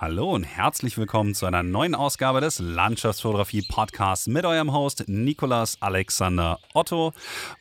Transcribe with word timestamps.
Hallo 0.00 0.32
und 0.32 0.44
herzlich 0.44 0.96
willkommen 0.96 1.34
zu 1.34 1.44
einer 1.44 1.64
neuen 1.64 1.96
Ausgabe 1.96 2.40
des 2.40 2.60
Landschaftsfotografie 2.60 3.62
Podcasts 3.62 4.28
mit 4.28 4.44
eurem 4.44 4.72
Host 4.72 5.08
Nikolas 5.08 5.76
Alexander 5.82 6.60
Otto 6.72 7.12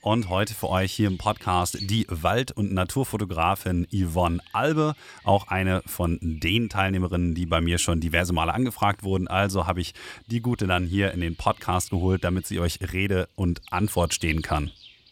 und 0.02 0.30
heute 0.30 0.54
für 0.54 0.70
euch 0.70 0.92
hier 0.94 1.08
im 1.08 1.18
Podcast 1.18 1.80
die 1.82 2.06
Wald- 2.10 2.52
und 2.52 2.72
Naturfotografin 2.72 3.88
Yvonne 3.92 4.40
Albe, 4.54 4.94
auch 5.24 5.48
eine 5.48 5.82
von 5.88 6.20
den 6.22 6.70
Teilnehmerinnen, 6.70 7.34
die 7.34 7.48
bei 7.48 7.60
mir 7.60 7.80
schon 7.80 8.02
diverse 8.02 8.34
Male 8.34 8.54
angefragt 8.54 9.02
wurden. 9.02 9.28
Also 9.28 9.66
habe 9.66 9.82
ich 9.82 9.96
die 10.28 10.42
gute 10.42 10.68
dann 10.68 10.86
hier 10.86 11.14
in 11.14 11.22
den 11.22 11.38
Podcast 11.38 11.90
geholt, 11.90 12.24
damit 12.24 12.46
sie 12.46 12.60
euch 12.60 12.78
Rede 12.94 13.30
und 13.36 13.62
Antwort 13.72 14.14
stehen 14.14 14.44
kann. 14.44 14.70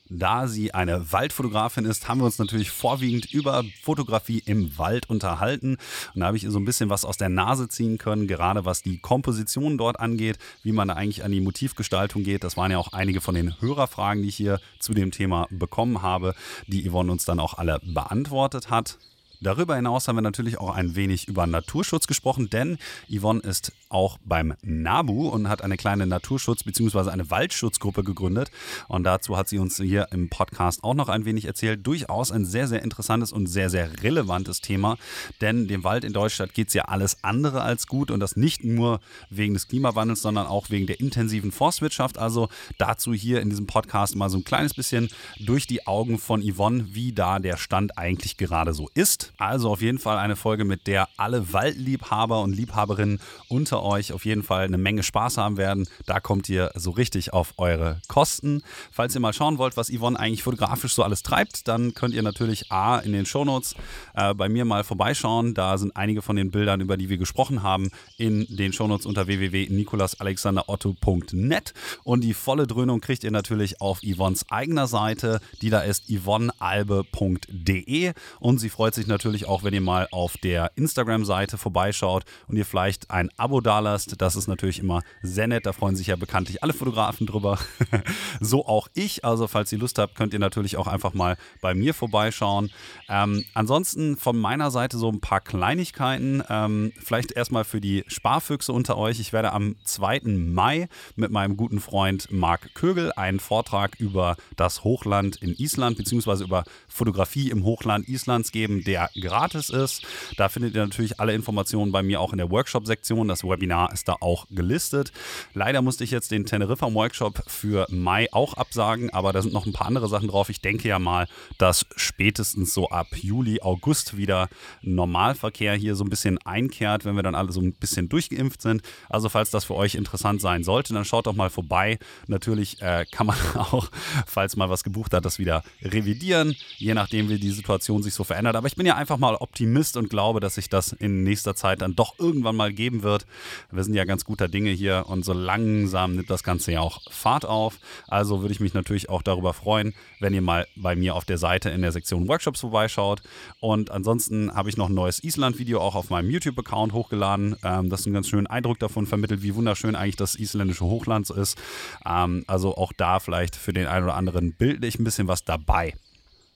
Da 0.07 0.47
sie 0.47 0.71
eine 0.71 1.11
Waldfotografin 1.11 1.85
ist, 1.85 2.07
haben 2.07 2.19
wir 2.19 2.25
uns 2.25 2.37
natürlich 2.37 2.69
vorwiegend 2.69 3.33
über 3.33 3.63
Fotografie 3.81 4.43
im 4.45 4.77
Wald 4.77 5.09
unterhalten. 5.09 5.77
Und 6.13 6.21
da 6.21 6.27
habe 6.27 6.37
ich 6.37 6.43
ihr 6.43 6.51
so 6.51 6.59
ein 6.59 6.65
bisschen 6.65 6.91
was 6.91 7.05
aus 7.05 7.17
der 7.17 7.29
Nase 7.29 7.67
ziehen 7.69 7.97
können, 7.97 8.27
gerade 8.27 8.65
was 8.65 8.83
die 8.83 8.99
Komposition 8.99 9.79
dort 9.79 9.99
angeht, 9.99 10.37
wie 10.61 10.73
man 10.73 10.89
da 10.89 10.93
eigentlich 10.93 11.23
an 11.23 11.31
die 11.31 11.41
Motivgestaltung 11.41 12.23
geht. 12.23 12.43
Das 12.43 12.55
waren 12.55 12.69
ja 12.69 12.77
auch 12.77 12.93
einige 12.93 13.19
von 13.19 13.33
den 13.33 13.59
Hörerfragen, 13.59 14.21
die 14.21 14.29
ich 14.29 14.35
hier 14.35 14.59
zu 14.79 14.93
dem 14.93 15.09
Thema 15.09 15.47
bekommen 15.49 16.03
habe, 16.03 16.35
die 16.67 16.87
Yvonne 16.87 17.11
uns 17.11 17.25
dann 17.25 17.39
auch 17.39 17.55
alle 17.55 17.79
beantwortet 17.83 18.69
hat. 18.69 18.99
Darüber 19.41 19.75
hinaus 19.75 20.07
haben 20.07 20.15
wir 20.15 20.21
natürlich 20.21 20.59
auch 20.59 20.73
ein 20.73 20.95
wenig 20.95 21.27
über 21.27 21.45
Naturschutz 21.45 22.07
gesprochen, 22.07 22.49
denn 22.49 22.77
Yvonne 23.09 23.41
ist 23.41 23.73
auch 23.95 24.17
beim 24.25 24.53
NABU 24.61 25.29
und 25.29 25.47
hat 25.47 25.61
eine 25.61 25.77
kleine 25.77 26.05
Naturschutz- 26.05 26.65
bzw. 26.65 27.09
eine 27.11 27.31
Waldschutzgruppe 27.31 28.03
gegründet. 28.03 28.51
Und 28.89 29.05
dazu 29.05 29.37
hat 29.37 29.47
sie 29.47 29.57
uns 29.57 29.77
hier 29.77 30.09
im 30.11 30.29
Podcast 30.29 30.83
auch 30.83 30.95
noch 30.95 31.07
ein 31.07 31.23
wenig 31.23 31.45
erzählt. 31.45 31.87
Durchaus 31.87 32.29
ein 32.29 32.43
sehr, 32.43 32.67
sehr 32.67 32.83
interessantes 32.83 33.31
und 33.31 33.47
sehr, 33.47 33.69
sehr 33.69 34.03
relevantes 34.03 34.59
Thema, 34.59 34.97
denn 35.39 35.69
dem 35.69 35.85
Wald 35.85 36.03
in 36.03 36.11
Deutschland 36.11 36.53
geht 36.53 36.67
es 36.67 36.73
ja 36.73 36.83
alles 36.83 37.23
andere 37.23 37.61
als 37.61 37.87
gut 37.87 38.11
und 38.11 38.19
das 38.19 38.35
nicht 38.35 38.65
nur 38.65 38.99
wegen 39.29 39.53
des 39.53 39.69
Klimawandels, 39.69 40.21
sondern 40.21 40.45
auch 40.45 40.69
wegen 40.69 40.87
der 40.87 40.99
intensiven 40.99 41.53
Forstwirtschaft. 41.53 42.17
Also 42.17 42.49
dazu 42.77 43.13
hier 43.13 43.39
in 43.41 43.49
diesem 43.49 43.65
Podcast 43.65 44.17
mal 44.17 44.29
so 44.29 44.39
ein 44.39 44.43
kleines 44.43 44.73
bisschen 44.73 45.07
durch 45.39 45.67
die 45.67 45.87
Augen 45.87 46.19
von 46.19 46.43
Yvonne, 46.43 46.87
wie 46.89 47.13
da 47.13 47.39
der 47.39 47.55
Stand 47.55 47.97
eigentlich 47.97 48.35
gerade 48.35 48.73
so 48.73 48.89
ist. 48.93 49.31
Also 49.37 49.69
auf 49.69 49.81
jeden 49.81 49.99
Fall 49.99 50.17
eine 50.17 50.35
Folge, 50.35 50.65
mit 50.65 50.85
der 50.85 51.07
alle 51.15 51.53
Waldliebhaber 51.53 52.41
und 52.41 52.53
Liebhaberinnen 52.53 53.21
unter 53.47 53.84
euch 53.85 54.11
auf 54.11 54.25
jeden 54.25 54.43
Fall 54.43 54.65
eine 54.65 54.77
Menge 54.77 55.03
Spaß 55.03 55.37
haben 55.37 55.55
werden. 55.57 55.87
Da 56.05 56.19
kommt 56.19 56.49
ihr 56.49 56.71
so 56.75 56.91
richtig 56.91 57.31
auf 57.31 57.53
eure 57.57 58.01
Kosten. 58.09 58.61
Falls 58.91 59.15
ihr 59.15 59.21
mal 59.21 59.31
schauen 59.31 59.57
wollt, 59.57 59.77
was 59.77 59.89
Yvonne 59.89 60.19
eigentlich 60.19 60.43
fotografisch 60.43 60.93
so 60.93 61.03
alles 61.03 61.23
treibt, 61.23 61.69
dann 61.69 61.93
könnt 61.93 62.13
ihr 62.13 62.23
natürlich 62.23 62.69
A 62.71 62.97
in 62.97 63.13
den 63.13 63.25
Shownotes 63.25 63.75
äh, 64.15 64.33
bei 64.33 64.49
mir 64.49 64.65
mal 64.65 64.83
vorbeischauen. 64.83 65.53
Da 65.53 65.77
sind 65.77 65.95
einige 65.95 66.21
von 66.21 66.35
den 66.35 66.51
Bildern, 66.51 66.81
über 66.81 66.97
die 66.97 67.07
wir 67.09 67.17
gesprochen 67.17 67.63
haben, 67.63 67.89
in 68.17 68.45
den 68.49 68.73
Shownotes 68.73 69.05
unter 69.05 69.27
www.nikolasalexanderotto.net. 69.27 71.73
Und 72.03 72.23
die 72.23 72.33
volle 72.33 72.65
Dröhnung 72.67 72.99
kriegt 73.01 73.23
ihr 73.23 73.31
natürlich 73.31 73.79
auf 73.79 74.01
Yvonnes 74.01 74.49
eigener 74.49 74.87
Seite, 74.87 75.39
die 75.61 75.69
da 75.69 75.81
ist 75.81 76.09
yvonnealbe.de. 76.09 78.13
Und 78.39 78.57
sie 78.59 78.69
freut 78.69 78.95
sich 78.95 79.05
natürlich 79.07 79.47
auch, 79.47 79.63
wenn 79.63 79.73
ihr 79.73 79.81
mal 79.81 80.07
auf 80.11 80.37
der 80.37 80.71
Instagram-Seite 80.75 81.57
vorbeischaut 81.57 82.23
und 82.47 82.55
ihr 82.57 82.65
vielleicht 82.65 83.11
ein 83.11 83.29
Abo 83.37 83.61
dalasst. 83.65 84.21
Das 84.21 84.35
ist 84.35 84.47
natürlich 84.47 84.79
immer 84.79 85.01
sehr 85.21 85.47
nett. 85.47 85.65
Da 85.65 85.73
freuen 85.73 85.95
sich 85.95 86.07
ja 86.07 86.15
bekanntlich 86.15 86.63
alle 86.63 86.73
Fotografen 86.73 87.27
drüber. 87.27 87.59
so 88.39 88.65
auch 88.65 88.87
ich. 88.93 89.25
Also, 89.25 89.47
falls 89.47 89.71
ihr 89.71 89.79
Lust 89.79 89.97
habt, 89.99 90.15
könnt 90.15 90.33
ihr 90.33 90.39
natürlich 90.39 90.77
auch 90.77 90.87
einfach 90.87 91.13
mal 91.13 91.37
bei 91.61 91.73
mir 91.73 91.93
vorbeischauen. 91.93 92.71
Ähm, 93.09 93.45
ansonsten 93.53 94.17
von 94.17 94.37
meiner 94.37 94.71
Seite 94.71 94.97
so 94.97 95.09
ein 95.09 95.21
paar 95.21 95.41
Kleinigkeiten. 95.41 96.43
Ähm, 96.49 96.93
vielleicht 96.97 97.31
erstmal 97.31 97.63
für 97.63 97.81
die 97.81 98.03
Sparfüchse 98.07 98.71
unter 98.71 98.97
euch. 98.97 99.19
Ich 99.19 99.33
werde 99.33 99.53
am 99.53 99.75
2. 99.83 100.21
Mai 100.25 100.87
mit 101.15 101.31
meinem 101.31 101.57
guten 101.57 101.79
Freund 101.79 102.31
Marc 102.31 102.73
Kögel 102.75 103.11
einen 103.13 103.39
Vortrag 103.39 103.99
über 103.99 104.37
das 104.55 104.83
Hochland 104.83 105.37
in 105.37 105.55
Island 105.55 105.97
beziehungsweise 105.97 106.43
über 106.43 106.63
Fotografie 106.87 107.49
im 107.49 107.63
Hochland 107.63 108.07
Islands 108.07 108.51
geben, 108.51 108.83
der 108.83 109.09
gratis 109.19 109.69
ist. 109.69 110.05
Da 110.37 110.49
findet 110.49 110.75
ihr 110.75 110.81
natürlich 110.81 111.19
alle 111.19 111.33
Informationen 111.33 111.91
bei 111.91 112.03
mir 112.03 112.21
auch 112.21 112.31
in 112.31 112.37
der 112.37 112.49
Workshop-Sektion. 112.49 113.27
Das 113.27 113.43
Webinar 113.55 113.93
ist 113.93 114.07
da 114.07 114.17
auch 114.19 114.45
gelistet. 114.49 115.11
Leider 115.53 115.81
musste 115.81 116.03
ich 116.03 116.11
jetzt 116.11 116.31
den 116.31 116.45
Teneriffa-Workshop 116.45 117.43
für 117.47 117.87
Mai 117.89 118.27
auch 118.31 118.55
absagen, 118.55 119.09
aber 119.11 119.33
da 119.33 119.41
sind 119.41 119.53
noch 119.53 119.65
ein 119.65 119.73
paar 119.73 119.87
andere 119.87 120.07
Sachen 120.09 120.27
drauf. 120.27 120.49
Ich 120.49 120.61
denke 120.61 120.87
ja 120.87 120.99
mal, 120.99 121.27
dass 121.57 121.85
spätestens 121.95 122.73
so 122.73 122.89
ab 122.89 123.07
Juli, 123.13 123.61
August 123.61 124.17
wieder 124.17 124.49
Normalverkehr 124.81 125.73
hier 125.75 125.95
so 125.95 126.03
ein 126.03 126.09
bisschen 126.09 126.37
einkehrt, 126.45 127.05
wenn 127.05 127.15
wir 127.15 127.23
dann 127.23 127.35
alle 127.35 127.51
so 127.51 127.61
ein 127.61 127.73
bisschen 127.73 128.09
durchgeimpft 128.09 128.61
sind. 128.61 128.81
Also 129.09 129.29
falls 129.29 129.51
das 129.51 129.65
für 129.65 129.75
euch 129.75 129.95
interessant 129.95 130.41
sein 130.41 130.63
sollte, 130.63 130.93
dann 130.93 131.05
schaut 131.05 131.27
doch 131.27 131.35
mal 131.35 131.49
vorbei. 131.49 131.97
Natürlich 132.27 132.81
äh, 132.81 133.05
kann 133.11 133.27
man 133.27 133.37
auch, 133.55 133.89
falls 134.27 134.55
mal 134.55 134.69
was 134.69 134.83
gebucht 134.83 135.13
hat, 135.13 135.25
das 135.25 135.39
wieder 135.39 135.63
revidieren, 135.81 136.55
je 136.77 136.93
nachdem, 136.93 137.29
wie 137.29 137.39
die 137.39 137.51
Situation 137.51 138.03
sich 138.03 138.13
so 138.13 138.23
verändert. 138.23 138.55
Aber 138.55 138.67
ich 138.67 138.75
bin 138.75 138.85
ja 138.85 138.95
einfach 138.95 139.17
mal 139.17 139.35
Optimist 139.35 139.97
und 139.97 140.09
glaube, 140.09 140.39
dass 140.39 140.55
sich 140.55 140.69
das 140.69 140.91
in 140.91 141.23
nächster 141.23 141.55
Zeit 141.55 141.81
dann 141.81 141.95
doch 141.95 142.19
irgendwann 142.19 142.55
mal 142.55 142.73
geben 142.73 143.03
wird. 143.03 143.25
Wir 143.71 143.83
sind 143.83 143.93
ja 143.93 144.05
ganz 144.05 144.25
guter 144.25 144.47
Dinge 144.47 144.71
hier 144.71 145.05
und 145.07 145.25
so 145.25 145.33
langsam 145.33 146.15
nimmt 146.15 146.29
das 146.29 146.43
Ganze 146.43 146.71
ja 146.71 146.81
auch 146.81 147.01
Fahrt 147.11 147.45
auf. 147.45 147.79
Also 148.07 148.41
würde 148.41 148.53
ich 148.53 148.59
mich 148.59 148.73
natürlich 148.73 149.09
auch 149.09 149.21
darüber 149.21 149.53
freuen, 149.53 149.93
wenn 150.19 150.33
ihr 150.33 150.41
mal 150.41 150.67
bei 150.75 150.95
mir 150.95 151.15
auf 151.15 151.25
der 151.25 151.37
Seite 151.37 151.69
in 151.69 151.81
der 151.81 151.91
Sektion 151.91 152.27
Workshops 152.27 152.61
vorbeischaut. 152.61 153.21
Und 153.59 153.91
ansonsten 153.91 154.53
habe 154.53 154.69
ich 154.69 154.77
noch 154.77 154.89
ein 154.89 154.95
neues 154.95 155.23
Island-Video 155.23 155.79
auch 155.79 155.95
auf 155.95 156.09
meinem 156.09 156.29
YouTube-Account 156.29 156.93
hochgeladen, 156.93 157.55
ähm, 157.63 157.89
das 157.89 158.05
einen 158.05 158.13
ganz 158.13 158.27
schönen 158.27 158.47
Eindruck 158.47 158.79
davon 158.79 159.05
vermittelt, 159.05 159.41
wie 159.41 159.55
wunderschön 159.55 159.95
eigentlich 159.95 160.15
das 160.15 160.35
isländische 160.35 160.85
Hochland 160.85 161.29
ist. 161.29 161.57
Ähm, 162.05 162.43
also 162.47 162.75
auch 162.75 162.93
da 162.93 163.19
vielleicht 163.19 163.55
für 163.55 163.73
den 163.73 163.87
einen 163.87 164.05
oder 164.05 164.15
anderen 164.15 164.53
bildlich 164.53 164.99
ein 164.99 165.03
bisschen 165.03 165.27
was 165.27 165.43
dabei. 165.43 165.93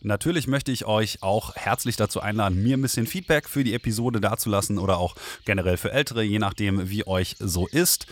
Natürlich 0.01 0.47
möchte 0.47 0.71
ich 0.71 0.85
euch 0.85 1.21
auch 1.21 1.55
herzlich 1.55 1.97
dazu 1.97 2.21
einladen, 2.21 2.63
mir 2.63 2.77
ein 2.77 2.81
bisschen 2.81 3.05
Feedback 3.05 3.49
für 3.49 3.65
die 3.65 3.73
Episode 3.73 4.21
dazulassen 4.21 4.77
oder 4.77 4.97
auch 4.97 5.15
generell 5.43 5.75
für 5.75 5.91
Ältere, 5.91 6.23
je 6.23 6.39
nachdem, 6.39 6.89
wie 6.89 7.05
euch 7.05 7.35
so 7.39 7.67
ist. 7.67 8.07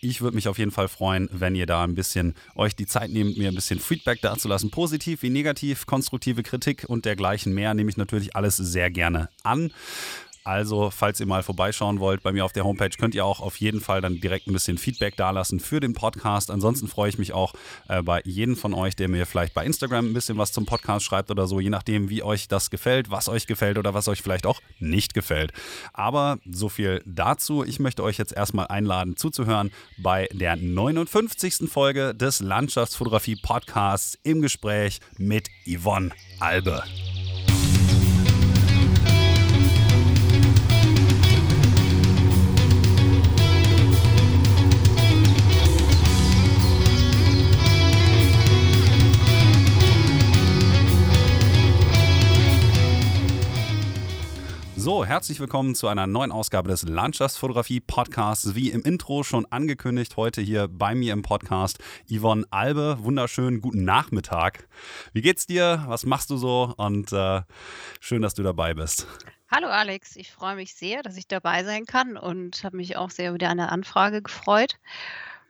Ich 0.00 0.20
würde 0.20 0.36
mich 0.36 0.48
auf 0.48 0.58
jeden 0.58 0.70
Fall 0.70 0.88
freuen, 0.88 1.28
wenn 1.32 1.54
ihr 1.54 1.66
da 1.66 1.82
ein 1.82 1.94
bisschen 1.94 2.34
euch 2.54 2.76
die 2.76 2.86
Zeit 2.86 3.10
nehmt, 3.10 3.36
mir 3.36 3.48
ein 3.48 3.54
bisschen 3.54 3.80
Feedback 3.80 4.20
dazulassen. 4.20 4.70
Positiv 4.70 5.22
wie 5.22 5.30
negativ, 5.30 5.86
konstruktive 5.86 6.42
Kritik 6.42 6.84
und 6.86 7.04
dergleichen 7.04 7.52
mehr 7.54 7.74
nehme 7.74 7.90
ich 7.90 7.96
natürlich 7.96 8.36
alles 8.36 8.56
sehr 8.56 8.90
gerne 8.90 9.28
an. 9.42 9.72
Also, 10.46 10.90
falls 10.90 11.18
ihr 11.18 11.26
mal 11.26 11.42
vorbeischauen 11.42 11.98
wollt 11.98 12.22
bei 12.22 12.30
mir 12.30 12.44
auf 12.44 12.52
der 12.52 12.62
Homepage, 12.62 12.96
könnt 12.96 13.16
ihr 13.16 13.24
auch 13.24 13.40
auf 13.40 13.56
jeden 13.56 13.80
Fall 13.80 14.00
dann 14.00 14.20
direkt 14.20 14.46
ein 14.46 14.52
bisschen 14.52 14.78
Feedback 14.78 15.16
dalassen 15.16 15.58
für 15.58 15.80
den 15.80 15.92
Podcast. 15.92 16.52
Ansonsten 16.52 16.86
freue 16.86 17.08
ich 17.08 17.18
mich 17.18 17.32
auch 17.32 17.52
äh, 17.88 18.00
bei 18.00 18.20
jedem 18.24 18.54
von 18.54 18.72
euch, 18.72 18.94
der 18.94 19.08
mir 19.08 19.26
vielleicht 19.26 19.54
bei 19.54 19.66
Instagram 19.66 20.06
ein 20.06 20.12
bisschen 20.12 20.38
was 20.38 20.52
zum 20.52 20.64
Podcast 20.64 21.04
schreibt 21.04 21.32
oder 21.32 21.48
so, 21.48 21.58
je 21.58 21.70
nachdem, 21.70 22.10
wie 22.10 22.22
euch 22.22 22.46
das 22.46 22.70
gefällt, 22.70 23.10
was 23.10 23.28
euch 23.28 23.48
gefällt 23.48 23.76
oder 23.76 23.92
was 23.92 24.06
euch 24.06 24.22
vielleicht 24.22 24.46
auch 24.46 24.60
nicht 24.78 25.14
gefällt. 25.14 25.52
Aber 25.92 26.38
so 26.48 26.68
viel 26.68 27.02
dazu. 27.04 27.64
Ich 27.64 27.80
möchte 27.80 28.04
euch 28.04 28.16
jetzt 28.16 28.32
erstmal 28.32 28.68
einladen, 28.68 29.16
zuzuhören 29.16 29.72
bei 29.98 30.28
der 30.32 30.54
59. 30.54 31.68
Folge 31.68 32.14
des 32.14 32.38
Landschaftsfotografie 32.38 33.34
Podcasts 33.34 34.16
im 34.22 34.42
Gespräch 34.42 35.00
mit 35.18 35.48
Yvonne 35.66 36.12
Albe. 36.38 36.84
So, 54.86 55.04
herzlich 55.04 55.40
willkommen 55.40 55.74
zu 55.74 55.88
einer 55.88 56.06
neuen 56.06 56.30
Ausgabe 56.30 56.68
des 56.68 56.84
Landschaftsfotografie 56.84 57.80
Podcasts. 57.80 58.54
Wie 58.54 58.70
im 58.70 58.82
Intro 58.82 59.24
schon 59.24 59.44
angekündigt, 59.46 60.16
heute 60.16 60.40
hier 60.40 60.68
bei 60.68 60.94
mir 60.94 61.12
im 61.12 61.22
Podcast 61.22 61.80
Yvonne 62.08 62.46
Albe. 62.50 62.98
Wunderschönen 63.00 63.60
guten 63.60 63.82
Nachmittag. 63.82 64.68
Wie 65.12 65.22
geht's 65.22 65.44
dir? 65.44 65.82
Was 65.88 66.06
machst 66.06 66.30
du 66.30 66.36
so? 66.36 66.72
Und 66.76 67.12
äh, 67.12 67.42
schön, 67.98 68.22
dass 68.22 68.34
du 68.34 68.44
dabei 68.44 68.74
bist. 68.74 69.08
Hallo 69.50 69.66
Alex, 69.66 70.14
ich 70.14 70.30
freue 70.30 70.54
mich 70.54 70.76
sehr, 70.76 71.02
dass 71.02 71.16
ich 71.16 71.26
dabei 71.26 71.64
sein 71.64 71.84
kann 71.84 72.16
und 72.16 72.62
habe 72.62 72.76
mich 72.76 72.96
auch 72.96 73.10
sehr 73.10 73.30
über 73.30 73.38
deine 73.38 73.72
Anfrage 73.72 74.22
gefreut. 74.22 74.78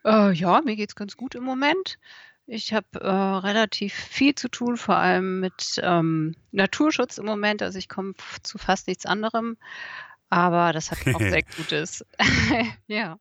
Äh, 0.07 0.33
ja, 0.33 0.63
mir 0.63 0.77
geht's 0.77 0.95
ganz 0.95 1.15
gut 1.15 1.35
im 1.35 1.45
Moment. 1.45 1.99
Ich 2.47 2.73
habe 2.73 3.01
äh, 3.01 3.09
relativ 3.09 3.93
viel 3.93 4.35
zu 4.35 4.49
tun, 4.49 4.77
vor 4.77 4.97
allem 4.97 5.41
mit 5.41 5.81
ähm, 5.83 6.37
Naturschutz 6.53 7.19
im 7.19 7.27
Moment. 7.27 7.61
Also 7.63 7.79
ich 7.79 7.89
komme 7.89 8.15
zu 8.43 8.57
fast 8.59 8.87
nichts 8.87 9.05
anderem, 9.05 9.57
aber 10.31 10.73
das 10.73 10.91
hat 10.91 10.99
auch 11.13 11.19
sehr 11.21 11.43
Gutes. 11.43 12.05
ja. 12.87 13.19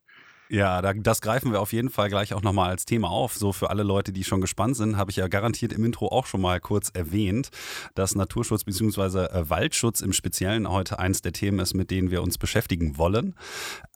Ja, 0.48 0.94
das 0.94 1.22
greifen 1.22 1.52
wir 1.52 1.60
auf 1.60 1.74
jeden 1.74 1.90
Fall 1.90 2.08
gleich 2.10 2.36
auch 2.36 2.44
nochmal 2.44 2.70
als 2.70 2.86
Thema 2.86 3.10
auf. 3.10 3.34
So 3.34 3.52
für 3.52 3.72
alle 3.72 3.82
Leute, 3.82 4.14
die 4.14 4.24
schon 4.24 4.42
gespannt 4.42 4.76
sind, 4.76 4.96
habe 4.96 5.10
ich 5.10 5.18
ja 5.18 5.28
garantiert 5.28 5.74
im 5.74 5.84
Intro 5.84 6.10
auch 6.10 6.28
schon 6.28 6.42
mal 6.42 6.60
kurz 6.60 6.92
erwähnt, 6.94 7.50
dass 7.96 8.14
Naturschutz 8.14 8.64
bzw. 8.64 9.26
Äh, 9.26 9.50
Waldschutz 9.50 10.02
im 10.02 10.14
Speziellen 10.14 10.70
heute 10.70 11.00
eins 11.00 11.24
der 11.24 11.34
Themen 11.34 11.58
ist, 11.58 11.74
mit 11.74 11.90
denen 11.90 12.12
wir 12.12 12.22
uns 12.22 12.38
beschäftigen 12.38 13.00
wollen. 13.00 13.34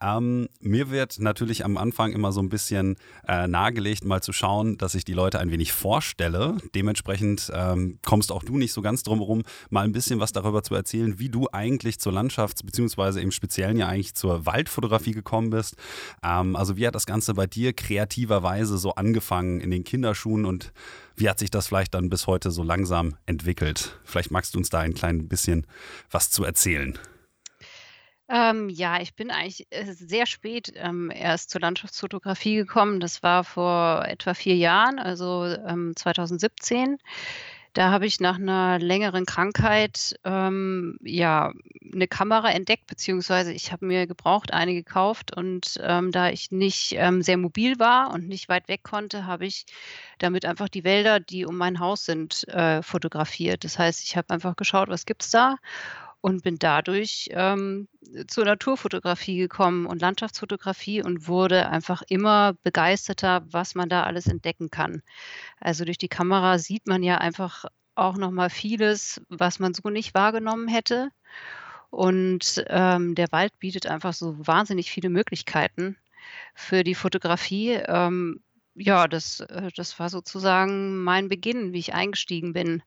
Ähm, 0.01 0.49
mir 0.59 0.89
wird 0.89 1.19
natürlich 1.19 1.65
am 1.65 1.77
Anfang 1.77 2.13
immer 2.13 2.31
so 2.31 2.41
ein 2.41 2.49
bisschen 2.49 2.95
äh, 3.27 3.47
nahegelegt, 3.47 4.03
mal 4.03 4.23
zu 4.23 4.33
schauen, 4.33 4.77
dass 4.77 4.95
ich 4.95 5.05
die 5.05 5.13
Leute 5.13 5.39
ein 5.39 5.51
wenig 5.51 5.71
vorstelle. 5.71 6.57
Dementsprechend 6.73 7.51
ähm, 7.53 7.99
kommst 8.03 8.31
auch 8.31 8.41
du 8.41 8.57
nicht 8.57 8.73
so 8.73 8.81
ganz 8.81 9.03
drum 9.03 9.19
herum, 9.19 9.43
mal 9.69 9.85
ein 9.85 9.91
bisschen 9.91 10.19
was 10.19 10.31
darüber 10.31 10.63
zu 10.63 10.73
erzählen, 10.73 11.19
wie 11.19 11.29
du 11.29 11.47
eigentlich 11.51 11.99
zur 11.99 12.11
Landschafts- 12.11 12.65
bzw. 12.65 13.21
im 13.21 13.29
Speziellen 13.29 13.77
ja 13.77 13.87
eigentlich 13.87 14.15
zur 14.15 14.47
Waldfotografie 14.47 15.11
gekommen 15.11 15.51
bist. 15.51 15.75
Ähm, 16.23 16.38
ähm, 16.39 16.55
also 16.55 16.77
wie 16.77 16.87
hat 16.87 16.95
das 16.95 17.05
Ganze 17.05 17.33
bei 17.33 17.47
dir 17.47 17.73
kreativerweise 17.73 18.77
so 18.77 18.95
angefangen 18.95 19.61
in 19.61 19.71
den 19.71 19.83
Kinderschuhen 19.83 20.45
und 20.45 20.71
wie 21.15 21.29
hat 21.29 21.39
sich 21.39 21.51
das 21.51 21.67
vielleicht 21.67 21.93
dann 21.93 22.09
bis 22.09 22.27
heute 22.27 22.51
so 22.51 22.63
langsam 22.63 23.15
entwickelt? 23.25 23.99
Vielleicht 24.03 24.31
magst 24.31 24.55
du 24.55 24.59
uns 24.59 24.69
da 24.69 24.79
ein 24.79 24.93
klein 24.93 25.27
bisschen 25.27 25.67
was 26.09 26.31
zu 26.31 26.43
erzählen. 26.43 26.97
Ähm, 28.31 28.69
ja, 28.69 29.01
ich 29.01 29.15
bin 29.15 29.31
eigentlich 29.31 29.65
äh, 29.71 29.91
sehr 29.91 30.27
spät 30.27 30.71
ähm, 30.75 31.11
erst 31.13 31.49
zur 31.49 31.61
Landschaftsfotografie 31.61 32.55
gekommen. 32.55 32.99
Das 32.99 33.23
war 33.23 33.43
vor 33.43 34.05
etwa 34.05 34.35
vier 34.35 34.55
Jahren, 34.55 34.99
also 34.99 35.45
ähm, 35.45 35.93
2017. 35.95 36.99
Da 37.75 37.91
habe 37.91 38.07
ich 38.07 38.19
nach 38.19 38.37
einer 38.37 38.79
längeren 38.79 39.25
Krankheit, 39.25 40.15
ähm, 40.23 40.97
ja, 41.03 41.51
'ne 41.81 42.07
Kamera 42.07 42.49
entdeckt, 42.51 42.87
beziehungsweise 42.87 43.53
ich 43.53 43.71
habe 43.71 43.85
mir 43.85 44.07
gebraucht 44.07 44.51
eine 44.53 44.73
gekauft 44.73 45.35
und, 45.35 45.79
ähm, 45.83 46.11
da 46.11 46.29
ich 46.29 46.49
nicht, 46.51 46.93
ähm, 46.97 47.21
sehr 47.21 47.37
mobil 47.37 47.77
war 47.79 48.11
und 48.11 48.27
nicht 48.27 48.49
weit 48.49 48.67
weg 48.69 48.81
konnte, 48.83 49.25
habe 49.27 49.45
ich 49.45 49.65
damit 50.17 50.45
einfach 50.45 50.67
die 50.69 50.83
Wälder, 50.83 51.19
die 51.19 51.45
um 51.45 51.57
mein 51.57 51.79
Haus 51.79 52.05
sind, 52.05 52.47
äh, 52.49 52.81
fotografiert. 52.81 53.63
Das 53.63 53.77
heißt, 53.77 54.03
ich 54.03 54.17
habe 54.17 54.31
einfach 54.33 54.55
geschaut, 54.55 54.89
was 54.89 55.05
gibt's 55.05 55.29
da 55.29 55.57
und 56.21 56.43
bin 56.43 56.57
dadurch, 56.59 57.29
ähm, 57.31 57.87
zur 58.27 58.45
Naturfotografie 58.45 59.37
gekommen 59.37 59.85
und 59.85 60.01
Landschaftsfotografie 60.01 61.03
und 61.03 61.27
wurde 61.27 61.69
einfach 61.69 62.01
immer 62.09 62.53
begeisterter, 62.63 63.45
was 63.51 63.75
man 63.75 63.89
da 63.89 64.03
alles 64.03 64.27
entdecken 64.27 64.69
kann. 64.69 65.01
Also, 65.59 65.85
durch 65.85 65.97
die 65.97 66.09
Kamera 66.09 66.57
sieht 66.59 66.87
man 66.87 67.03
ja 67.03 67.17
einfach 67.19 67.65
auch 67.95 68.17
noch 68.17 68.31
mal 68.31 68.49
vieles, 68.49 69.21
was 69.29 69.59
man 69.59 69.73
so 69.73 69.89
nicht 69.89 70.13
wahrgenommen 70.13 70.67
hätte. 70.67 71.09
Und, 71.89 72.63
ähm, 72.67 73.15
der 73.15 73.31
Wald 73.31 73.57
bietet 73.59 73.87
einfach 73.87 74.13
so 74.13 74.35
wahnsinnig 74.45 74.91
viele 74.91 75.09
Möglichkeiten 75.09 75.97
für 76.53 76.83
die 76.83 76.95
Fotografie. 76.95 77.71
Ähm, 77.73 78.41
ja, 78.75 79.07
das 79.07 79.41
äh, 79.41 79.69
das 79.75 79.99
war 79.99 80.09
sozusagen 80.09 81.03
mein 81.03 81.29
Beginn, 81.29 81.73
wie 81.73 81.79
ich 81.79 81.93
eingestiegen 81.93 82.53
bin. 82.53 82.83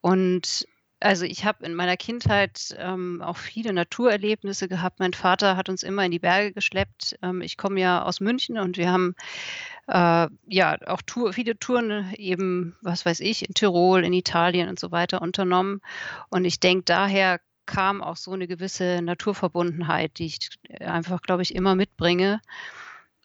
Und 0.00 0.66
also, 1.00 1.24
ich 1.24 1.44
habe 1.44 1.64
in 1.64 1.74
meiner 1.74 1.96
Kindheit, 1.96 2.74
ähm, 2.78 3.22
auch 3.22 3.36
viele 3.36 3.72
Naturerlebnisse 3.72 4.68
gehabt. 4.68 4.98
Mein 4.98 5.12
Vater 5.12 5.56
hat 5.56 5.68
uns 5.68 5.84
immer 5.84 6.04
in 6.04 6.10
die 6.10 6.18
Berge 6.18 6.52
geschleppt. 6.52 7.16
Ähm, 7.22 7.40
ich 7.40 7.56
komme 7.56 7.80
ja 7.80 8.02
aus 8.02 8.20
München 8.20 8.58
und 8.58 8.76
wir 8.76 8.90
haben, 8.90 9.14
äh, 9.86 10.28
ja, 10.46 10.78
auch 10.86 11.02
Tour 11.02 11.32
viele 11.32 11.58
Touren 11.58 12.12
eben, 12.16 12.76
was 12.82 13.06
weiß 13.06 13.20
ich, 13.20 13.46
in 13.46 13.54
Tirol, 13.54 14.04
in 14.04 14.12
Italien 14.12 14.68
und 14.68 14.80
so 14.80 14.90
weiter 14.90 15.22
unternommen. 15.22 15.80
Und 16.30 16.44
ich 16.44 16.58
denke, 16.58 16.84
daher 16.84 17.40
kam 17.66 18.02
auch 18.02 18.16
so 18.16 18.32
eine 18.32 18.48
gewisse 18.48 19.00
Naturverbundenheit, 19.02 20.18
die 20.18 20.26
ich 20.26 20.38
einfach, 20.80 21.22
glaube 21.22 21.42
ich, 21.42 21.54
immer 21.54 21.76
mitbringe. 21.76 22.40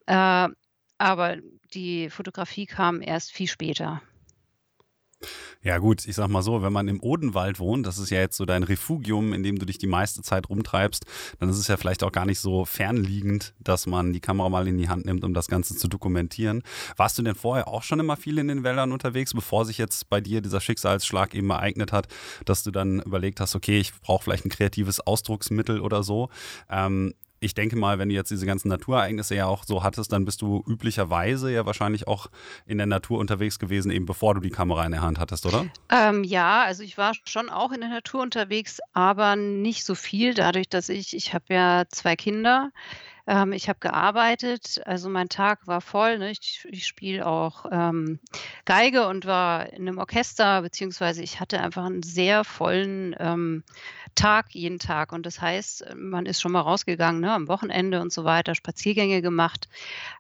Äh, 0.06 0.50
aber 1.00 1.38
die 1.74 2.10
Fotografie 2.10 2.68
kam 2.68 3.02
erst 3.02 3.32
viel 3.32 3.48
später. 3.48 4.02
Ja 5.62 5.78
gut, 5.78 6.06
ich 6.08 6.16
sag 6.16 6.28
mal 6.28 6.42
so, 6.42 6.62
wenn 6.62 6.74
man 6.74 6.88
im 6.88 7.02
Odenwald 7.02 7.60
wohnt, 7.60 7.88
das 7.88 7.98
ist 7.98 8.10
ja 8.10 8.20
jetzt 8.20 8.36
so 8.36 8.46
dein 8.46 8.64
Refugium, 8.64 9.34
in 9.34 9.44
dem 9.44 9.58
du 9.58 9.66
dich 9.66 9.78
die 9.78 9.88
meiste 9.88 10.22
Zeit 10.22 10.50
rumtreibst, 10.50 11.06
dann 11.40 11.50
ist 11.50 11.58
es 11.58 11.68
ja 11.68 11.78
vielleicht 11.78 12.04
auch 12.04 12.12
gar 12.12 12.26
nicht 12.26 12.40
so 12.40 12.66
fernliegend, 12.66 13.54
dass 13.60 13.88
man 13.88 14.14
die 14.14 14.20
Kamera 14.20 14.50
mal 14.50 14.68
in 14.68 14.78
die 14.78 14.90
Hand 14.90 15.06
nimmt, 15.06 15.24
um 15.24 15.34
das 15.34 15.48
Ganze 15.48 15.76
zu 15.76 15.88
dokumentieren. 15.88 16.64
Warst 16.98 17.18
du 17.18 17.24
denn 17.24 17.36
vorher 17.36 17.68
auch 17.68 17.84
schon 17.84 18.00
immer 18.00 18.18
viel 18.18 18.38
in 18.38 18.48
den 18.48 18.64
Wäldern 18.64 18.92
unterwegs, 18.92 19.34
bevor 19.34 19.66
sich 19.66 19.78
jetzt 19.78 20.10
bei 20.10 20.20
dir 20.20 20.42
dieser 20.42 20.60
Schicksalsschlag 20.60 21.34
eben 21.34 21.50
ereignet 21.50 21.92
hat, 21.92 22.08
dass 22.46 22.64
du 22.64 22.72
dann 22.72 23.02
überlegt 23.02 23.40
hast, 23.40 23.56
okay, 23.56 23.80
ich 23.80 23.94
brauche 24.02 24.24
vielleicht 24.24 24.46
ein 24.46 24.50
kreatives 24.50 25.00
Ausdrucksmittel 25.00 25.80
oder 25.80 26.04
so. 26.04 26.30
Ähm, 26.70 27.14
ich 27.44 27.54
denke 27.54 27.76
mal, 27.76 28.00
wenn 28.00 28.10
du 28.10 28.16
jetzt 28.16 28.32
diese 28.32 28.46
ganzen 28.46 28.70
Naturereignisse 28.70 29.36
ja 29.36 29.46
auch 29.46 29.64
so 29.66 29.84
hattest, 29.84 30.12
dann 30.12 30.26
bist 30.26 30.42
du 30.42 30.64
üblicherweise 30.68 31.52
ja 31.52 31.66
wahrscheinlich 31.66 32.08
auch 32.08 32.28
in 32.66 32.78
der 32.78 32.88
Natur 32.88 33.20
unterwegs 33.20 33.60
gewesen, 33.60 33.92
eben 33.92 34.06
bevor 34.06 34.34
du 34.36 34.40
die 34.40 34.50
Kamera 34.50 34.86
in 34.86 34.92
der 34.92 35.02
Hand 35.02 35.20
hattest, 35.20 35.46
oder? 35.46 35.66
Ähm, 35.90 36.24
ja, 36.24 36.64
also 36.64 36.84
ich 36.84 36.98
war 36.98 37.14
schon 37.26 37.50
auch 37.50 37.72
in 37.72 37.82
der 37.82 37.90
Natur 37.90 38.22
unterwegs, 38.22 38.80
aber 38.94 39.36
nicht 39.36 39.84
so 39.84 39.96
viel, 39.96 40.34
dadurch, 40.34 40.70
dass 40.70 40.90
ich 40.90 41.16
ich 41.16 41.34
habe 41.34 41.46
ja 41.54 41.84
zwei 41.90 42.16
Kinder. 42.16 42.72
Ähm, 43.26 43.54
ich 43.54 43.70
habe 43.70 43.80
gearbeitet, 43.80 44.82
also 44.86 45.10
mein 45.10 45.30
Tag 45.30 45.66
war 45.66 45.82
voll. 45.82 46.18
Ne? 46.20 46.32
Ich, 46.32 46.66
ich 46.70 46.86
spiele 46.86 47.26
auch 47.26 47.66
ähm, 47.72 48.20
Geige 48.66 49.08
und 49.08 49.26
war 49.26 49.72
in 49.72 49.88
einem 49.88 49.98
Orchester, 49.98 50.62
beziehungsweise 50.62 51.24
ich 51.24 51.40
hatte 51.40 51.60
einfach 51.60 51.86
einen 51.86 52.04
sehr 52.04 52.44
vollen 52.44 53.16
ähm, 53.20 53.64
Tag 54.16 54.54
jeden 54.54 54.80
Tag. 54.80 55.14
Und 55.14 55.26
das 55.26 55.40
heißt, 55.40 55.96
man 55.96 56.26
ist 56.26 56.42
schon 56.42 56.52
mal 56.52 56.62
rausgegangen, 56.62 57.22
ne, 57.22 57.32
am 57.34 57.48
Wochenende 57.48 58.02
und 58.02 58.12
so 58.12 58.26
weiter, 58.26 58.56
Spaziergänge 58.56 59.22
gemacht. 59.22 59.70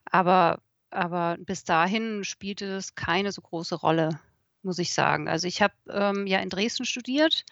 Aber, 0.05 0.59
aber 0.89 1.37
bis 1.39 1.65
dahin 1.65 2.23
spielte 2.23 2.65
es 2.65 2.95
keine 2.95 3.31
so 3.33 3.41
große 3.41 3.75
Rolle, 3.75 4.19
muss 4.61 4.79
ich 4.79 4.93
sagen. 4.93 5.27
Also 5.27 5.47
ich 5.47 5.61
habe 5.61 5.73
ähm, 5.89 6.25
ja 6.25 6.39
in 6.39 6.49
Dresden 6.49 6.85
studiert 6.85 7.45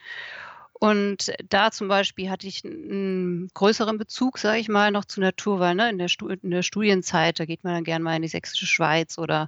und 0.82 1.32
da 1.48 1.72
zum 1.72 1.88
Beispiel 1.88 2.30
hatte 2.32 2.48
ich 2.48 2.66
einen 2.66 3.50
größeren 3.54 3.98
Bezug, 4.00 4.40
sage 4.40 4.60
ich 4.60 4.68
mal, 4.70 4.92
noch 4.92 5.06
zur 5.06 5.24
Natur, 5.24 5.60
weil, 5.60 5.76
ne, 5.76 5.90
in 5.92 6.00
der 6.00 6.10
in 6.42 6.52
der 6.52 6.64
Studienzeit, 6.64 7.40
da 7.40 7.46
geht 7.46 7.64
man 7.64 7.76
dann 7.76 7.84
gern 7.86 8.02
mal 8.02 8.16
in 8.16 8.24
die 8.24 8.28
Sächsische 8.30 8.66
Schweiz 8.68 9.18
oder, 9.20 9.48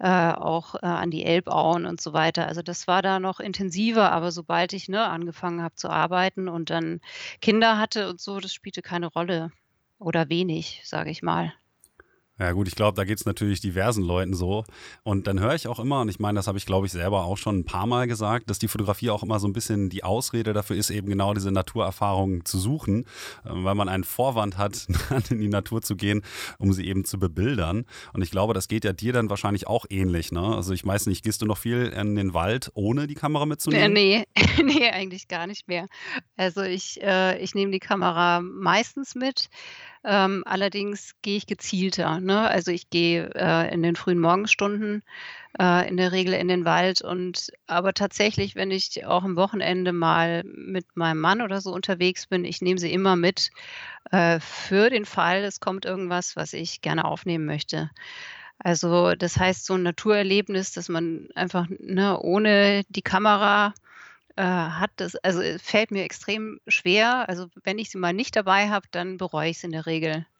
äh, 0.00 0.08
auch, 0.08 0.76
äh, 0.76 0.78
an 0.86 1.10
die 1.10 1.24
Elbauen 1.24 1.86
und 1.86 2.00
so 2.00 2.12
weiter. 2.14 2.46
Also, 2.48 2.62
das 2.62 2.86
war 2.88 3.02
da 3.02 3.20
noch 3.20 3.40
intensiver, 3.40 4.12
aber 4.12 4.32
sobald 4.32 4.72
ich, 4.74 4.88
ne, 4.88 5.04
angefangen 5.06 5.62
habe 5.62 5.74
zu 5.76 5.90
arbeiten 5.90 6.48
und 6.48 6.70
dann 6.70 7.00
Kinder 7.40 7.78
hatte 7.78 8.08
und 8.10 8.20
so, 8.20 8.40
das 8.40 8.54
spielte 8.54 8.82
keine 8.82 9.08
Rolle 9.08 9.52
oder 9.98 10.28
wenig, 10.30 10.82
sage 10.84 11.10
ich 11.10 11.22
mal. 11.22 11.52
Ja 12.38 12.52
gut, 12.52 12.68
ich 12.68 12.76
glaube, 12.76 12.94
da 12.94 13.04
geht 13.04 13.18
es 13.18 13.26
natürlich 13.26 13.60
diversen 13.60 14.04
Leuten 14.04 14.34
so. 14.34 14.64
Und 15.02 15.26
dann 15.26 15.40
höre 15.40 15.54
ich 15.54 15.66
auch 15.66 15.80
immer, 15.80 16.00
und 16.02 16.08
ich 16.08 16.20
meine, 16.20 16.36
das 16.36 16.46
habe 16.46 16.56
ich, 16.56 16.66
glaube 16.66 16.86
ich, 16.86 16.92
selber 16.92 17.24
auch 17.24 17.36
schon 17.36 17.58
ein 17.58 17.64
paar 17.64 17.86
Mal 17.86 18.06
gesagt, 18.06 18.48
dass 18.48 18.60
die 18.60 18.68
Fotografie 18.68 19.10
auch 19.10 19.24
immer 19.24 19.40
so 19.40 19.48
ein 19.48 19.52
bisschen 19.52 19.90
die 19.90 20.04
Ausrede 20.04 20.52
dafür 20.52 20.76
ist, 20.76 20.90
eben 20.90 21.08
genau 21.08 21.34
diese 21.34 21.50
Naturerfahrungen 21.50 22.44
zu 22.44 22.58
suchen, 22.58 23.04
äh, 23.44 23.50
weil 23.50 23.74
man 23.74 23.88
einen 23.88 24.04
Vorwand 24.04 24.56
hat, 24.56 24.86
in 25.30 25.40
die 25.40 25.48
Natur 25.48 25.82
zu 25.82 25.96
gehen, 25.96 26.22
um 26.58 26.72
sie 26.72 26.86
eben 26.86 27.04
zu 27.04 27.18
bebildern. 27.18 27.86
Und 28.12 28.22
ich 28.22 28.30
glaube, 28.30 28.54
das 28.54 28.68
geht 28.68 28.84
ja 28.84 28.92
dir 28.92 29.12
dann 29.12 29.30
wahrscheinlich 29.30 29.66
auch 29.66 29.86
ähnlich. 29.90 30.30
Ne? 30.30 30.40
Also 30.40 30.72
ich 30.72 30.86
weiß 30.86 31.06
nicht, 31.06 31.24
gehst 31.24 31.42
du 31.42 31.46
noch 31.46 31.58
viel 31.58 31.86
in 31.86 32.14
den 32.14 32.34
Wald, 32.34 32.70
ohne 32.74 33.08
die 33.08 33.14
Kamera 33.14 33.46
mitzunehmen? 33.46 33.92
Nee, 33.92 34.24
nee, 34.62 34.88
eigentlich 34.90 35.26
gar 35.26 35.48
nicht 35.48 35.66
mehr. 35.66 35.88
Also 36.36 36.62
ich, 36.62 37.02
äh, 37.02 37.38
ich 37.42 37.56
nehme 37.56 37.72
die 37.72 37.80
Kamera 37.80 38.40
meistens 38.40 39.16
mit. 39.16 39.48
Ähm, 40.04 40.42
allerdings 40.46 41.14
gehe 41.22 41.36
ich 41.36 41.46
gezielter, 41.46 42.20
ne? 42.20 42.40
Also, 42.48 42.70
ich 42.70 42.88
gehe, 42.90 43.30
äh, 43.34 43.72
in 43.74 43.82
den 43.82 43.96
frühen 43.96 44.20
Morgenstunden, 44.20 45.02
äh, 45.60 45.88
in 45.88 45.96
der 45.96 46.12
Regel 46.12 46.34
in 46.34 46.48
den 46.48 46.64
Wald 46.66 47.02
und 47.02 47.50
aber 47.68 47.94
tatsächlich, 47.94 48.56
wenn 48.56 48.70
ich 48.72 49.06
auch 49.06 49.24
am 49.24 49.36
Wochenende 49.36 49.92
mal 49.92 50.44
mit 50.44 50.86
meinem 50.96 51.20
Mann 51.20 51.42
oder 51.42 51.60
so 51.62 51.72
unterwegs 51.72 52.26
bin, 52.26 52.44
ich 52.44 52.62
nehme 52.62 52.80
sie 52.80 52.92
immer 52.92 53.16
mit, 53.16 53.50
äh, 54.12 54.40
für 54.40 54.90
den 54.90 55.06
Fall, 55.06 55.44
es 55.44 55.60
kommt 55.60 55.84
irgendwas, 55.86 56.36
was 56.36 56.52
ich 56.54 56.82
gerne 56.82 57.04
aufnehmen 57.06 57.46
möchte. 57.46 57.90
Also, 58.60 59.14
das 59.16 59.38
heißt, 59.38 59.66
so 59.66 59.74
'n 59.74 59.82
Naturerlebnis, 59.84 60.72
dass 60.72 60.88
man 60.88 61.28
einfach, 61.36 61.66
ne, 61.80 62.18
ohne 62.20 62.84
die 62.90 63.02
Kamera 63.02 63.74
äh, 64.38 64.42
hat 64.42 64.92
das 64.96 65.16
also, 65.16 65.40
äh, 65.40 65.58
fällt 65.58 65.90
mir 65.90 66.04
extrem 66.04 66.60
schwer. 66.68 67.28
Also, 67.28 67.48
wenn 67.64 67.78
ich 67.78 67.90
sie 67.90 67.98
mal 67.98 68.12
nicht 68.12 68.36
dabei 68.36 68.70
habe, 68.70 68.86
dann 68.92 69.16
bereue 69.16 69.50
ich 69.50 69.58
es 69.58 69.64
in 69.64 69.72
der 69.72 69.86
Regel. 69.86 70.26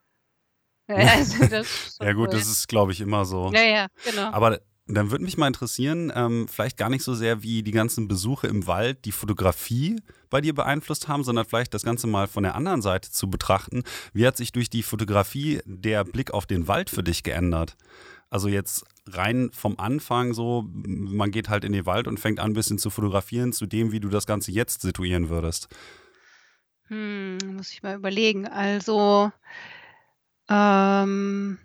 Also, 0.90 1.46
das 1.46 1.98
Ja 2.00 2.14
gut, 2.14 2.32
das 2.32 2.48
ist, 2.48 2.66
glaube 2.66 2.92
ich, 2.92 3.02
immer 3.02 3.26
so. 3.26 3.50
Ja, 3.52 3.60
ja, 3.60 3.88
genau. 4.04 4.30
Aber 4.32 4.58
dann 4.86 5.10
würde 5.10 5.22
mich 5.22 5.36
mal 5.36 5.48
interessieren, 5.48 6.10
ähm, 6.14 6.48
vielleicht 6.48 6.78
gar 6.78 6.88
nicht 6.88 7.04
so 7.04 7.14
sehr, 7.14 7.42
wie 7.42 7.62
die 7.62 7.72
ganzen 7.72 8.08
Besuche 8.08 8.46
im 8.46 8.66
Wald 8.66 9.04
die 9.04 9.12
Fotografie 9.12 10.00
bei 10.30 10.40
dir 10.40 10.54
beeinflusst 10.54 11.06
haben, 11.06 11.24
sondern 11.24 11.44
vielleicht 11.44 11.74
das 11.74 11.82
Ganze 11.82 12.06
mal 12.06 12.26
von 12.26 12.42
der 12.42 12.54
anderen 12.54 12.80
Seite 12.80 13.10
zu 13.10 13.28
betrachten. 13.28 13.82
Wie 14.14 14.26
hat 14.26 14.38
sich 14.38 14.50
durch 14.50 14.70
die 14.70 14.82
Fotografie 14.82 15.60
der 15.66 16.04
Blick 16.04 16.32
auf 16.32 16.46
den 16.46 16.68
Wald 16.68 16.88
für 16.88 17.02
dich 17.02 17.22
geändert? 17.22 17.76
Also 18.30 18.48
jetzt 18.48 18.84
rein 19.06 19.50
vom 19.52 19.78
Anfang 19.78 20.34
so, 20.34 20.64
man 20.72 21.30
geht 21.30 21.48
halt 21.48 21.64
in 21.64 21.72
den 21.72 21.86
Wald 21.86 22.06
und 22.06 22.20
fängt 22.20 22.40
an, 22.40 22.50
ein 22.50 22.54
bisschen 22.54 22.78
zu 22.78 22.90
fotografieren, 22.90 23.52
zu 23.52 23.66
dem, 23.66 23.90
wie 23.92 24.00
du 24.00 24.08
das 24.08 24.26
Ganze 24.26 24.52
jetzt 24.52 24.82
situieren 24.82 25.28
würdest. 25.30 25.68
Hm, 26.88 27.38
muss 27.54 27.72
ich 27.72 27.82
mal 27.82 27.96
überlegen. 27.96 28.46
Also 28.46 29.32
Ähm, 30.48 31.58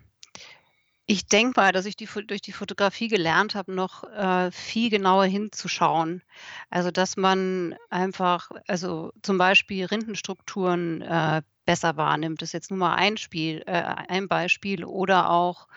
ich 1.06 1.26
denke 1.26 1.60
mal, 1.60 1.72
dass 1.72 1.86
ich 1.86 1.96
die 1.96 2.08
durch 2.26 2.40
die 2.40 2.52
Fotografie 2.52 3.08
gelernt 3.08 3.54
habe, 3.54 3.72
noch, 3.74 4.04
äh, 4.04 4.50
viel 4.52 4.90
genauer 4.90 5.26
hinzuschauen. 5.26 6.22
Also, 6.70 6.90
dass 6.90 7.16
man 7.16 7.74
einfach 7.90 8.50
also, 8.66 9.12
zum 9.22 9.38
Beispiel 9.38 9.84
Rindenstrukturen, 9.84 11.02
äh, 11.02 11.42
besser 11.64 11.96
wahrnimmt. 11.96 12.42
Das 12.42 12.50
ist 12.50 12.52
jetzt 12.52 12.70
nur 12.70 12.78
mal 12.78 12.94
ein 12.94 13.16
Spiel 13.16 13.62
äh, 13.66 13.72
ein 13.72 14.28
Beispiel 14.28 14.84
oder 14.84 15.30
auch, 15.30 15.68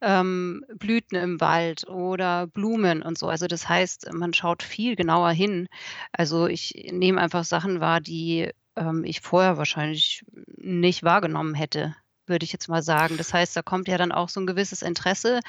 ähm, 0.00 0.64
Blüten 0.74 1.16
im 1.16 1.40
Wald 1.40 1.88
oder 1.88 2.46
Blumen 2.46 3.02
und 3.02 3.18
so. 3.18 3.28
Also, 3.28 3.46
das 3.46 3.68
heißt, 3.68 4.12
man 4.12 4.34
schaut 4.34 4.62
viel 4.62 4.96
genauer 4.96 5.30
hin. 5.30 5.68
Also, 6.12 6.46
ich 6.46 6.88
nehme 6.92 7.20
einfach 7.20 7.44
Sachen 7.44 7.80
wahr, 7.80 8.00
die, 8.00 8.50
ähm, 8.76 9.04
ich 9.04 9.20
vorher 9.20 9.56
wahrscheinlich 9.56 10.24
nicht 10.56 11.02
wahrgenommen 11.02 11.54
hätte 11.54 11.94
würde 12.26 12.44
ich 12.44 12.52
jetzt 12.52 12.68
mal 12.68 12.82
sagen. 12.82 13.16
Das 13.16 13.34
heißt, 13.34 13.56
da 13.56 13.62
kommt 13.62 13.88
ja 13.88 13.98
dann 13.98 14.12
auch 14.12 14.28
so 14.28 14.40
ein 14.40 14.46
gewisses 14.46 14.82
Interesse 14.82 15.40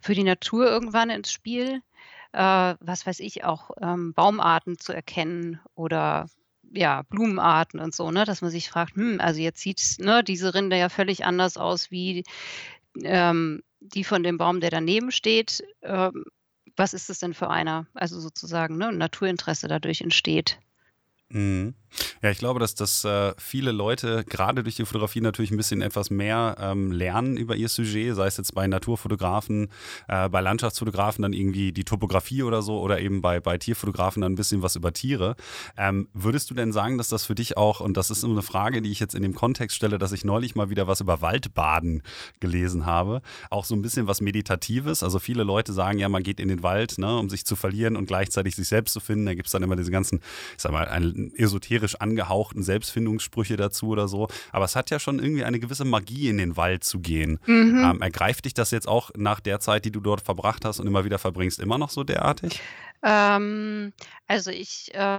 für 0.00 0.14
die 0.14 0.24
Natur 0.24 0.66
irgendwann 0.66 1.10
ins 1.10 1.32
Spiel. 1.32 1.80
Äh, 2.32 2.74
was 2.80 3.06
weiß 3.06 3.20
ich, 3.20 3.44
auch, 3.44 3.70
ähm, 3.80 4.12
Baumarten 4.12 4.78
zu 4.78 4.92
erkennen 4.92 5.60
oder, 5.74 6.28
ja, 6.72 7.02
Blumenarten 7.02 7.80
und 7.80 7.94
so, 7.94 8.10
ne? 8.10 8.24
Dass 8.24 8.42
man 8.42 8.50
sich 8.50 8.68
fragt: 8.70 8.96
„Hm, 8.96 9.20
also 9.20 9.40
jetzt 9.40 9.60
sieht, 9.60 9.80
ne, 10.00 10.22
diese 10.24 10.54
Rinde 10.54 10.76
ja 10.78 10.88
völlig 10.88 11.24
anders 11.24 11.56
aus 11.56 11.90
wie, 11.90 12.24
ähm, 13.02 13.62
die 13.80 14.04
von 14.04 14.22
dem 14.22 14.38
Baum, 14.38 14.60
der 14.60 14.70
daneben 14.70 15.10
steht.“ 15.12 15.62
Ähm, 15.82 16.24
was 16.76 16.94
ist 16.94 17.08
das 17.10 17.18
denn 17.20 17.34
für 17.34 17.50
einer? 17.50 17.86
Also 17.94 18.20
sozusagen, 18.20 18.78
ne, 18.78 18.92
Naturinteresse 18.92 19.68
dadurch 19.68 20.00
entsteht. 20.02 20.58
Mhm. 21.30 21.74
Ja, 22.22 22.30
ich 22.30 22.38
glaube, 22.38 22.60
dass, 22.60 22.74
dass 22.74 23.04
äh, 23.04 23.32
viele 23.38 23.72
Leute 23.72 24.24
gerade 24.24 24.62
durch 24.62 24.76
die 24.76 24.84
Fotografie 24.84 25.20
natürlich 25.20 25.50
ein 25.50 25.56
bisschen 25.56 25.82
etwas 25.82 26.10
mehr 26.10 26.56
ähm, 26.60 26.92
lernen 26.92 27.36
über 27.36 27.56
ihr 27.56 27.68
Sujet, 27.68 28.14
sei 28.14 28.26
es 28.26 28.36
jetzt 28.36 28.54
bei 28.54 28.66
Naturfotografen, 28.66 29.68
äh, 30.06 30.28
bei 30.28 30.40
Landschaftsfotografen 30.40 31.22
dann 31.22 31.32
irgendwie 31.32 31.72
die 31.72 31.84
Topografie 31.84 32.42
oder 32.42 32.62
so 32.62 32.80
oder 32.80 33.00
eben 33.00 33.22
bei, 33.22 33.40
bei 33.40 33.58
Tierfotografen 33.58 34.20
dann 34.20 34.32
ein 34.32 34.36
bisschen 34.36 34.62
was 34.62 34.76
über 34.76 34.92
Tiere. 34.92 35.36
Ähm, 35.76 36.08
würdest 36.12 36.50
du 36.50 36.54
denn 36.54 36.72
sagen, 36.72 36.98
dass 36.98 37.08
das 37.08 37.24
für 37.24 37.34
dich 37.34 37.56
auch, 37.56 37.80
und 37.80 37.96
das 37.96 38.10
ist 38.10 38.24
eine 38.24 38.42
Frage, 38.42 38.82
die 38.82 38.90
ich 38.90 39.00
jetzt 39.00 39.14
in 39.14 39.22
dem 39.22 39.34
Kontext 39.34 39.76
stelle, 39.76 39.98
dass 39.98 40.12
ich 40.12 40.24
neulich 40.24 40.54
mal 40.54 40.70
wieder 40.70 40.86
was 40.86 41.00
über 41.00 41.20
Waldbaden 41.20 42.02
gelesen 42.40 42.86
habe, 42.86 43.22
auch 43.50 43.64
so 43.64 43.74
ein 43.74 43.82
bisschen 43.82 44.06
was 44.06 44.20
Meditatives? 44.20 45.02
Also 45.02 45.18
viele 45.18 45.42
Leute 45.42 45.72
sagen 45.72 45.98
ja, 45.98 46.08
man 46.08 46.22
geht 46.22 46.38
in 46.40 46.48
den 46.48 46.62
Wald, 46.62 46.98
ne, 46.98 47.18
um 47.18 47.30
sich 47.30 47.44
zu 47.46 47.56
verlieren 47.56 47.96
und 47.96 48.06
gleichzeitig 48.06 48.56
sich 48.56 48.68
selbst 48.68 48.92
zu 48.92 49.00
finden. 49.00 49.26
Da 49.26 49.34
gibt 49.34 49.46
es 49.46 49.52
dann 49.52 49.62
immer 49.62 49.76
diese 49.76 49.90
ganzen, 49.90 50.20
ich 50.56 50.62
sag 50.62 50.72
mal, 50.72 50.86
ein 50.86 51.17
esoterisch 51.36 51.96
angehauchten 51.96 52.62
Selbstfindungssprüche 52.62 53.56
dazu 53.56 53.88
oder 53.88 54.08
so. 54.08 54.28
Aber 54.52 54.64
es 54.64 54.76
hat 54.76 54.90
ja 54.90 54.98
schon 54.98 55.18
irgendwie 55.18 55.44
eine 55.44 55.60
gewisse 55.60 55.84
Magie, 55.84 56.28
in 56.28 56.38
den 56.38 56.56
Wald 56.56 56.84
zu 56.84 57.00
gehen. 57.00 57.38
Mhm. 57.46 57.84
Ähm, 57.84 58.02
ergreift 58.02 58.44
dich 58.44 58.54
das 58.54 58.70
jetzt 58.70 58.88
auch 58.88 59.10
nach 59.16 59.40
der 59.40 59.60
Zeit, 59.60 59.84
die 59.84 59.92
du 59.92 60.00
dort 60.00 60.20
verbracht 60.20 60.64
hast 60.64 60.80
und 60.80 60.86
immer 60.86 61.04
wieder 61.04 61.18
verbringst, 61.18 61.58
immer 61.58 61.78
noch 61.78 61.90
so 61.90 62.04
derartig? 62.04 62.60
Ähm, 63.02 63.92
also 64.26 64.50
ich, 64.50 64.94
äh, 64.94 65.18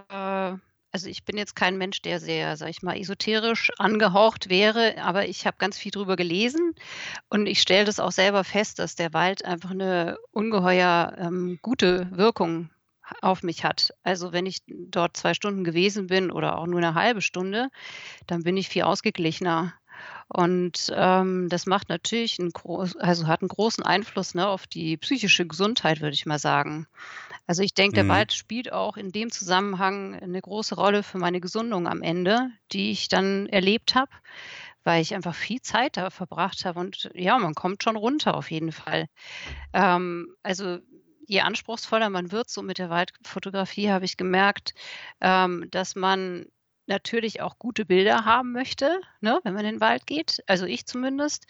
also 0.92 1.08
ich 1.08 1.24
bin 1.24 1.38
jetzt 1.38 1.56
kein 1.56 1.78
Mensch, 1.78 2.02
der 2.02 2.20
sehr, 2.20 2.58
sag 2.58 2.70
ich 2.70 2.82
mal, 2.82 2.98
esoterisch 2.98 3.72
angehaucht 3.78 4.50
wäre, 4.50 4.96
aber 5.02 5.28
ich 5.28 5.46
habe 5.46 5.58
ganz 5.60 5.78
viel 5.78 5.92
drüber 5.92 6.16
gelesen 6.16 6.74
und 7.30 7.46
ich 7.46 7.62
stelle 7.62 7.86
das 7.86 8.00
auch 8.00 8.12
selber 8.12 8.44
fest, 8.44 8.80
dass 8.80 8.96
der 8.96 9.14
Wald 9.14 9.46
einfach 9.46 9.72
eine 9.72 10.18
ungeheuer 10.32 11.16
ähm, 11.20 11.60
gute 11.62 12.10
Wirkung 12.12 12.70
auf 13.22 13.44
mich 13.44 13.64
hat. 13.64 13.92
Also 14.04 14.32
wenn 14.34 14.46
ich 14.46 14.60
dort 14.68 15.18
zwei 15.18 15.34
Stunden 15.34 15.64
gewesen 15.64 16.08
bin 16.08 16.32
oder 16.32 16.58
auch 16.58 16.68
nur 16.68 16.80
eine 16.80 16.94
halbe 16.96 17.22
Stunde, 17.22 17.70
dann 18.28 18.44
bin 18.44 18.58
ich 18.58 18.70
viel 18.70 18.84
ausgeglichener. 18.84 19.74
Und 20.28 20.94
ähm, 20.96 21.50
das 21.50 21.66
macht 21.66 21.90
natürlich 21.90 22.40
einen 22.40 22.52
groß, 22.52 22.98
also 22.98 23.28
hat 23.28 23.42
einen 23.42 23.50
großen 23.50 23.84
Einfluss 23.84 24.36
ne, 24.36 24.48
auf 24.48 24.68
die 24.68 24.96
psychische 24.98 25.46
Gesundheit, 25.48 26.02
würde 26.02 26.14
ich 26.14 26.26
mal 26.26 26.40
sagen. 26.40 26.88
Also 27.48 27.64
ich 27.64 27.74
denke, 27.74 27.96
der 27.96 28.04
Mhm. 28.04 28.10
Wald 28.10 28.34
spielt 28.34 28.72
auch 28.72 28.98
in 28.98 29.12
dem 29.12 29.32
Zusammenhang 29.32 30.16
eine 30.16 30.42
große 30.42 30.76
Rolle 30.76 31.04
für 31.04 31.18
meine 31.18 31.42
Gesundung 31.42 31.88
am 31.88 32.02
Ende, 32.02 32.52
die 32.72 32.92
ich 32.92 33.10
dann 33.10 33.48
erlebt 33.48 33.96
habe, 33.96 34.12
weil 34.84 35.02
ich 35.02 35.14
einfach 35.16 35.36
viel 35.36 35.62
Zeit 35.62 35.98
da 35.98 36.10
verbracht 36.10 36.66
habe. 36.66 36.80
Und 36.80 37.10
ja, 37.14 37.38
man 37.38 37.56
kommt 37.56 37.84
schon 37.84 37.96
runter 37.96 38.36
auf 38.36 38.52
jeden 38.52 38.72
Fall. 38.72 39.08
Ähm, 39.74 40.36
also 40.44 40.80
je 41.30 41.42
anspruchsvoller 41.42 42.10
man 42.10 42.32
wird, 42.32 42.50
so 42.50 42.64
mit 42.64 42.80
der 42.80 42.90
Waldfotografie, 42.90 43.92
habe 43.92 44.04
ich 44.04 44.18
gemerkt, 44.18 44.74
ähm, 45.22 45.68
dass 45.70 45.96
man 45.96 46.48
natürlich 46.88 47.40
auch 47.40 47.60
gute 47.60 47.86
Bilder 47.86 48.26
haben 48.26 48.52
möchte, 48.52 49.00
ne, 49.22 49.40
wenn 49.44 49.54
man 49.54 49.64
in 49.64 49.76
den 49.76 49.82
Wald 49.82 50.08
geht, 50.08 50.44
also 50.48 50.66
ich 50.66 50.88
zumindest. 50.88 51.46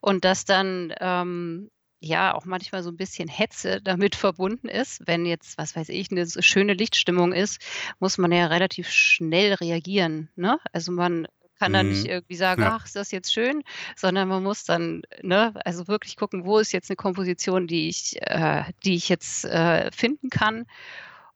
Und 0.00 0.24
dass 0.24 0.44
dann, 0.44 0.94
ähm, 1.00 1.68
ja, 1.98 2.32
auch 2.34 2.44
manchmal 2.44 2.84
so 2.84 2.90
ein 2.90 2.96
bisschen 2.96 3.28
Hetze 3.28 3.80
damit 3.82 4.14
verbunden 4.14 4.68
ist. 4.68 5.02
Wenn 5.04 5.26
jetzt, 5.26 5.58
was 5.58 5.74
weiß 5.74 5.88
ich, 5.88 6.12
eine 6.12 6.26
schöne 6.26 6.74
Lichtstimmung 6.74 7.32
ist, 7.32 7.60
muss 7.98 8.18
man 8.18 8.30
ja 8.30 8.46
relativ 8.46 8.88
schnell 8.88 9.54
reagieren, 9.54 10.30
ne? 10.36 10.60
Also, 10.72 10.92
man 10.92 11.26
kann 11.64 11.72
dann 11.72 11.88
nicht 11.88 12.04
Mhm. 12.04 12.10
irgendwie 12.10 12.36
sagen: 12.36 12.62
Ja. 12.62 12.72
„Ach, 12.76 12.84
ist 12.86 12.96
das 12.96 13.10
jetzt 13.10 13.32
schön?“ 13.32 13.62
Sondern 13.96 14.28
man 14.28 14.42
muss 14.42 14.64
dann, 14.64 15.02
ne, 15.22 15.54
also 15.64 15.88
wirklich 15.88 16.16
gucken, 16.16 16.44
wo 16.44 16.58
ist 16.58 16.72
jetzt 16.72 16.90
eine 16.90 16.96
Komposition, 16.96 17.66
die 17.66 17.88
ich 17.88 18.16
äh, 18.22 18.64
die 18.84 18.94
ich 18.96 19.08
jetzt, 19.08 19.44
äh, 19.46 19.90
finden 19.92 20.30
kann. 20.30 20.66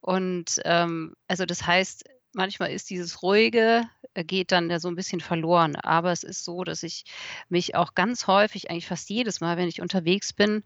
Und, 0.01 0.61
ähm, 0.65 1.15
also 1.29 1.45
das 1.47 1.67
heißt, 1.67 2.05
manchmal 2.35 2.71
ist 2.73 2.91
dieses 2.91 3.23
Ruhige 3.23 3.85
geht 4.25 4.53
dann 4.53 4.79
so 4.79 4.89
ein 4.89 4.95
bisschen 4.95 5.21
verloren. 5.21 5.77
Aber 5.77 6.13
es 6.13 6.23
ist 6.23 6.45
so, 6.45 6.65
dass 6.65 6.83
ich 6.83 7.05
mich 7.49 7.75
auch 7.75 7.95
ganz 7.95 8.27
häufig, 8.27 8.71
eigentlich 8.71 8.87
fast 8.87 9.11
jedes 9.11 9.41
Mal, 9.41 9.57
wenn 9.57 9.69
ich 9.69 9.81
unterwegs 9.81 10.33
bin, 10.33 10.65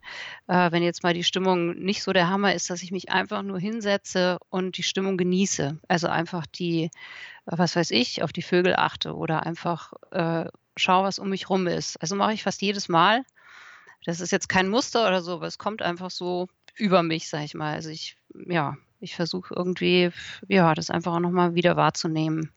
äh, 0.49 0.71
wenn 0.73 0.82
jetzt 0.82 1.02
mal 1.02 1.14
die 1.14 1.25
Stimmung 1.25 1.78
nicht 1.78 2.02
so 2.02 2.12
der 2.12 2.28
Hammer 2.28 2.54
ist, 2.54 2.71
dass 2.71 2.82
ich 2.82 2.92
mich 2.92 3.11
einfach 3.11 3.42
nur 3.42 3.59
hinsetze 3.59 4.38
und 4.49 4.76
die 4.76 4.82
Stimmung 4.82 5.16
genieße. 5.16 5.78
Also 5.88 6.09
einfach 6.09 6.47
die, 6.47 6.85
äh, 6.85 6.90
was 7.44 7.76
weiß 7.76 7.90
ich, 7.90 8.23
auf 8.23 8.32
die 8.32 8.42
Vögel 8.42 8.76
achte 8.76 9.14
oder 9.14 9.44
einfach, 9.47 9.92
äh, 10.11 10.47
schaue, 10.76 11.04
was 11.04 11.18
um 11.18 11.28
mich 11.28 11.50
rum 11.50 11.66
ist. 11.66 12.00
Also 12.00 12.16
mache 12.16 12.32
ich 12.32 12.42
fast 12.42 12.62
jedes 12.62 12.88
Mal. 12.88 13.25
Das 14.04 14.21
ist 14.21 14.32
jetzt 14.32 14.49
kein 14.49 14.68
Muster 14.68 15.06
oder 15.06 15.23
so, 15.23 15.35
aber 15.35 15.47
es 15.47 15.59
kommt 15.59 15.82
einfach 15.82 16.11
so 16.11 16.49
über 16.76 17.02
mich, 17.02 17.28
sage 17.28 17.44
ich 17.44 17.54
mal. 17.54 17.75
Also 17.75 17.90
ich 17.90 18.16
ja, 18.49 18.76
ich 19.02 19.16
versuche 19.16 19.54
irgendwie, 19.54 20.11
ja, 20.49 20.75
das 20.75 20.90
einfach 20.90 21.14
auch 21.14 21.21
noch 21.21 21.30
mal 21.30 21.54
wieder 21.54 21.76
wahrzunehmen. 21.76 22.52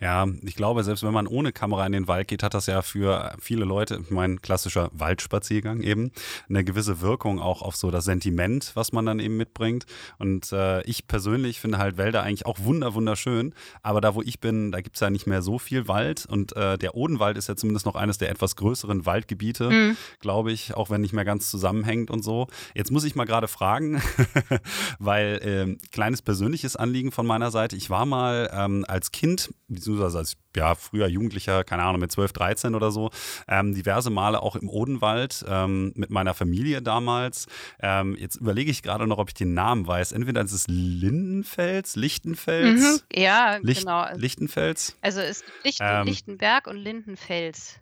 Ja, 0.00 0.26
ich 0.42 0.56
glaube, 0.56 0.82
selbst 0.84 1.02
wenn 1.04 1.12
man 1.12 1.26
ohne 1.26 1.52
Kamera 1.52 1.86
in 1.86 1.92
den 1.92 2.08
Wald 2.08 2.28
geht, 2.28 2.42
hat 2.42 2.54
das 2.54 2.66
ja 2.66 2.82
für 2.82 3.34
viele 3.40 3.64
Leute, 3.64 4.00
ich 4.02 4.10
meine, 4.10 4.36
klassischer 4.38 4.90
Waldspaziergang 4.92 5.82
eben, 5.82 6.10
eine 6.48 6.64
gewisse 6.64 7.00
Wirkung 7.00 7.40
auch 7.40 7.62
auf 7.62 7.76
so 7.76 7.90
das 7.90 8.04
Sentiment, 8.04 8.72
was 8.74 8.92
man 8.92 9.06
dann 9.06 9.20
eben 9.20 9.36
mitbringt. 9.36 9.86
Und 10.18 10.50
äh, 10.52 10.82
ich 10.82 11.06
persönlich 11.06 11.60
finde 11.60 11.78
halt 11.78 11.96
Wälder 11.96 12.22
eigentlich 12.22 12.46
auch 12.46 12.58
wunder, 12.60 12.94
wunderschön. 12.94 13.54
Aber 13.82 14.00
da, 14.00 14.14
wo 14.14 14.22
ich 14.22 14.40
bin, 14.40 14.72
da 14.72 14.80
gibt 14.80 14.96
es 14.96 15.00
ja 15.00 15.10
nicht 15.10 15.26
mehr 15.26 15.42
so 15.42 15.58
viel 15.58 15.86
Wald. 15.88 16.26
Und 16.26 16.56
äh, 16.56 16.76
der 16.78 16.96
Odenwald 16.96 17.36
ist 17.36 17.48
ja 17.48 17.54
zumindest 17.56 17.86
noch 17.86 17.94
eines 17.94 18.18
der 18.18 18.30
etwas 18.30 18.56
größeren 18.56 19.06
Waldgebiete, 19.06 19.70
Mhm. 19.70 19.96
glaube 20.20 20.50
ich, 20.52 20.74
auch 20.74 20.90
wenn 20.90 21.00
nicht 21.00 21.12
mehr 21.12 21.24
ganz 21.24 21.50
zusammenhängt 21.50 22.10
und 22.10 22.22
so. 22.24 22.48
Jetzt 22.74 22.90
muss 22.90 23.04
ich 23.04 23.14
mal 23.14 23.24
gerade 23.26 23.46
fragen, 23.48 24.02
weil 24.98 25.40
ähm, 25.42 25.78
kleines 25.92 26.22
persönliches 26.22 26.76
Anliegen 26.76 27.12
von 27.12 27.26
meiner 27.26 27.50
Seite. 27.50 27.76
Ich 27.76 27.90
war 27.90 28.06
mal 28.06 28.50
ähm, 28.52 28.84
als 28.88 29.12
Kind, 29.12 29.51
beziehungsweise 29.68 30.18
als 30.18 30.36
ja, 30.56 30.74
früher 30.74 31.06
Jugendlicher, 31.06 31.64
keine 31.64 31.82
Ahnung, 31.84 32.00
mit 32.00 32.12
12, 32.12 32.32
13 32.32 32.74
oder 32.74 32.90
so, 32.90 33.10
ähm, 33.48 33.74
diverse 33.74 34.10
Male 34.10 34.42
auch 34.42 34.54
im 34.56 34.68
Odenwald 34.68 35.44
ähm, 35.48 35.92
mit 35.96 36.10
meiner 36.10 36.34
Familie 36.34 36.82
damals. 36.82 37.46
Ähm, 37.80 38.16
jetzt 38.18 38.36
überlege 38.36 38.70
ich 38.70 38.82
gerade 38.82 39.06
noch, 39.06 39.18
ob 39.18 39.28
ich 39.28 39.34
den 39.34 39.54
Namen 39.54 39.86
weiß. 39.86 40.12
Entweder 40.12 40.42
ist 40.42 40.52
es 40.52 40.66
Lindenfels, 40.68 41.96
Mhm. 41.96 42.02
Lichtenfels, 42.02 43.04
Ja, 43.14 43.56
Licht, 43.62 43.80
genau. 43.82 44.06
Lichtenfels. 44.14 44.96
Also, 45.00 45.20
es 45.20 45.44
gibt 45.44 45.64
Lichten 45.64 45.84
Ähm, 45.86 46.06
Lichtenberg 46.06 46.66
und 46.66 46.76
Lindenfels. 46.76 47.78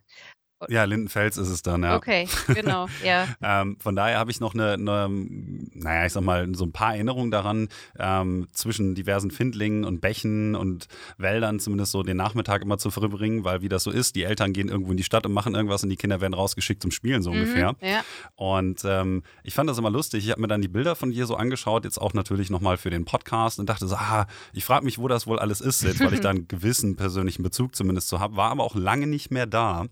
Ja, 0.69 0.85
Lindenfels 0.85 1.37
ist 1.39 1.49
es 1.49 1.63
dann, 1.63 1.83
ja. 1.83 1.97
okay, 1.97 2.29
genau, 2.49 2.87
ja. 3.05 3.27
Ähm, 3.43 3.77
von 3.81 3.97
daher 3.97 4.19
habe 4.19 4.31
ich 4.31 4.41
noch 4.41 4.55
eine, 4.55 4.75
eine, 4.75 5.09
naja, 5.09 6.07
ich 6.07 6.13
sag 6.13 6.23
mal, 6.23 6.55
so 6.55 6.65
ein 6.65 6.73
paar 6.73 6.95
Erinnerungen 6.95 7.31
daran, 7.31 7.69
ähm, 7.99 8.47
zwischen 8.53 8.95
diversen 8.95 9.31
Findlingen 9.31 9.85
und 9.85 10.01
Bächen 10.01 10.55
und 10.55 10.89
Wäldern 11.17 11.59
zumindest 11.61 11.93
so 11.93 12.03
den 12.03 12.17
Nachmittag 12.19 12.63
immer 12.63 12.77
zu 12.79 12.91
verbringen, 12.91 13.45
weil 13.45 13.63
wie 13.63 13.69
das 13.69 13.85
so 13.85 13.91
ist, 13.91 14.15
die 14.17 14.25
Eltern 14.25 14.53
gehen 14.53 14.69
irgendwo 14.69 14.91
in 14.91 14.97
die 14.97 15.05
Stadt 15.05 15.25
und 15.27 15.33
machen 15.33 15.55
irgendwas 15.55 15.83
und 15.83 15.89
die 15.89 15.97
Kinder 15.97 16.21
werden 16.21 16.35
rausgeschickt 16.35 16.83
zum 16.83 16.91
Spielen, 16.91 17.23
so 17.23 17.31
Mhm, 17.33 17.41
ungefähr. 17.41 17.75
ja. 17.81 18.03
Und 18.37 18.83
ähm, 18.85 19.23
ich 19.43 19.55
fand 19.55 19.71
das 19.71 19.79
immer 19.79 19.91
lustig. 19.91 20.25
Ich 20.25 20.31
habe 20.31 20.41
mir 20.41 20.49
dann 20.49 20.61
die 20.63 20.69
Bilder 20.69 20.95
von 20.97 21.11
dir 21.11 21.27
so 21.27 21.37
angeschaut, 21.37 21.85
jetzt 21.85 21.99
auch 22.01 22.13
natürlich 22.15 22.51
nochmal 22.51 22.77
für 22.77 22.91
den 22.91 23.05
Podcast 23.05 23.59
und 23.59 23.69
dachte 23.69 23.87
so, 23.87 23.97
ah, 23.97 24.27
ich 24.53 24.65
frage 24.65 24.85
mich, 24.85 24.99
wo 24.99 25.09
das 25.09 25.27
wohl 25.27 25.39
alles 25.39 25.61
ist 25.61 25.83
jetzt, 25.83 26.01
weil 26.01 26.13
ich 26.13 26.21
da 26.21 26.31
einen 26.31 26.49
gewissen 26.49 26.97
persönlichen 26.97 27.43
Bezug 27.43 27.75
zumindest 27.75 28.09
zu 28.09 28.21
habe, 28.21 28.37
war 28.37 28.51
aber 28.51 28.65
auch 28.65 28.75
lange 28.75 29.07
nicht 29.07 29.31
mehr 29.31 29.47
da. 29.47 29.87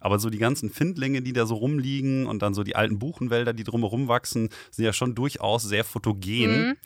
Aber 0.00 0.09
so 0.18 0.30
die 0.30 0.38
ganzen 0.38 0.70
Findlinge, 0.70 1.22
die 1.22 1.32
da 1.32 1.46
so 1.46 1.54
rumliegen 1.54 2.26
und 2.26 2.42
dann 2.42 2.54
so 2.54 2.62
die 2.62 2.76
alten 2.76 2.98
Buchenwälder, 2.98 3.52
die 3.52 3.64
drumherum 3.64 4.08
wachsen, 4.08 4.48
sind 4.70 4.84
ja 4.84 4.92
schon 4.92 5.14
durchaus 5.14 5.62
sehr 5.62 5.84
fotogen. 5.84 6.68
Mhm. 6.68 6.76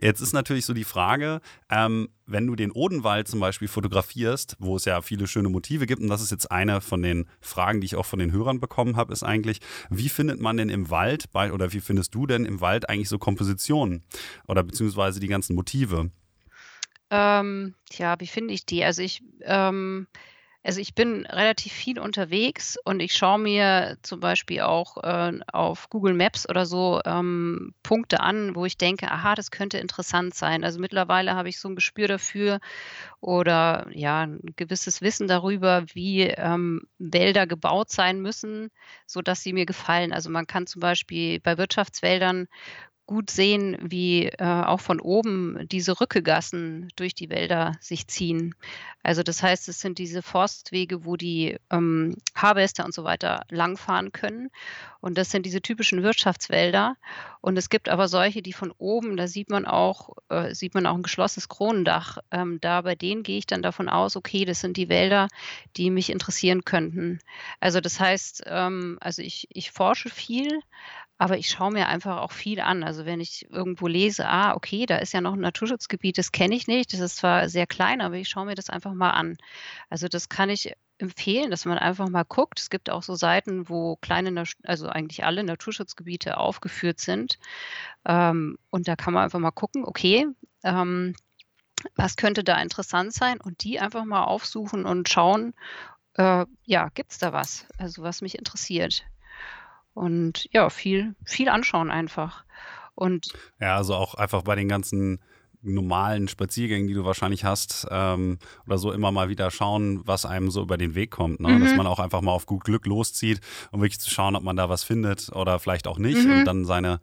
Jetzt 0.00 0.20
ist 0.20 0.32
natürlich 0.32 0.64
so 0.64 0.74
die 0.74 0.84
Frage, 0.84 1.40
ähm, 1.68 2.08
wenn 2.24 2.46
du 2.46 2.54
den 2.54 2.70
Odenwald 2.70 3.26
zum 3.26 3.40
Beispiel 3.40 3.66
fotografierst, 3.66 4.56
wo 4.60 4.76
es 4.76 4.84
ja 4.84 5.02
viele 5.02 5.26
schöne 5.26 5.48
Motive 5.48 5.86
gibt, 5.86 6.00
und 6.00 6.06
das 6.06 6.22
ist 6.22 6.30
jetzt 6.30 6.52
eine 6.52 6.80
von 6.80 7.02
den 7.02 7.28
Fragen, 7.40 7.80
die 7.80 7.86
ich 7.86 7.96
auch 7.96 8.06
von 8.06 8.20
den 8.20 8.30
Hörern 8.30 8.60
bekommen 8.60 8.94
habe, 8.96 9.12
ist 9.12 9.24
eigentlich, 9.24 9.58
wie 9.90 10.08
findet 10.08 10.40
man 10.40 10.56
denn 10.56 10.68
im 10.68 10.88
Wald 10.90 11.32
bei, 11.32 11.52
oder 11.52 11.72
wie 11.72 11.80
findest 11.80 12.14
du 12.14 12.28
denn 12.28 12.44
im 12.44 12.60
Wald 12.60 12.88
eigentlich 12.88 13.08
so 13.08 13.18
Kompositionen 13.18 14.04
oder 14.46 14.62
beziehungsweise 14.62 15.18
die 15.18 15.26
ganzen 15.26 15.56
Motive? 15.56 16.12
Ähm, 17.10 17.74
tja, 17.90 18.14
wie 18.20 18.26
finde 18.28 18.54
ich 18.54 18.66
die? 18.66 18.84
Also 18.84 19.02
ich, 19.02 19.24
ähm, 19.42 20.06
also 20.68 20.82
ich 20.82 20.94
bin 20.94 21.24
relativ 21.24 21.72
viel 21.72 21.98
unterwegs 21.98 22.76
und 22.84 23.00
ich 23.00 23.14
schaue 23.14 23.38
mir 23.38 23.96
zum 24.02 24.20
Beispiel 24.20 24.60
auch 24.60 24.98
äh, 25.02 25.32
auf 25.50 25.88
Google 25.88 26.12
Maps 26.12 26.46
oder 26.46 26.66
so 26.66 27.00
ähm, 27.06 27.72
Punkte 27.82 28.20
an, 28.20 28.54
wo 28.54 28.66
ich 28.66 28.76
denke, 28.76 29.10
aha, 29.10 29.34
das 29.34 29.50
könnte 29.50 29.78
interessant 29.78 30.34
sein. 30.34 30.64
Also 30.64 30.78
mittlerweile 30.78 31.34
habe 31.34 31.48
ich 31.48 31.58
so 31.58 31.70
ein 31.70 31.74
Gespür 31.74 32.06
dafür 32.06 32.60
oder 33.20 33.86
ja, 33.92 34.26
ein 34.26 34.40
gewisses 34.56 35.00
Wissen 35.00 35.26
darüber, 35.26 35.86
wie 35.94 36.24
ähm, 36.24 36.82
Wälder 36.98 37.46
gebaut 37.46 37.90
sein 37.90 38.20
müssen, 38.20 38.68
sodass 39.06 39.42
sie 39.42 39.54
mir 39.54 39.64
gefallen. 39.64 40.12
Also 40.12 40.28
man 40.28 40.46
kann 40.46 40.66
zum 40.66 40.80
Beispiel 40.80 41.40
bei 41.40 41.56
Wirtschaftswäldern 41.56 42.46
gut 43.08 43.30
sehen, 43.30 43.78
wie 43.80 44.26
äh, 44.26 44.44
auch 44.44 44.80
von 44.80 45.00
oben 45.00 45.66
diese 45.72 45.98
Rückegassen 45.98 46.88
durch 46.94 47.14
die 47.14 47.30
Wälder 47.30 47.72
sich 47.80 48.06
ziehen. 48.06 48.54
Also 49.02 49.22
das 49.22 49.42
heißt, 49.42 49.66
es 49.70 49.80
sind 49.80 49.96
diese 49.96 50.20
Forstwege, 50.20 51.06
wo 51.06 51.16
die 51.16 51.56
ähm, 51.70 52.16
Harvester 52.34 52.84
und 52.84 52.92
so 52.92 53.04
weiter 53.04 53.46
langfahren 53.48 54.12
können. 54.12 54.50
Und 55.00 55.16
das 55.16 55.30
sind 55.30 55.46
diese 55.46 55.62
typischen 55.62 56.02
Wirtschaftswälder. 56.02 56.96
Und 57.40 57.56
es 57.56 57.70
gibt 57.70 57.88
aber 57.88 58.08
solche, 58.08 58.42
die 58.42 58.52
von 58.52 58.72
oben, 58.76 59.16
da 59.16 59.26
sieht 59.26 59.48
man 59.48 59.64
auch, 59.64 60.10
äh, 60.28 60.54
sieht 60.54 60.74
man 60.74 60.84
auch 60.84 60.94
ein 60.94 61.02
geschlossenes 61.02 61.48
Kronendach. 61.48 62.18
Ähm, 62.30 62.58
da 62.60 62.82
bei 62.82 62.94
denen 62.94 63.22
gehe 63.22 63.38
ich 63.38 63.46
dann 63.46 63.62
davon 63.62 63.88
aus, 63.88 64.16
okay, 64.16 64.44
das 64.44 64.60
sind 64.60 64.76
die 64.76 64.90
Wälder, 64.90 65.28
die 65.78 65.88
mich 65.88 66.10
interessieren 66.10 66.66
könnten. 66.66 67.20
Also 67.58 67.80
das 67.80 67.98
heißt, 67.98 68.42
ähm, 68.44 68.98
also 69.00 69.22
ich, 69.22 69.48
ich 69.50 69.70
forsche 69.70 70.10
viel, 70.10 70.60
aber 71.18 71.36
ich 71.36 71.50
schaue 71.50 71.72
mir 71.72 71.88
einfach 71.88 72.18
auch 72.18 72.32
viel 72.32 72.60
an. 72.60 72.84
Also 72.84 73.04
wenn 73.04 73.20
ich 73.20 73.50
irgendwo 73.50 73.88
lese, 73.88 74.28
ah, 74.28 74.54
okay, 74.54 74.86
da 74.86 74.96
ist 74.98 75.12
ja 75.12 75.20
noch 75.20 75.34
ein 75.34 75.40
Naturschutzgebiet, 75.40 76.16
das 76.16 76.30
kenne 76.30 76.54
ich 76.54 76.68
nicht. 76.68 76.92
Das 76.92 77.00
ist 77.00 77.16
zwar 77.16 77.48
sehr 77.48 77.66
klein, 77.66 78.00
aber 78.00 78.14
ich 78.14 78.28
schaue 78.28 78.46
mir 78.46 78.54
das 78.54 78.70
einfach 78.70 78.94
mal 78.94 79.10
an. 79.10 79.36
Also 79.90 80.06
das 80.06 80.28
kann 80.28 80.48
ich 80.48 80.72
empfehlen, 80.98 81.50
dass 81.50 81.64
man 81.64 81.76
einfach 81.76 82.08
mal 82.08 82.24
guckt. 82.24 82.60
Es 82.60 82.70
gibt 82.70 82.88
auch 82.88 83.02
so 83.02 83.16
Seiten, 83.16 83.68
wo 83.68 83.96
kleine, 83.96 84.44
also 84.62 84.88
eigentlich 84.88 85.24
alle 85.24 85.42
Naturschutzgebiete 85.42 86.36
aufgeführt 86.36 87.00
sind. 87.00 87.38
Ähm, 88.04 88.56
und 88.70 88.86
da 88.86 88.94
kann 88.94 89.14
man 89.14 89.24
einfach 89.24 89.40
mal 89.40 89.50
gucken, 89.50 89.84
okay, 89.84 90.26
ähm, 90.62 91.14
was 91.96 92.16
könnte 92.16 92.44
da 92.44 92.60
interessant 92.60 93.12
sein 93.12 93.40
und 93.40 93.64
die 93.64 93.80
einfach 93.80 94.04
mal 94.04 94.24
aufsuchen 94.24 94.84
und 94.84 95.08
schauen, 95.08 95.54
äh, 96.14 96.46
ja, 96.64 96.88
gibt 96.94 97.12
es 97.12 97.18
da 97.18 97.32
was, 97.32 97.66
also 97.76 98.02
was 98.02 98.22
mich 98.22 98.38
interessiert. 98.38 99.04
Und 99.98 100.48
ja, 100.52 100.70
viel, 100.70 101.16
viel 101.24 101.48
anschauen 101.48 101.90
einfach. 101.90 102.44
Und 102.94 103.32
ja, 103.60 103.76
also 103.76 103.94
auch 103.94 104.14
einfach 104.14 104.42
bei 104.42 104.54
den 104.54 104.68
ganzen 104.68 105.20
normalen 105.62 106.28
Spaziergängen, 106.28 106.86
die 106.86 106.94
du 106.94 107.04
wahrscheinlich 107.04 107.44
hast, 107.44 107.86
ähm, 107.90 108.38
oder 108.66 108.78
so 108.78 108.92
immer 108.92 109.10
mal 109.10 109.28
wieder 109.28 109.50
schauen, 109.50 110.00
was 110.04 110.24
einem 110.24 110.50
so 110.50 110.62
über 110.62 110.76
den 110.76 110.94
Weg 110.94 111.10
kommt. 111.10 111.40
Ne? 111.40 111.48
Mhm. 111.48 111.64
Dass 111.64 111.74
man 111.74 111.86
auch 111.86 111.98
einfach 111.98 112.20
mal 112.20 112.32
auf 112.32 112.46
gut 112.46 112.64
Glück 112.64 112.86
loszieht, 112.86 113.40
um 113.72 113.80
wirklich 113.80 113.98
zu 113.98 114.10
schauen, 114.10 114.36
ob 114.36 114.42
man 114.42 114.56
da 114.56 114.68
was 114.68 114.84
findet 114.84 115.30
oder 115.34 115.58
vielleicht 115.58 115.88
auch 115.88 115.98
nicht 115.98 116.24
mhm. 116.24 116.38
und 116.38 116.44
dann 116.44 116.64
seine, 116.64 117.00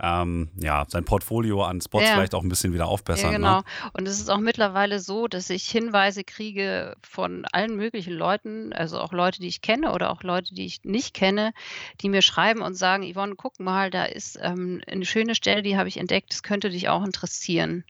ähm, 0.00 0.50
ja, 0.56 0.84
sein 0.88 1.04
Portfolio 1.04 1.64
an 1.64 1.80
Spots 1.80 2.04
ja. 2.04 2.14
vielleicht 2.14 2.34
auch 2.34 2.42
ein 2.42 2.48
bisschen 2.48 2.72
wieder 2.72 2.86
aufbessern. 2.86 3.32
Ja, 3.32 3.36
genau. 3.38 3.58
Ne? 3.58 3.64
Und 3.94 4.06
es 4.06 4.20
ist 4.20 4.30
auch 4.30 4.38
mittlerweile 4.38 5.00
so, 5.00 5.26
dass 5.26 5.48
ich 5.48 5.68
Hinweise 5.68 6.24
kriege 6.24 6.96
von 7.02 7.46
allen 7.52 7.76
möglichen 7.76 8.12
Leuten, 8.12 8.72
also 8.72 9.00
auch 9.00 9.12
Leute, 9.12 9.40
die 9.40 9.48
ich 9.48 9.62
kenne 9.62 9.92
oder 9.92 10.10
auch 10.10 10.22
Leute, 10.22 10.54
die 10.54 10.66
ich 10.66 10.84
nicht 10.84 11.14
kenne, 11.14 11.52
die 12.02 12.10
mir 12.10 12.22
schreiben 12.22 12.60
und 12.60 12.74
sagen, 12.74 13.10
Yvonne, 13.10 13.34
guck 13.36 13.60
mal, 13.60 13.90
da 13.90 14.04
ist 14.04 14.38
ähm, 14.42 14.82
eine 14.86 15.06
schöne 15.06 15.34
Stelle, 15.34 15.62
die 15.62 15.76
habe 15.76 15.88
ich 15.88 15.96
entdeckt, 15.96 16.32
das 16.32 16.42
könnte 16.42 16.68
dich 16.68 16.88
auch 16.88 17.04
interessieren. 17.04 17.84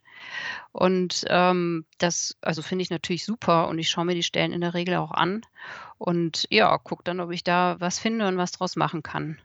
Und 0.73 1.25
ähm, 1.29 1.87
das, 1.99 2.37
also 2.41 2.63
finde 2.63 2.83
ich 2.83 2.91
natürlich 2.91 3.25
super 3.25 3.69
und 3.69 3.79
ich 3.79 3.89
schaue 3.89 4.05
mir 4.05 4.15
die 4.15 4.23
Stellen 4.23 4.53
in 4.53 4.61
der 4.61 4.75
Regel 4.75 4.97
auch 4.97 5.13
an 5.13 5.43
und 5.99 6.47
ja, 6.51 6.77
gucke 6.79 7.05
dann, 7.05 7.21
ob 7.21 7.31
ich 7.33 7.45
da 7.45 7.77
was 7.79 7.99
finde 7.99 8.27
und 8.27 8.37
was 8.37 8.53
draus 8.53 8.77
machen 8.77 9.03
kann. 9.03 9.39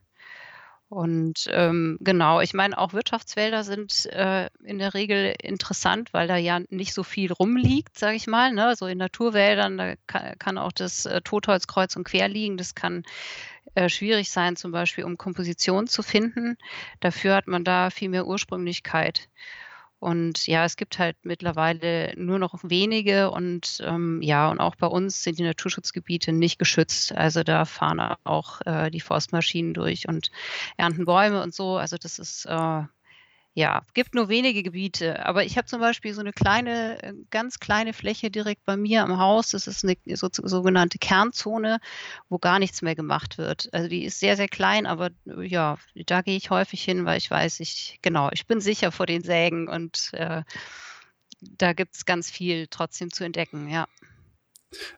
Und 0.90 1.46
ähm, 1.52 2.00
genau, 2.02 2.42
ich 2.42 2.56
meine, 2.56 2.76
auch 2.76 2.94
Wirtschaftswälder 2.94 3.64
sind 3.64 4.08
äh, 4.08 4.50
in 4.64 4.80
der 4.80 4.96
Regel 4.96 5.36
interessant, 5.40 6.14
weil 6.14 6.28
da 6.28 6.36
ja 6.36 6.62
nicht 6.70 6.96
so 6.96 7.04
viel 7.04 7.32
rumliegt, 7.32 7.98
sage 7.98 8.16
ich 8.16 8.26
mal. 8.26 8.52
Ne? 8.52 8.76
So 8.76 8.88
in 8.88 8.98
Naturwäldern, 8.98 9.78
da 9.78 9.94
kann, 10.08 10.40
kann 10.40 10.58
auch 10.58 10.72
das 10.72 11.06
äh, 11.06 11.22
Totholz 11.22 11.68
kreuz 11.68 11.96
und 11.96 12.06
quer 12.06 12.28
liegen. 12.28 12.58
Das 12.58 12.74
kann 12.74 13.04
äh, 13.76 13.88
schwierig 13.88 14.32
sein, 14.32 14.56
zum 14.56 14.72
Beispiel, 14.72 15.04
um 15.04 15.16
Komposition 15.20 15.86
zu 15.86 16.02
finden. 16.02 16.58
Dafür 17.02 17.36
hat 17.36 17.48
man 17.48 17.64
da 17.64 17.92
viel 17.92 18.10
mehr 18.10 18.26
Ursprünglichkeit. 18.26 19.30
Und 20.00 20.48
ja, 20.48 20.64
es 20.64 20.78
gibt 20.78 20.98
halt 20.98 21.18
mittlerweile 21.24 22.14
nur 22.18 22.40
noch 22.40 22.56
wenige 22.64 23.32
und 23.32 23.82
ähm, 23.86 24.22
ja, 24.22 24.50
und 24.50 24.60
auch 24.62 24.76
bei 24.76 24.88
uns 24.88 25.24
sind 25.24 25.40
die 25.40 25.44
Naturschutzgebiete 25.44 26.32
nicht 26.32 26.58
geschützt. 26.58 27.12
Also 27.12 27.44
da 27.44 27.66
fahren 27.66 28.00
auch 28.24 28.62
äh, 28.66 28.90
die 28.92 29.02
Forstmaschinen 29.02 29.74
durch 29.74 30.08
und 30.08 30.32
ernten 30.78 31.04
Bäume 31.06 31.44
und 31.44 31.54
so. 31.54 31.78
Also 31.78 31.98
das 31.98 32.18
ist 32.18 32.46
äh, 32.46 32.84
ja, 33.54 33.82
gibt 33.94 34.16
nur 34.16 34.30
wenige 34.30 34.64
Gebiete. 34.64 35.26
Aber 35.26 35.44
ich 35.44 35.58
habe 35.58 35.68
zum 35.68 35.82
Beispiel 35.82 36.14
so 36.14 36.22
eine 36.22 36.34
kleine, 36.34 37.02
äh, 37.04 37.14
ganz 37.30 37.60
kleine 37.60 37.94
Fläche 37.94 38.30
direkt 38.30 38.64
bei 38.66 38.78
mir 38.78 39.04
am 39.04 39.18
Haus. 39.20 39.52
Das 39.52 39.68
ist 39.68 39.84
eine 39.84 39.98
so, 40.16 40.30
sogenannte 40.32 40.98
Kernzone, 41.00 41.80
wo 42.30 42.38
gar 42.38 42.60
nichts 42.60 42.82
mehr 42.82 42.96
gemacht 42.96 43.38
wird. 43.38 43.70
Also 43.74 43.90
die 43.90 44.06
ist 44.06 44.20
sehr, 44.20 44.36
sehr 44.38 44.48
klein, 44.48 44.86
aber 44.86 45.10
äh, 45.26 45.46
ja, 45.46 45.78
da 46.06 46.22
gehe 46.22 46.38
ich 46.38 46.50
häufig 46.50 46.84
hin, 46.84 47.06
weil 47.06 47.18
ich 47.18 47.30
weiß, 47.30 47.60
ich, 47.60 48.00
genau, 48.02 48.30
ich 48.32 48.48
bin 48.48 48.62
sicher 48.62 48.92
vor 48.92 49.06
den 49.06 49.24
Sägen 49.24 49.68
und 49.68 50.12
äh, 50.14 50.44
da 51.42 51.74
gibt 51.74 51.96
es 51.96 52.06
ganz 52.06 52.30
viel 52.30 52.68
trotzdem 52.68 53.12
zu 53.12 53.24
entdecken, 53.24 53.68
ja. 53.70 53.88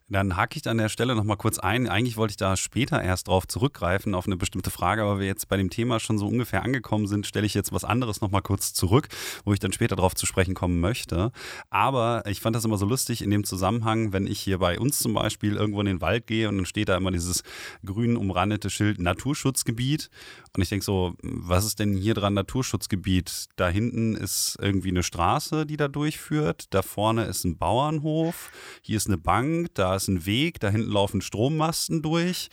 Dann 0.10 0.36
hake 0.36 0.58
ich 0.58 0.68
an 0.68 0.78
der 0.78 0.90
Stelle 0.90 1.16
nochmal 1.16 1.38
kurz 1.38 1.58
ein. 1.58 1.88
Eigentlich 1.88 2.18
wollte 2.18 2.32
ich 2.32 2.38
da 2.38 2.58
später 2.58 3.02
erst 3.02 3.28
drauf 3.28 3.48
zurückgreifen, 3.48 4.14
auf 4.14 4.26
eine 4.26 4.36
bestimmte 4.36 4.70
Frage, 4.70 5.04
aber 5.04 5.20
wir 5.20 5.28
jetzt 5.28 5.48
bei 5.48 5.56
dem 5.56 5.70
Thema 5.70 6.00
schon 6.00 6.18
so 6.18 6.28
ungefähr 6.28 6.64
angekommen 6.64 7.08
sind, 7.08 7.26
stelle 7.26 7.46
ich 7.46 7.54
jetzt 7.54 7.72
was 7.72 7.86
anderes 7.86 8.20
nochmal 8.20 8.42
kurz 8.42 8.74
zurück, 8.74 9.08
wo 9.46 9.54
ich 9.54 9.60
dann 9.60 9.72
später 9.72 9.96
drauf 9.96 10.14
zu 10.14 10.26
sprechen 10.26 10.54
kommen 10.54 10.82
möchte. 10.82 11.32
Aber 11.70 12.24
ich 12.26 12.42
fand 12.42 12.56
das 12.56 12.66
immer 12.66 12.78
so 12.78 12.86
lustig 12.86 13.22
in 13.22 13.32
dem 13.32 13.46
Zusammenhang, 13.46 14.12
wenn 14.12 14.28
ich 14.28 14.40
hier 14.40 14.58
bei 14.58 14.78
uns 14.80 15.00
zum 15.00 15.14
Beispiel 15.14 15.56
irgendwo 15.56 15.80
in 15.80 15.86
den 15.86 16.02
Wald 16.02 16.28
gehe 16.28 16.50
und 16.50 16.58
dann 16.58 16.66
steht 16.66 16.90
da 16.90 16.98
immer 16.98 17.12
dieses 17.12 17.44
grün 17.86 18.18
umrandete 18.18 18.70
Schild 18.70 19.00
Naturschutzgebiet. 19.00 20.10
Und 20.54 20.62
ich 20.62 20.70
denke 20.70 20.84
so, 20.84 21.14
was 21.22 21.66
ist 21.66 21.80
denn 21.80 21.96
hier 21.96 22.14
dran 22.14 22.34
Naturschutzgebiet? 22.34 23.48
Da 23.56 23.70
hinten 23.70 24.16
ist 24.16 24.58
irgendwie 24.60 24.90
eine 24.90 25.04
Straße, 25.04 25.66
die 25.66 25.78
da 25.78 25.88
durchführt. 25.88 26.66
Da 26.72 26.82
vorne 26.82 27.24
ist 27.24 27.46
ein 27.46 27.58
Bauernhof. 27.58 28.52
Hier 28.82 28.98
ist 28.98 29.08
eine 29.08 29.18
Bank 29.18 29.61
da 29.74 29.96
ist 29.96 30.08
ein 30.08 30.26
Weg, 30.26 30.60
da 30.60 30.70
hinten 30.70 30.92
laufen 30.92 31.22
Strommasten 31.22 32.02
durch. 32.02 32.50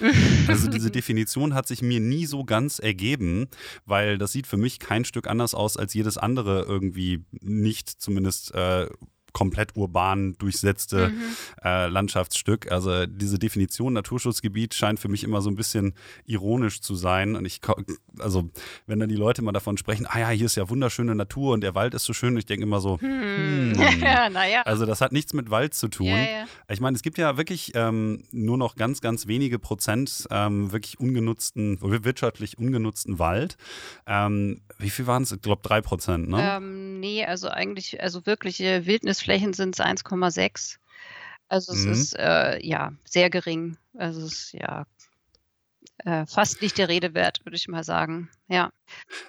Also 0.47 0.69
diese 0.69 0.91
Definition 0.99 1.55
hat 1.55 1.67
sich 1.67 1.83
mir 1.83 2.01
nie 2.01 2.27
so 2.27 2.45
ganz 2.45 2.79
ergeben, 2.79 3.49
weil 3.87 4.19
das 4.19 4.33
sieht 4.33 4.47
für 4.47 4.57
mich 4.57 4.79
kein 4.79 5.05
Stück 5.05 5.27
anders 5.27 5.55
aus 5.55 5.77
als 5.77 5.95
jedes 5.95 6.19
andere 6.19 6.63
irgendwie 6.63 7.25
nicht 7.41 7.89
zumindest 7.89 8.55
äh, 8.55 8.89
komplett 9.33 9.77
urban 9.77 10.37
durchsetzte 10.39 11.09
mhm. 11.09 11.37
äh, 11.65 11.87
Landschaftsstück. 11.89 12.71
Also 12.71 13.07
diese 13.07 13.39
Definition 13.39 13.93
Naturschutzgebiet 13.93 14.75
scheint 14.75 15.01
für 15.01 15.09
mich 15.09 15.25
immer 15.25 15.41
so 15.41 15.51
ein 15.51 15.57
bisschen 15.57 15.95
ironisch 16.27 16.81
zu 16.81 16.95
sein. 16.95 17.37
Und 17.37 17.45
ich, 17.45 17.61
also 18.19 18.51
wenn 18.87 19.01
dann 19.01 19.09
die 19.09 19.17
Leute 19.17 19.43
mal 19.43 19.53
davon 19.53 19.77
sprechen, 19.77 20.07
ah 20.09 20.19
ja, 20.19 20.29
hier 20.31 20.47
ist 20.47 20.57
ja 20.57 20.69
wunderschöne 20.69 21.15
Natur 21.15 21.55
und 21.55 21.63
der 21.63 21.75
Wald 21.75 21.95
ist 21.95 22.05
so 22.05 22.13
schön, 22.13 22.37
ich 22.37 22.47
denke 22.47 22.65
immer 22.65 22.81
so, 22.81 23.01
hm. 23.01 23.75
hm. 23.77 24.01
ja, 24.03 24.29
naja. 24.31 24.63
Also 24.63 24.87
das 24.87 25.01
hat 25.01 25.13
nichts 25.13 25.33
mit 25.33 25.51
Wald 25.51 25.75
zu 25.75 25.89
tun. 25.89 26.07
Ja. 26.07 26.47
Ich 26.69 26.81
meine, 26.81 26.97
es 26.97 27.03
gibt 27.03 27.19
ja 27.19 27.37
wirklich 27.37 27.73
ähm, 27.75 28.25
nur 28.33 28.59
noch 28.59 28.77
ganz, 28.77 29.01
ganz 29.01 29.27
wenige 29.27 29.59
Prozent 29.59 30.27
ähm, 30.31 30.73
wirklich 30.73 30.99
ungenutzten, 30.99 31.79
wirtschaftlich 31.81 32.59
ungenutzten 32.59 33.19
Wald. 33.19 33.57
Ähm, 34.07 34.61
wie 34.79 34.91
viel 34.91 35.07
waren 35.07 35.23
es? 35.23 35.33
Ich 35.33 35.43
glaube 35.43 35.63
drei 35.63 35.81
Prozent, 35.81 36.29
ne? 36.29 36.57
Ähm, 36.57 37.01
nee, 37.01 37.25
also 37.25 37.49
eigentlich, 37.49 38.01
also 38.01 38.27
wirkliche 38.27 38.87
Wildnisflächen 39.19 39.53
sind 39.53 39.79
es 39.79 39.85
1,6. 39.85 40.79
Also 41.49 41.73
es 41.73 41.85
mhm. 41.85 41.93
ist 41.93 42.17
äh, 42.19 42.65
ja 42.65 42.93
sehr 43.05 43.31
gering. 43.31 43.77
Also 43.95 44.27
es 44.27 44.33
ist 44.33 44.53
ja 44.53 44.87
äh, 45.99 46.27
fast 46.27 46.63
nicht 46.63 46.79
der 46.79 46.89
Rede 46.89 47.15
wert, 47.15 47.45
würde 47.45 47.57
ich 47.57 47.69
mal 47.69 47.85
sagen. 47.85 48.29
Ja. 48.49 48.71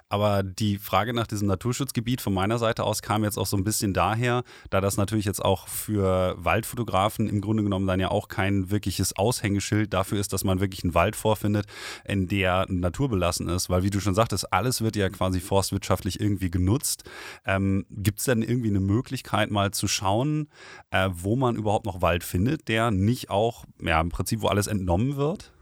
Aber 0.08 0.42
die 0.42 0.78
Frage 0.78 1.12
nach 1.12 1.26
diesem 1.26 1.46
Naturschutzgebiet 1.48 2.22
von 2.22 2.32
meiner 2.32 2.58
Seite 2.58 2.84
aus 2.84 3.02
kam 3.02 3.22
jetzt 3.22 3.38
auch 3.38 3.46
so 3.46 3.56
ein 3.56 3.64
bisschen 3.64 3.92
daher, 3.92 4.44
da 4.70 4.80
das 4.80 4.96
natürlich 4.96 5.26
jetzt 5.26 5.44
auch 5.44 5.68
für 5.68 6.34
Waldfotografen 6.38 7.28
im 7.28 7.42
Grunde 7.42 7.62
genommen 7.62 7.86
dann 7.86 8.00
ja 8.00 8.10
auch 8.10 8.28
kein 8.28 8.70
wirkliches 8.70 9.16
Aushängeschild 9.16 9.92
dafür 9.92 10.18
ist, 10.18 10.32
dass 10.32 10.44
man 10.44 10.60
wirklich 10.60 10.82
einen 10.84 10.94
Wald 10.94 11.16
vorfindet, 11.16 11.66
in 12.04 12.28
der 12.28 12.64
naturbelassen 12.68 13.48
ist. 13.48 13.68
Weil 13.68 13.82
wie 13.82 13.90
du 13.90 14.00
schon 14.00 14.14
sagtest, 14.14 14.52
alles 14.52 14.80
wird 14.80 14.96
ja 14.96 15.10
quasi 15.10 15.40
forstwirtschaftlich 15.40 16.18
irgendwie 16.20 16.50
genutzt. 16.50 17.04
Ähm, 17.44 17.84
Gibt 17.90 18.20
es 18.20 18.24
denn 18.24 18.42
irgendwie 18.42 18.70
eine 18.70 18.80
Möglichkeit 18.80 19.50
mal 19.50 19.70
zu 19.72 19.86
schauen, 19.86 20.48
äh, 20.90 21.10
wo 21.12 21.36
man 21.36 21.56
überhaupt 21.56 21.84
noch 21.84 22.00
Wald 22.00 22.24
findet, 22.24 22.68
der 22.68 22.90
nicht 22.90 23.28
auch, 23.28 23.66
ja 23.82 24.00
im 24.00 24.08
Prinzip, 24.08 24.40
wo 24.40 24.46
alles 24.46 24.66
entnommen 24.66 25.16
wird? 25.16 25.52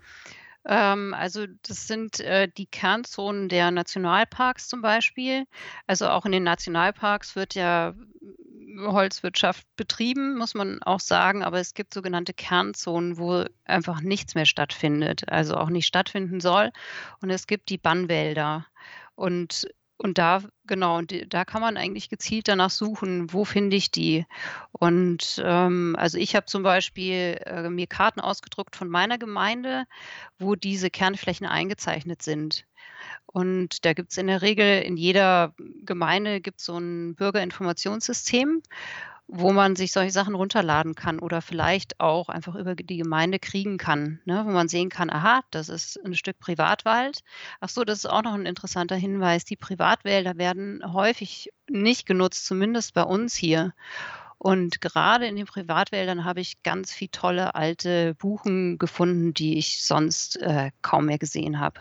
Ähm, 0.68 1.14
also 1.14 1.46
das 1.62 1.86
sind 1.88 2.20
äh, 2.20 2.48
die 2.48 2.66
Kernzonen 2.66 3.48
der 3.48 3.70
Nationalparks 3.70 4.68
zum 4.68 4.82
Beispiel. 4.82 5.46
Also 5.86 6.08
auch 6.08 6.26
in 6.26 6.32
den 6.32 6.44
Nationalparks 6.44 7.34
wird 7.34 7.54
ja 7.54 7.94
Holzwirtschaft 8.86 9.66
betrieben, 9.76 10.36
muss 10.36 10.54
man 10.54 10.82
auch 10.82 11.00
sagen, 11.00 11.42
aber 11.42 11.58
es 11.58 11.74
gibt 11.74 11.94
sogenannte 11.94 12.34
Kernzonen, 12.34 13.18
wo 13.18 13.44
einfach 13.64 14.00
nichts 14.02 14.34
mehr 14.34 14.44
stattfindet, 14.44 15.28
also 15.28 15.56
auch 15.56 15.70
nicht 15.70 15.86
stattfinden 15.86 16.40
soll. 16.40 16.70
Und 17.20 17.30
es 17.30 17.46
gibt 17.46 17.70
die 17.70 17.78
Bannwälder. 17.78 18.66
Und 19.14 19.66
und 19.98 20.16
da 20.16 20.42
genau, 20.66 20.98
und 20.98 21.12
da 21.34 21.44
kann 21.44 21.60
man 21.60 21.76
eigentlich 21.76 22.08
gezielt 22.08 22.48
danach 22.48 22.70
suchen, 22.70 23.32
wo 23.32 23.44
finde 23.44 23.76
ich 23.76 23.90
die? 23.90 24.26
Und 24.72 25.42
ähm, 25.44 25.96
also 25.98 26.18
ich 26.18 26.36
habe 26.36 26.46
zum 26.46 26.62
Beispiel 26.62 27.40
äh, 27.44 27.68
mir 27.68 27.88
Karten 27.88 28.20
ausgedruckt 28.20 28.76
von 28.76 28.88
meiner 28.88 29.18
Gemeinde, 29.18 29.84
wo 30.38 30.54
diese 30.54 30.88
Kernflächen 30.90 31.46
eingezeichnet 31.46 32.22
sind. 32.22 32.64
Und 33.26 33.84
da 33.84 33.92
gibt 33.92 34.12
es 34.12 34.18
in 34.18 34.28
der 34.28 34.40
Regel 34.40 34.82
in 34.82 34.96
jeder 34.96 35.54
Gemeinde 35.84 36.40
gibt 36.40 36.60
so 36.60 36.78
ein 36.78 37.14
Bürgerinformationssystem 37.16 38.62
wo 39.28 39.52
man 39.52 39.76
sich 39.76 39.92
solche 39.92 40.10
Sachen 40.10 40.34
runterladen 40.34 40.94
kann 40.94 41.18
oder 41.18 41.42
vielleicht 41.42 42.00
auch 42.00 42.30
einfach 42.30 42.54
über 42.54 42.74
die 42.74 42.96
Gemeinde 42.96 43.38
kriegen 43.38 43.76
kann, 43.76 44.20
ne? 44.24 44.42
wo 44.46 44.50
man 44.50 44.68
sehen 44.68 44.88
kann, 44.88 45.10
aha, 45.10 45.42
das 45.50 45.68
ist 45.68 46.02
ein 46.02 46.14
Stück 46.14 46.38
Privatwald. 46.38 47.22
Ach 47.60 47.68
so, 47.68 47.84
das 47.84 47.98
ist 47.98 48.06
auch 48.06 48.22
noch 48.22 48.32
ein 48.32 48.46
interessanter 48.46 48.96
Hinweis. 48.96 49.44
Die 49.44 49.56
Privatwälder 49.56 50.38
werden 50.38 50.82
häufig 50.94 51.52
nicht 51.68 52.06
genutzt, 52.06 52.46
zumindest 52.46 52.94
bei 52.94 53.02
uns 53.02 53.34
hier. 53.34 53.74
Und 54.38 54.80
gerade 54.80 55.26
in 55.26 55.36
den 55.36 55.46
Privatwäldern 55.46 56.24
habe 56.24 56.40
ich 56.40 56.62
ganz 56.62 56.92
viele 56.92 57.10
tolle 57.10 57.54
alte 57.54 58.14
Buchen 58.14 58.78
gefunden, 58.78 59.34
die 59.34 59.58
ich 59.58 59.84
sonst 59.84 60.36
äh, 60.40 60.70
kaum 60.80 61.06
mehr 61.06 61.18
gesehen 61.18 61.60
habe. 61.60 61.80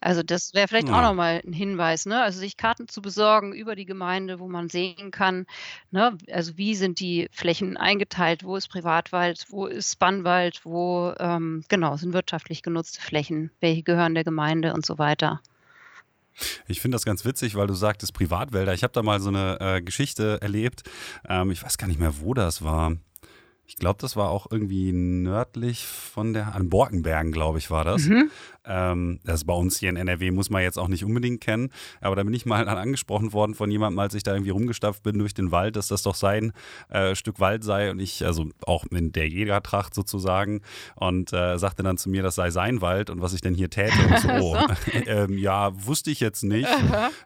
Also 0.00 0.22
das 0.22 0.52
wäre 0.52 0.68
vielleicht 0.68 0.90
auch 0.90 1.00
nochmal 1.00 1.42
ein 1.46 1.54
Hinweis, 1.54 2.04
ne? 2.04 2.20
Also 2.20 2.38
sich 2.38 2.58
Karten 2.58 2.86
zu 2.86 3.00
besorgen 3.00 3.54
über 3.54 3.74
die 3.74 3.86
Gemeinde, 3.86 4.38
wo 4.38 4.46
man 4.46 4.68
sehen 4.68 5.10
kann, 5.10 5.46
ne, 5.90 6.18
also 6.30 6.58
wie 6.58 6.74
sind 6.74 7.00
die 7.00 7.28
Flächen 7.32 7.78
eingeteilt, 7.78 8.44
wo 8.44 8.56
ist 8.56 8.68
Privatwald, 8.68 9.46
wo 9.48 9.66
ist 9.66 9.98
Bannwald, 9.98 10.60
wo 10.64 11.14
ähm, 11.18 11.64
genau 11.68 11.96
sind 11.96 12.12
wirtschaftlich 12.12 12.62
genutzte 12.62 13.00
Flächen, 13.00 13.50
welche 13.60 13.82
gehören 13.82 14.14
der 14.14 14.24
Gemeinde 14.24 14.74
und 14.74 14.84
so 14.84 14.98
weiter. 14.98 15.40
Ich 16.66 16.82
finde 16.82 16.96
das 16.96 17.06
ganz 17.06 17.24
witzig, 17.24 17.54
weil 17.54 17.66
du 17.66 17.72
sagtest 17.72 18.12
Privatwälder. 18.12 18.74
Ich 18.74 18.82
habe 18.82 18.92
da 18.92 19.02
mal 19.02 19.20
so 19.20 19.30
eine 19.30 19.58
äh, 19.60 19.82
Geschichte 19.82 20.38
erlebt. 20.42 20.82
Ähm, 21.26 21.50
ich 21.50 21.62
weiß 21.62 21.78
gar 21.78 21.86
nicht 21.86 21.98
mehr, 21.98 22.20
wo 22.20 22.34
das 22.34 22.62
war. 22.62 22.92
Ich 23.68 23.76
glaube, 23.76 23.98
das 24.00 24.14
war 24.16 24.30
auch 24.30 24.46
irgendwie 24.50 24.92
nördlich 24.92 25.86
von 25.86 26.32
der, 26.32 26.54
an 26.54 26.68
Borkenbergen, 26.68 27.32
glaube 27.32 27.58
ich, 27.58 27.70
war 27.70 27.84
das. 27.84 28.04
Mhm. 28.04 28.30
Ähm, 28.64 29.20
das 29.24 29.40
ist 29.40 29.44
bei 29.44 29.54
uns 29.54 29.78
hier 29.78 29.90
in 29.90 29.96
NRW, 29.96 30.30
muss 30.30 30.50
man 30.50 30.62
jetzt 30.62 30.78
auch 30.78 30.88
nicht 30.88 31.04
unbedingt 31.04 31.40
kennen. 31.40 31.70
Aber 32.00 32.16
da 32.16 32.22
bin 32.22 32.34
ich 32.34 32.46
mal 32.46 32.68
angesprochen 32.68 33.32
worden 33.32 33.54
von 33.54 33.70
jemandem, 33.70 33.98
als 33.98 34.14
ich 34.14 34.22
da 34.22 34.32
irgendwie 34.32 34.50
rumgestapft 34.50 35.02
bin 35.02 35.18
durch 35.18 35.34
den 35.34 35.52
Wald, 35.52 35.76
dass 35.76 35.88
das 35.88 36.02
doch 36.02 36.14
sein 36.14 36.52
äh, 36.88 37.14
Stück 37.14 37.40
Wald 37.40 37.64
sei 37.64 37.90
und 37.90 38.00
ich, 38.00 38.24
also 38.24 38.46
auch 38.66 38.84
in 38.90 39.12
der 39.12 39.28
Jägertracht 39.28 39.94
sozusagen, 39.94 40.62
und 40.94 41.32
äh, 41.32 41.58
sagte 41.58 41.82
dann 41.82 41.98
zu 41.98 42.08
mir, 42.08 42.22
das 42.22 42.34
sei 42.34 42.50
sein 42.50 42.80
Wald 42.80 43.10
und 43.10 43.20
was 43.20 43.32
ich 43.32 43.40
denn 43.40 43.54
hier 43.54 43.70
täte. 43.70 43.94
Und 44.08 44.18
so, 44.18 44.28
oh, 44.40 44.56
ähm, 45.06 45.38
ja, 45.38 45.72
wusste 45.86 46.10
ich 46.10 46.20
jetzt 46.20 46.42
nicht. 46.42 46.68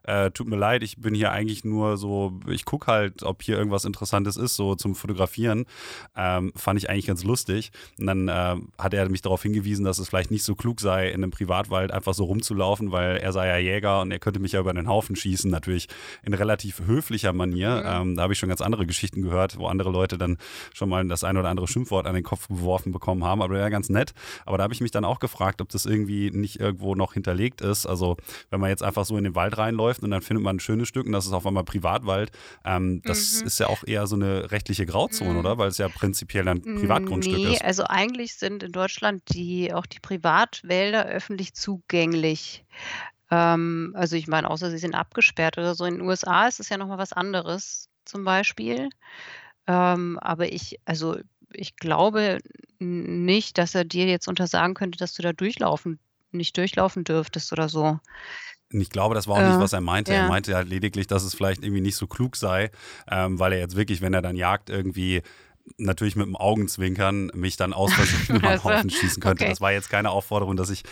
Äh, 0.03 0.31
tut 0.31 0.49
mir 0.49 0.57
leid, 0.57 0.83
ich 0.83 0.99
bin 0.99 1.15
hier 1.15 1.33
eigentlich 1.33 1.65
nur 1.65 1.97
so, 1.97 2.41
ich 2.49 2.65
gucke 2.65 2.87
halt, 2.87 3.23
ob 3.23 3.43
hier 3.43 3.57
irgendwas 3.57 3.85
Interessantes 3.85 4.37
ist, 4.37 4.57
so 4.57 4.75
zum 4.75 4.95
Fotografieren. 4.95 5.65
Ähm, 6.17 6.30
fand 6.55 6.79
ich 6.79 6.91
eigentlich 6.91 7.07
ganz 7.07 7.25
lustig. 7.25 7.71
Und 7.99 8.07
dann 8.07 8.29
äh, 8.29 8.57
hat 8.79 8.95
er 8.95 9.09
mich 9.09 9.23
darauf 9.23 9.43
hingewiesen, 9.43 9.85
dass 9.85 9.99
es 9.99 10.09
vielleicht 10.09 10.31
nicht 10.31 10.45
so 10.45 10.55
klug 10.55 10.81
sei, 10.81 11.09
in 11.09 11.23
einem 11.23 11.31
Privatwald 11.31 11.91
einfach 11.91 12.15
so 12.15 12.25
rumzulaufen, 12.25 12.93
weil 12.93 13.17
er 13.17 13.33
sei 13.33 13.49
ja 13.49 13.57
Jäger 13.57 14.01
und 14.01 14.11
er 14.11 14.19
könnte 14.19 14.41
mich 14.41 14.53
ja 14.53 14.61
über 14.61 14.73
den 14.73 14.89
Haufen 14.89 15.17
schießen, 15.17 15.51
natürlich 15.51 15.89
in 16.23 16.35
relativ 16.35 16.83
höflicher 16.87 17.33
Manier. 17.33 17.77
Mhm. 17.77 18.09
Ähm, 18.11 18.17
da 18.17 18.23
habe 18.23 18.33
ich 18.33 18.39
schon 18.39 18.49
ganz 18.49 18.61
andere 18.61 18.87
Geschichten 18.87 19.23
gehört, 19.23 19.59
wo 19.59 19.67
andere 19.67 19.91
Leute 19.91 20.19
dann 20.19 20.39
schon 20.75 20.89
mal 20.89 21.07
das 21.07 21.25
ein 21.25 21.37
oder 21.37 21.49
andere 21.49 21.69
Schimpfwort 21.69 22.07
an 22.07 22.15
den 22.15 22.25
Kopf 22.25 22.49
geworfen 22.49 22.93
bekommen 22.93 23.25
haben, 23.25 23.43
aber 23.43 23.59
ja 23.59 23.69
ganz 23.69 23.89
nett. 23.89 24.13
Aber 24.47 24.59
da 24.59 24.65
habe 24.65 24.75
ich 24.75 24.81
mich 24.81 24.91
dann 24.91 25.05
auch 25.05 25.19
gefragt, 25.19 25.61
ob 25.61 25.69
das 25.69 25.87
irgendwie 25.87 26.31
nicht 26.31 26.61
irgendwo 26.61 26.95
noch 26.95 27.15
hinterlegt 27.15 27.61
ist. 27.61 27.87
Also 27.87 28.17
wenn 28.51 28.61
man 28.61 28.71
jetzt 28.71 28.83
einfach 28.83 29.05
so 29.05 29.17
in 29.17 29.25
den 29.25 29.35
Wald 29.35 29.59
reinläuft 29.59 30.03
und 30.03 30.11
dann 30.11 30.23
findet 30.23 30.45
man 30.45 30.57
ein 30.57 30.61
schönes 30.61 30.89
Stück 30.89 31.07
und 31.07 31.13
das 31.13 31.27
ist 31.27 31.33
auf 31.33 31.47
einmal 31.47 31.65
Privatwald, 31.65 32.33
ähm, 32.65 33.03
das 33.03 33.41
mhm. 33.41 33.47
ist 33.47 33.61
ja 33.61 33.69
auch 33.69 33.85
eher 33.87 34.07
so 34.07 34.17
eine 34.17 34.51
rechtliche 34.51 34.87
Grauzone, 34.87 35.33
mhm. 35.33 35.39
oder? 35.39 35.59
Weil 35.59 35.69
es 35.69 35.79
ja 35.79 35.89
prinzipiell 35.89 36.20
ein 36.23 36.63
Privatgrundstück 36.63 37.37
nee, 37.37 37.55
ist. 37.55 37.65
Also 37.65 37.85
eigentlich 37.85 38.35
sind 38.35 38.63
in 38.63 38.73
Deutschland 38.73 39.23
die 39.29 39.73
auch 39.73 39.87
die 39.87 40.01
Privatwälder 40.01 41.07
öffentlich 41.07 41.55
zugänglich. 41.55 42.65
Ähm, 43.31 43.93
also 43.97 44.17
ich 44.17 44.27
meine, 44.27 44.51
außer 44.51 44.71
sie 44.71 44.79
sind 44.79 44.95
abgesperrt 44.95 45.59
oder 45.59 45.75
so. 45.75 45.85
In 45.85 45.95
den 45.99 46.03
USA 46.03 46.47
ist 46.49 46.61
es 46.61 46.69
ja 46.69 46.77
nochmal 46.77 46.99
was 46.99 47.13
anderes 47.13 47.89
zum 48.05 48.25
Beispiel. 48.25 48.89
Ähm, 49.67 50.19
aber 50.21 50.53
ich, 50.53 50.81
also 50.85 51.17
ich 51.53 51.77
glaube 51.77 52.39
nicht, 52.79 53.59
dass 53.59 53.75
er 53.75 53.85
dir 53.85 54.07
jetzt 54.07 54.29
untersagen 54.29 54.75
könnte, 54.75 54.99
dass 54.99 55.15
du 55.15 55.23
da 55.23 55.33
durchlaufen, 55.33 55.99
nicht 56.33 56.57
durchlaufen 56.57 57.05
dürftest 57.05 57.53
oder 57.53 57.69
so. 57.69 57.99
Ich 58.73 58.91
glaube, 58.91 59.15
das 59.15 59.27
war 59.27 59.37
auch 59.37 59.41
äh, 59.41 59.49
nicht, 59.49 59.61
was 59.61 59.73
er 59.73 59.81
meinte. 59.81 60.13
Ja. 60.13 60.23
Er 60.23 60.29
meinte 60.29 60.55
halt 60.55 60.69
lediglich, 60.69 61.07
dass 61.07 61.25
es 61.25 61.35
vielleicht 61.35 61.63
irgendwie 61.63 61.81
nicht 61.81 61.97
so 61.97 62.07
klug 62.07 62.37
sei, 62.37 62.71
ähm, 63.11 63.39
weil 63.39 63.53
er 63.53 63.59
jetzt 63.59 63.77
wirklich, 63.77 64.01
wenn 64.01 64.15
er 64.15 64.23
dann 64.23 64.37
jagt, 64.37 64.71
irgendwie 64.71 65.23
natürlich 65.79 66.17
mit 66.17 66.27
dem 66.27 66.37
Augenzwinkern 66.37 67.31
mich 67.35 67.57
dann 67.57 67.73
aus 67.73 67.93
Versehen 67.93 68.37
über 68.37 68.49
den 68.49 68.65
Haufen 68.65 68.91
schießen 68.91 69.23
könnte. 69.23 69.45
Okay. 69.45 69.51
Das 69.51 69.61
war 69.61 69.73
jetzt 69.73 69.91
keine 69.91 70.11
Aufforderung, 70.11 70.57
dass 70.57 70.71
ich 70.71 70.85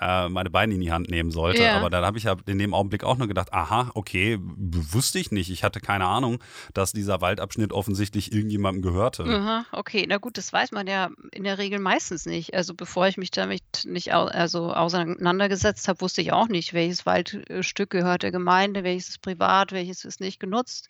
äh, 0.00 0.28
meine 0.28 0.50
Beine 0.50 0.74
in 0.74 0.80
die 0.80 0.92
Hand 0.92 1.10
nehmen 1.10 1.30
sollte. 1.30 1.62
Ja. 1.62 1.76
Aber 1.76 1.90
dann 1.90 2.04
habe 2.04 2.18
ich 2.18 2.24
ja 2.24 2.36
in 2.46 2.58
dem 2.58 2.74
Augenblick 2.74 3.04
auch 3.04 3.16
nur 3.16 3.28
gedacht, 3.28 3.52
aha, 3.52 3.90
okay, 3.94 4.38
wusste 4.40 5.18
ich 5.18 5.30
nicht. 5.30 5.50
Ich 5.50 5.64
hatte 5.64 5.80
keine 5.80 6.06
Ahnung, 6.06 6.42
dass 6.74 6.92
dieser 6.92 7.20
Waldabschnitt 7.20 7.72
offensichtlich 7.72 8.32
irgendjemandem 8.32 8.82
gehörte. 8.82 9.24
Aha, 9.24 9.64
okay, 9.72 10.06
na 10.08 10.18
gut, 10.18 10.38
das 10.38 10.52
weiß 10.52 10.72
man 10.72 10.86
ja 10.86 11.10
in 11.32 11.44
der 11.44 11.58
Regel 11.58 11.78
meistens 11.78 12.26
nicht. 12.26 12.54
Also 12.54 12.74
bevor 12.74 13.08
ich 13.08 13.16
mich 13.16 13.30
damit 13.30 13.84
nicht 13.84 14.14
au 14.14 14.24
also 14.24 14.72
auseinandergesetzt 14.72 15.88
habe, 15.88 16.00
wusste 16.00 16.22
ich 16.22 16.32
auch 16.32 16.48
nicht, 16.48 16.72
welches 16.72 17.06
Waldstück 17.06 17.90
gehört 17.90 18.22
der 18.22 18.30
Gemeinde, 18.30 18.84
welches 18.84 19.08
ist 19.10 19.22
privat, 19.22 19.72
welches 19.72 20.04
ist 20.04 20.20
nicht 20.20 20.40
genutzt. 20.40 20.88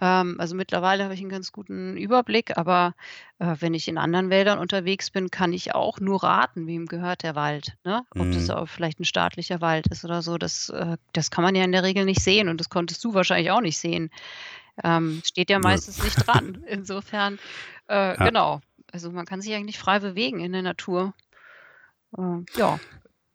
Ähm, 0.00 0.36
also 0.38 0.54
mittlerweile 0.54 1.04
habe 1.04 1.14
ich 1.14 1.20
einen 1.20 1.30
ganz 1.30 1.52
guten 1.52 1.96
Überblick, 1.96 2.56
aber 2.58 2.94
äh, 3.38 3.56
wenn 3.60 3.72
ich 3.74 3.88
in 3.88 3.96
anderen 3.98 4.28
Wäldern 4.30 4.58
unterwegs 4.58 5.10
bin, 5.10 5.30
kann 5.30 5.52
ich 5.52 5.74
auch 5.74 6.00
nur 6.00 6.22
raten, 6.22 6.66
wem 6.66 6.86
gehört 6.86 7.22
der 7.22 7.34
Wald. 7.34 7.76
Ne? 7.84 8.04
Ob 8.10 8.30
das 8.32 8.48
Mhm. 8.48 8.54
auch 8.54 8.66
vielleicht 8.68 9.00
ein 9.00 9.04
staatlicher 9.04 9.60
Wald 9.60 9.86
ist 9.88 10.04
oder 10.04 10.20
so. 10.22 10.36
Das, 10.38 10.68
äh, 10.68 10.96
das 11.12 11.30
kann 11.30 11.44
man 11.44 11.54
ja 11.54 11.64
in 11.64 11.72
der 11.72 11.82
Regel 11.82 12.04
nicht 12.04 12.20
sehen 12.22 12.48
und 12.48 12.60
das 12.60 12.68
konntest 12.68 13.02
du 13.04 13.14
wahrscheinlich 13.14 13.50
auch 13.50 13.60
nicht 13.62 13.78
sehen. 13.78 14.10
Ähm, 14.84 15.22
steht 15.24 15.48
ja 15.48 15.58
meistens 15.58 16.02
nicht 16.02 16.16
dran. 16.26 16.62
Insofern, 16.66 17.38
äh, 17.88 17.94
Ja. 17.94 18.24
genau. 18.26 18.60
Also 18.92 19.10
man 19.10 19.24
kann 19.26 19.40
sich 19.40 19.54
eigentlich 19.54 19.78
frei 19.78 19.98
bewegen 20.00 20.40
in 20.40 20.52
der 20.52 20.62
Natur. 20.62 21.14
Äh, 22.16 22.38
ja. 22.56 22.78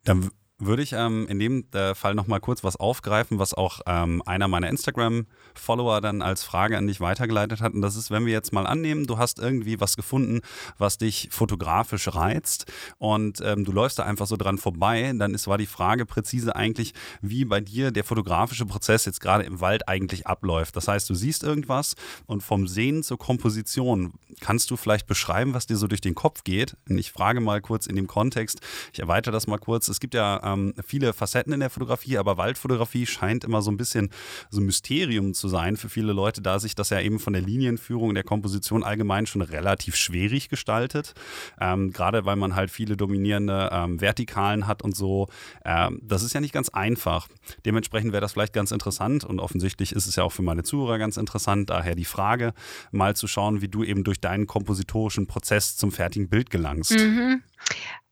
Dann 0.04 0.30
würde 0.66 0.82
ich 0.82 0.92
ähm, 0.92 1.26
in 1.28 1.38
dem 1.38 1.64
äh, 1.72 1.94
Fall 1.94 2.14
nochmal 2.14 2.40
kurz 2.40 2.64
was 2.64 2.76
aufgreifen, 2.76 3.38
was 3.38 3.54
auch 3.54 3.80
ähm, 3.86 4.22
einer 4.26 4.48
meiner 4.48 4.68
Instagram-Follower 4.68 6.00
dann 6.00 6.22
als 6.22 6.42
Frage 6.44 6.78
an 6.78 6.86
dich 6.86 7.00
weitergeleitet 7.00 7.60
hat. 7.60 7.74
Und 7.74 7.82
das 7.82 7.96
ist, 7.96 8.10
wenn 8.10 8.26
wir 8.26 8.32
jetzt 8.32 8.52
mal 8.52 8.66
annehmen, 8.66 9.06
du 9.06 9.18
hast 9.18 9.38
irgendwie 9.38 9.80
was 9.80 9.96
gefunden, 9.96 10.40
was 10.78 10.98
dich 10.98 11.28
fotografisch 11.30 12.14
reizt 12.14 12.70
und 12.98 13.40
ähm, 13.44 13.64
du 13.64 13.72
läufst 13.72 13.98
da 13.98 14.04
einfach 14.04 14.26
so 14.26 14.36
dran 14.36 14.58
vorbei, 14.58 15.12
dann 15.16 15.34
ist, 15.34 15.48
war 15.48 15.58
die 15.58 15.66
Frage 15.66 16.06
präzise 16.06 16.54
eigentlich, 16.54 16.94
wie 17.20 17.44
bei 17.44 17.60
dir 17.60 17.90
der 17.90 18.04
fotografische 18.04 18.66
Prozess 18.66 19.04
jetzt 19.04 19.20
gerade 19.20 19.44
im 19.44 19.60
Wald 19.60 19.88
eigentlich 19.88 20.26
abläuft. 20.26 20.76
Das 20.76 20.88
heißt, 20.88 21.08
du 21.10 21.14
siehst 21.14 21.42
irgendwas 21.42 21.94
und 22.26 22.42
vom 22.42 22.66
Sehen 22.68 23.02
zur 23.02 23.18
Komposition 23.18 24.14
kannst 24.40 24.70
du 24.70 24.76
vielleicht 24.76 25.06
beschreiben, 25.06 25.54
was 25.54 25.66
dir 25.66 25.76
so 25.76 25.86
durch 25.86 26.00
den 26.00 26.14
Kopf 26.14 26.44
geht. 26.44 26.76
Und 26.88 26.98
ich 26.98 27.12
frage 27.12 27.40
mal 27.40 27.60
kurz 27.60 27.86
in 27.86 27.96
dem 27.96 28.06
Kontext, 28.06 28.60
ich 28.92 29.00
erweitere 29.00 29.32
das 29.32 29.46
mal 29.46 29.58
kurz. 29.58 29.88
Es 29.88 30.00
gibt 30.00 30.14
ja 30.14 30.51
ähm, 30.52 30.74
viele 30.84 31.12
Facetten 31.12 31.52
in 31.52 31.60
der 31.60 31.70
Fotografie, 31.70 32.18
aber 32.18 32.36
Waldfotografie 32.36 33.06
scheint 33.06 33.44
immer 33.44 33.62
so 33.62 33.70
ein 33.70 33.76
bisschen 33.76 34.10
so 34.50 34.60
ein 34.60 34.66
Mysterium 34.66 35.34
zu 35.34 35.48
sein 35.48 35.76
für 35.76 35.88
viele 35.88 36.12
Leute, 36.12 36.42
da 36.42 36.58
sich 36.58 36.74
das 36.74 36.90
ja 36.90 37.00
eben 37.00 37.18
von 37.18 37.32
der 37.32 37.42
Linienführung, 37.42 38.14
der 38.14 38.24
Komposition 38.24 38.82
allgemein 38.82 39.26
schon 39.26 39.42
relativ 39.42 39.96
schwierig 39.96 40.48
gestaltet. 40.48 41.14
Ähm, 41.60 41.92
Gerade 41.92 42.24
weil 42.24 42.36
man 42.36 42.54
halt 42.54 42.70
viele 42.70 42.96
dominierende 42.96 43.70
ähm, 43.72 44.00
Vertikalen 44.00 44.66
hat 44.66 44.82
und 44.82 44.96
so. 44.96 45.28
Ähm, 45.64 46.00
das 46.02 46.22
ist 46.22 46.34
ja 46.34 46.40
nicht 46.40 46.54
ganz 46.54 46.68
einfach. 46.68 47.28
Dementsprechend 47.64 48.12
wäre 48.12 48.20
das 48.20 48.32
vielleicht 48.32 48.52
ganz 48.52 48.70
interessant 48.70 49.24
und 49.24 49.40
offensichtlich 49.40 49.92
ist 49.92 50.06
es 50.06 50.16
ja 50.16 50.24
auch 50.24 50.32
für 50.32 50.42
meine 50.42 50.62
Zuhörer 50.62 50.98
ganz 50.98 51.16
interessant. 51.16 51.70
Daher 51.70 51.94
die 51.94 52.04
Frage, 52.04 52.52
mal 52.90 53.16
zu 53.16 53.26
schauen, 53.26 53.60
wie 53.62 53.68
du 53.68 53.84
eben 53.84 54.04
durch 54.04 54.20
deinen 54.20 54.46
kompositorischen 54.46 55.26
Prozess 55.26 55.76
zum 55.76 55.92
fertigen 55.92 56.28
Bild 56.28 56.50
gelangst. 56.50 56.98
Mhm. 56.98 57.42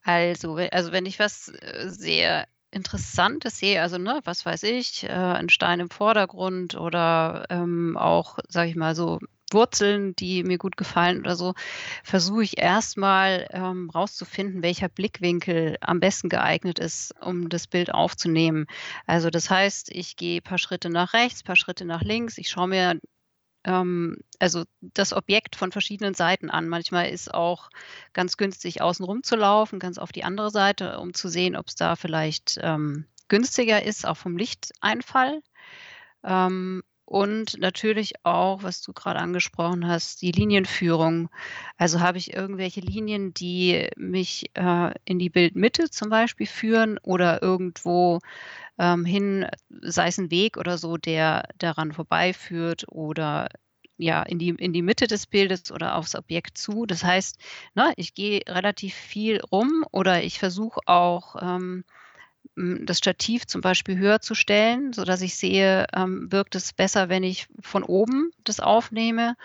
Also, 0.03 0.55
also 0.55 0.91
wenn 0.91 1.05
ich 1.05 1.19
was 1.19 1.49
äh, 1.49 1.89
sehr 1.89 2.47
Interessantes 2.71 3.59
sehe, 3.59 3.81
also 3.81 3.97
ne, 3.97 4.21
was 4.23 4.45
weiß 4.45 4.63
ich, 4.63 5.03
äh, 5.03 5.09
ein 5.09 5.49
Stein 5.49 5.79
im 5.79 5.89
Vordergrund 5.89 6.75
oder 6.75 7.45
ähm, 7.49 7.97
auch, 7.97 8.39
sage 8.47 8.69
ich 8.69 8.75
mal, 8.75 8.95
so 8.95 9.19
Wurzeln, 9.51 10.15
die 10.15 10.43
mir 10.43 10.57
gut 10.57 10.77
gefallen 10.77 11.19
oder 11.19 11.35
so, 11.35 11.53
versuche 12.03 12.43
ich 12.43 12.57
erstmal 12.57 13.47
ähm, 13.51 13.89
rauszufinden, 13.89 14.63
welcher 14.63 14.87
Blickwinkel 14.87 15.77
am 15.81 15.99
besten 15.99 16.29
geeignet 16.29 16.79
ist, 16.79 17.13
um 17.21 17.49
das 17.49 17.67
Bild 17.67 17.93
aufzunehmen. 17.93 18.67
Also 19.05 19.29
das 19.29 19.49
heißt, 19.49 19.91
ich 19.91 20.15
gehe 20.15 20.39
ein 20.39 20.43
paar 20.43 20.57
Schritte 20.57 20.89
nach 20.89 21.13
rechts, 21.13 21.41
ein 21.41 21.45
paar 21.45 21.57
Schritte 21.57 21.85
nach 21.85 22.01
links, 22.01 22.37
ich 22.37 22.49
schaue 22.49 22.69
mir 22.69 22.99
also 23.63 24.63
das 24.81 25.13
Objekt 25.13 25.55
von 25.55 25.71
verschiedenen 25.71 26.13
Seiten 26.13 26.49
an. 26.49 26.67
Manchmal 26.67 27.09
ist 27.09 27.33
auch 27.33 27.69
ganz 28.13 28.37
günstig, 28.37 28.81
außen 28.81 29.05
rum 29.05 29.23
zu 29.23 29.35
laufen, 29.35 29.79
ganz 29.79 29.97
auf 29.97 30.11
die 30.11 30.23
andere 30.23 30.49
Seite, 30.49 30.99
um 30.99 31.13
zu 31.13 31.29
sehen, 31.29 31.55
ob 31.55 31.67
es 31.67 31.75
da 31.75 31.95
vielleicht 31.95 32.59
ähm, 32.61 33.05
günstiger 33.27 33.83
ist, 33.83 34.05
auch 34.05 34.17
vom 34.17 34.37
Lichteinfall. 34.37 35.41
Ähm, 36.23 36.83
und 37.05 37.59
natürlich 37.59 38.13
auch, 38.23 38.63
was 38.63 38.81
du 38.81 38.93
gerade 38.93 39.19
angesprochen 39.19 39.85
hast, 39.85 40.21
die 40.21 40.31
Linienführung. 40.31 41.29
Also 41.77 41.99
habe 41.99 42.17
ich 42.17 42.33
irgendwelche 42.33 42.79
Linien, 42.79 43.33
die 43.33 43.89
mich 43.97 44.49
äh, 44.53 44.93
in 45.03 45.19
die 45.19 45.29
Bildmitte 45.29 45.89
zum 45.89 46.09
Beispiel 46.09 46.47
führen 46.47 46.99
oder 46.99 47.41
irgendwo 47.41 48.21
ähm, 48.81 49.05
hin, 49.05 49.45
sei 49.69 50.07
es 50.07 50.17
ein 50.17 50.31
Weg 50.31 50.57
oder 50.57 50.79
so, 50.79 50.97
der 50.97 51.47
daran 51.59 51.93
vorbeiführt 51.93 52.85
oder 52.87 53.47
ja, 53.97 54.23
in 54.23 54.39
die, 54.39 54.49
in 54.49 54.73
die 54.73 54.81
Mitte 54.81 55.05
des 55.05 55.27
Bildes 55.27 55.71
oder 55.71 55.95
aufs 55.95 56.15
Objekt 56.15 56.57
zu. 56.57 56.87
Das 56.87 57.03
heißt, 57.03 57.37
ne, 57.75 57.93
ich 57.95 58.15
gehe 58.15 58.41
relativ 58.49 58.95
viel 58.95 59.39
rum 59.51 59.85
oder 59.91 60.23
ich 60.23 60.39
versuche 60.39 60.79
auch 60.87 61.35
ähm, 61.39 61.85
das 62.55 62.97
Stativ 62.97 63.45
zum 63.45 63.61
Beispiel 63.61 63.99
höher 63.99 64.19
zu 64.19 64.33
stellen, 64.33 64.93
sodass 64.93 65.21
ich 65.21 65.35
sehe, 65.35 65.85
ähm, 65.93 66.31
wirkt 66.31 66.55
es 66.55 66.73
besser, 66.73 67.07
wenn 67.07 67.23
ich 67.23 67.47
von 67.61 67.83
oben 67.83 68.31
das 68.43 68.59
aufnehme. 68.59 69.35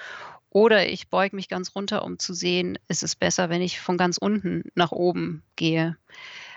Oder 0.49 0.89
ich 0.89 1.09
beuge 1.11 1.37
mich 1.37 1.51
ganz 1.51 1.75
runter, 1.75 2.03
um 2.03 2.19
zu 2.19 2.33
sehen, 2.33 2.79
ist 2.89 3.03
es 3.03 3.15
besser, 3.15 3.51
wenn 3.51 3.61
ich 3.61 3.81
von 3.81 3.99
ganz 3.99 4.17
unten 4.17 4.63
nach 4.75 4.93
oben 4.93 5.43
gehe. 5.57 5.99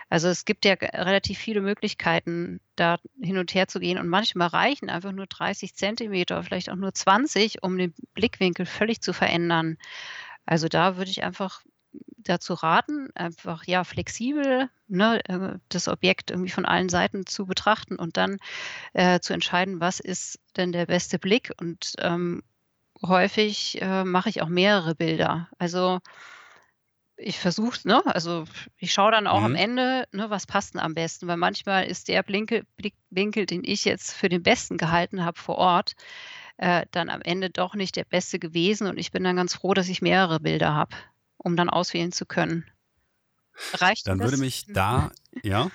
Also 0.10 0.28
es 0.28 0.46
gibt 0.46 0.66
ja 0.66 0.74
relativ 0.74 1.38
viele 1.38 1.62
Möglichkeiten, 1.62 2.60
da 2.76 2.98
hin 3.22 3.38
und 3.38 3.54
her 3.54 3.68
zu 3.68 3.80
gehen. 3.80 4.00
Und 4.00 4.08
manchmal 4.08 4.48
reichen 4.48 4.90
einfach 4.90 5.12
nur 5.12 5.28
30 5.28 5.76
Zentimeter, 5.76 6.44
vielleicht 6.44 6.70
auch 6.70 6.76
nur 6.76 6.94
20, 6.94 7.64
um 7.64 7.78
den 7.78 7.94
Blickwinkel 8.14 8.66
völlig 8.66 9.02
zu 9.02 9.14
verändern. 9.14 9.78
Also 10.46 10.68
da 10.68 10.98
würde 10.98 11.12
ich 11.12 11.24
einfach 11.24 11.62
dazu 12.18 12.54
raten, 12.54 13.10
einfach 13.16 13.66
ja 13.66 13.84
flexibel 13.84 14.70
ne, 14.88 15.22
äh, 15.26 15.58
das 15.70 15.88
Objekt 15.88 16.32
irgendwie 16.32 16.52
von 16.52 16.66
allen 16.66 16.90
Seiten 16.90 17.26
zu 17.26 17.46
betrachten 17.46 17.96
und 17.96 18.18
dann 18.18 18.38
äh, 18.94 19.20
zu 19.20 19.34
entscheiden, 19.34 19.80
was 19.80 20.00
ist 20.00 20.40
denn 20.58 20.72
der 20.72 20.86
beste 20.86 21.20
Blick. 21.20 21.52
Und 21.60 21.94
ähm, 22.00 22.44
häufig 23.02 23.82
äh, 23.82 24.04
mache 24.04 24.30
ich 24.30 24.42
auch 24.42 24.50
mehrere 24.50 24.96
Bilder. 24.96 25.50
Also 25.58 26.00
ich 27.20 27.40
versuche, 27.40 27.88
ne, 27.88 28.02
also 28.06 28.46
ich 28.78 28.94
schaue 28.94 29.12
dann 29.12 29.28
auch 29.28 29.44
am 29.44 29.52
Mhm. 29.52 29.56
Ende, 29.56 30.08
ne, 30.12 30.30
was 30.30 30.48
passt 30.48 30.74
denn 30.74 30.82
am 30.82 30.94
besten, 30.94 31.28
weil 31.28 31.38
manchmal 31.38 31.86
ist 31.86 32.08
der 32.08 32.24
Blinkel 32.24 32.64
Blickwinkel, 32.78 33.46
den 33.46 33.64
ich 33.64 33.86
jetzt 33.86 34.14
für 34.14 34.30
den 34.30 34.42
besten 34.42 34.78
gehalten 34.78 35.26
habe 35.26 35.40
vor 35.40 35.58
Ort, 35.58 35.94
äh, 36.58 36.86
dann 36.92 37.10
am 37.10 37.22
Ende 37.22 37.50
doch 37.50 37.76
nicht 37.76 37.96
der 37.96 38.06
beste 38.06 38.40
gewesen 38.40 38.88
und 38.88 38.98
ich 38.98 39.12
bin 39.12 39.24
dann 39.24 39.36
ganz 39.36 39.56
froh, 39.56 39.74
dass 39.74 39.90
ich 39.90 40.02
mehrere 40.02 40.40
Bilder 40.40 40.74
habe, 40.74 40.96
um 41.38 41.56
dann 41.56 41.70
auswählen 41.70 42.12
zu 42.12 42.26
können. 42.26 42.66
Reicht 43.74 44.08
dir 44.08 44.12
Dann 44.12 44.20
würde 44.20 44.32
das? 44.32 44.40
mich 44.40 44.66
da, 44.74 45.12
ja, 45.44 45.70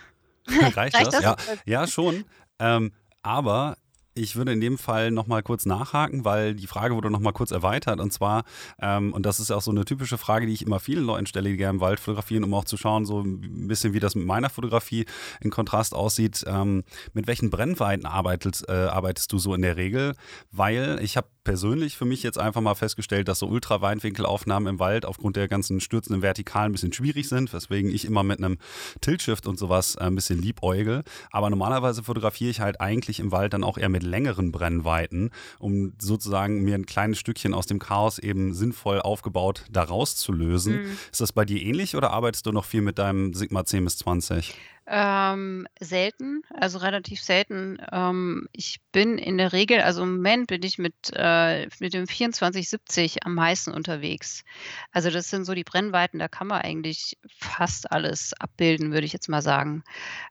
reicht 0.48 0.94
Reicht 0.94 1.12
das? 1.12 1.14
das? 1.14 1.22
Ja, 1.22 1.36
ja, 1.66 1.86
schon. 1.86 2.24
Ähm, 2.58 2.92
aber 3.22 3.76
ich 4.14 4.36
würde 4.36 4.52
in 4.52 4.60
dem 4.60 4.78
Fall 4.78 5.10
nochmal 5.10 5.42
kurz 5.42 5.66
nachhaken, 5.66 6.24
weil 6.24 6.54
die 6.54 6.66
Frage 6.66 6.94
wurde 6.94 7.10
nochmal 7.10 7.32
kurz 7.32 7.50
erweitert. 7.50 8.00
Und 8.00 8.12
zwar, 8.12 8.44
ähm, 8.80 9.12
und 9.12 9.26
das 9.26 9.40
ist 9.40 9.50
auch 9.50 9.62
so 9.62 9.70
eine 9.70 9.84
typische 9.84 10.18
Frage, 10.18 10.46
die 10.46 10.52
ich 10.52 10.64
immer 10.64 10.80
vielen 10.80 11.04
Leuten 11.04 11.26
stelle, 11.26 11.50
die 11.50 11.56
gerne 11.56 11.76
im 11.76 11.80
Wald 11.80 12.00
fotografieren, 12.00 12.44
um 12.44 12.54
auch 12.54 12.64
zu 12.64 12.76
schauen, 12.76 13.06
so 13.06 13.20
ein 13.20 13.66
bisschen, 13.66 13.92
wie 13.92 14.00
das 14.00 14.14
mit 14.14 14.26
meiner 14.26 14.50
Fotografie 14.50 15.06
in 15.40 15.50
Kontrast 15.50 15.94
aussieht. 15.94 16.44
Ähm, 16.46 16.84
mit 17.12 17.26
welchen 17.26 17.50
Brennweiten 17.50 18.06
arbeitest, 18.06 18.68
äh, 18.68 18.72
arbeitest 18.72 19.32
du 19.32 19.38
so 19.38 19.54
in 19.54 19.62
der 19.62 19.76
Regel? 19.76 20.14
Weil 20.52 21.00
ich 21.02 21.16
habe 21.16 21.28
persönlich 21.44 21.96
für 21.96 22.06
mich 22.06 22.22
jetzt 22.22 22.38
einfach 22.38 22.60
mal 22.60 22.74
festgestellt, 22.74 23.28
dass 23.28 23.38
so 23.38 23.46
Ultraweitwinkelaufnahmen 23.46 24.74
im 24.74 24.78
Wald 24.78 25.04
aufgrund 25.04 25.36
der 25.36 25.46
ganzen 25.46 25.80
stürzenden 25.80 26.22
Vertikalen 26.22 26.70
ein 26.70 26.72
bisschen 26.72 26.92
schwierig 26.92 27.28
sind, 27.28 27.52
weswegen 27.52 27.90
ich 27.90 28.06
immer 28.06 28.22
mit 28.22 28.38
einem 28.38 28.58
Tiltshift 29.00 29.46
und 29.46 29.58
sowas 29.58 29.94
äh, 29.96 30.04
ein 30.04 30.14
bisschen 30.14 30.40
liebäugel. 30.40 31.04
Aber 31.30 31.50
normalerweise 31.50 32.02
fotografiere 32.02 32.50
ich 32.50 32.60
halt 32.60 32.80
eigentlich 32.80 33.20
im 33.20 33.30
Wald 33.30 33.52
dann 33.52 33.62
auch 33.62 33.78
eher 33.78 33.90
mit 33.90 34.02
längeren 34.02 34.50
Brennweiten, 34.50 35.30
um 35.58 35.92
sozusagen 35.98 36.62
mir 36.62 36.74
ein 36.74 36.86
kleines 36.86 37.18
Stückchen 37.18 37.54
aus 37.54 37.66
dem 37.66 37.78
Chaos 37.78 38.18
eben 38.18 38.54
sinnvoll 38.54 39.00
aufgebaut 39.00 39.66
da 39.70 39.82
rauszulösen. 39.82 40.82
Mhm. 40.82 40.98
Ist 41.12 41.20
das 41.20 41.32
bei 41.32 41.44
dir 41.44 41.60
ähnlich 41.60 41.94
oder 41.94 42.10
arbeitest 42.10 42.46
du 42.46 42.52
noch 42.52 42.64
viel 42.64 42.80
mit 42.80 42.98
deinem 42.98 43.34
Sigma 43.34 43.64
10 43.64 43.84
bis 43.84 43.98
20? 43.98 44.54
Ähm, 44.86 45.66
selten, 45.80 46.42
also 46.50 46.76
relativ 46.76 47.22
selten. 47.22 47.78
Ähm, 47.90 48.48
ich 48.52 48.80
bin 48.92 49.16
in 49.16 49.38
der 49.38 49.54
Regel, 49.54 49.80
also 49.80 50.02
im 50.02 50.16
Moment 50.16 50.48
bin 50.48 50.62
ich 50.62 50.76
mit, 50.76 50.94
äh, 51.14 51.66
mit 51.80 51.94
dem 51.94 52.06
2470 52.06 53.24
am 53.24 53.34
meisten 53.34 53.72
unterwegs. 53.72 54.44
Also 54.92 55.08
das 55.08 55.30
sind 55.30 55.46
so 55.46 55.54
die 55.54 55.64
Brennweiten, 55.64 56.18
da 56.18 56.28
kann 56.28 56.48
man 56.48 56.60
eigentlich 56.60 57.16
fast 57.38 57.92
alles 57.92 58.34
abbilden, 58.38 58.92
würde 58.92 59.06
ich 59.06 59.14
jetzt 59.14 59.30
mal 59.30 59.40
sagen. 59.40 59.84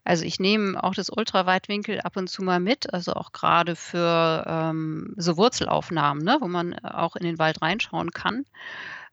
Also 0.03 0.23
ich 0.23 0.39
nehme 0.39 0.83
auch 0.83 0.93
das 0.93 1.09
Ultraweitwinkel 1.09 2.01
ab 2.01 2.15
und 2.15 2.29
zu 2.29 2.43
mal 2.43 2.59
mit, 2.59 2.93
also 2.93 3.13
auch 3.13 3.31
gerade 3.31 3.75
für 3.75 4.43
ähm, 4.45 5.15
so 5.17 5.35
Wurzelaufnahmen, 5.35 6.23
ne, 6.23 6.37
wo 6.41 6.47
man 6.47 6.77
auch 6.77 7.15
in 7.15 7.25
den 7.25 7.39
Wald 7.39 7.63
reinschauen 7.63 8.11
kann. 8.11 8.45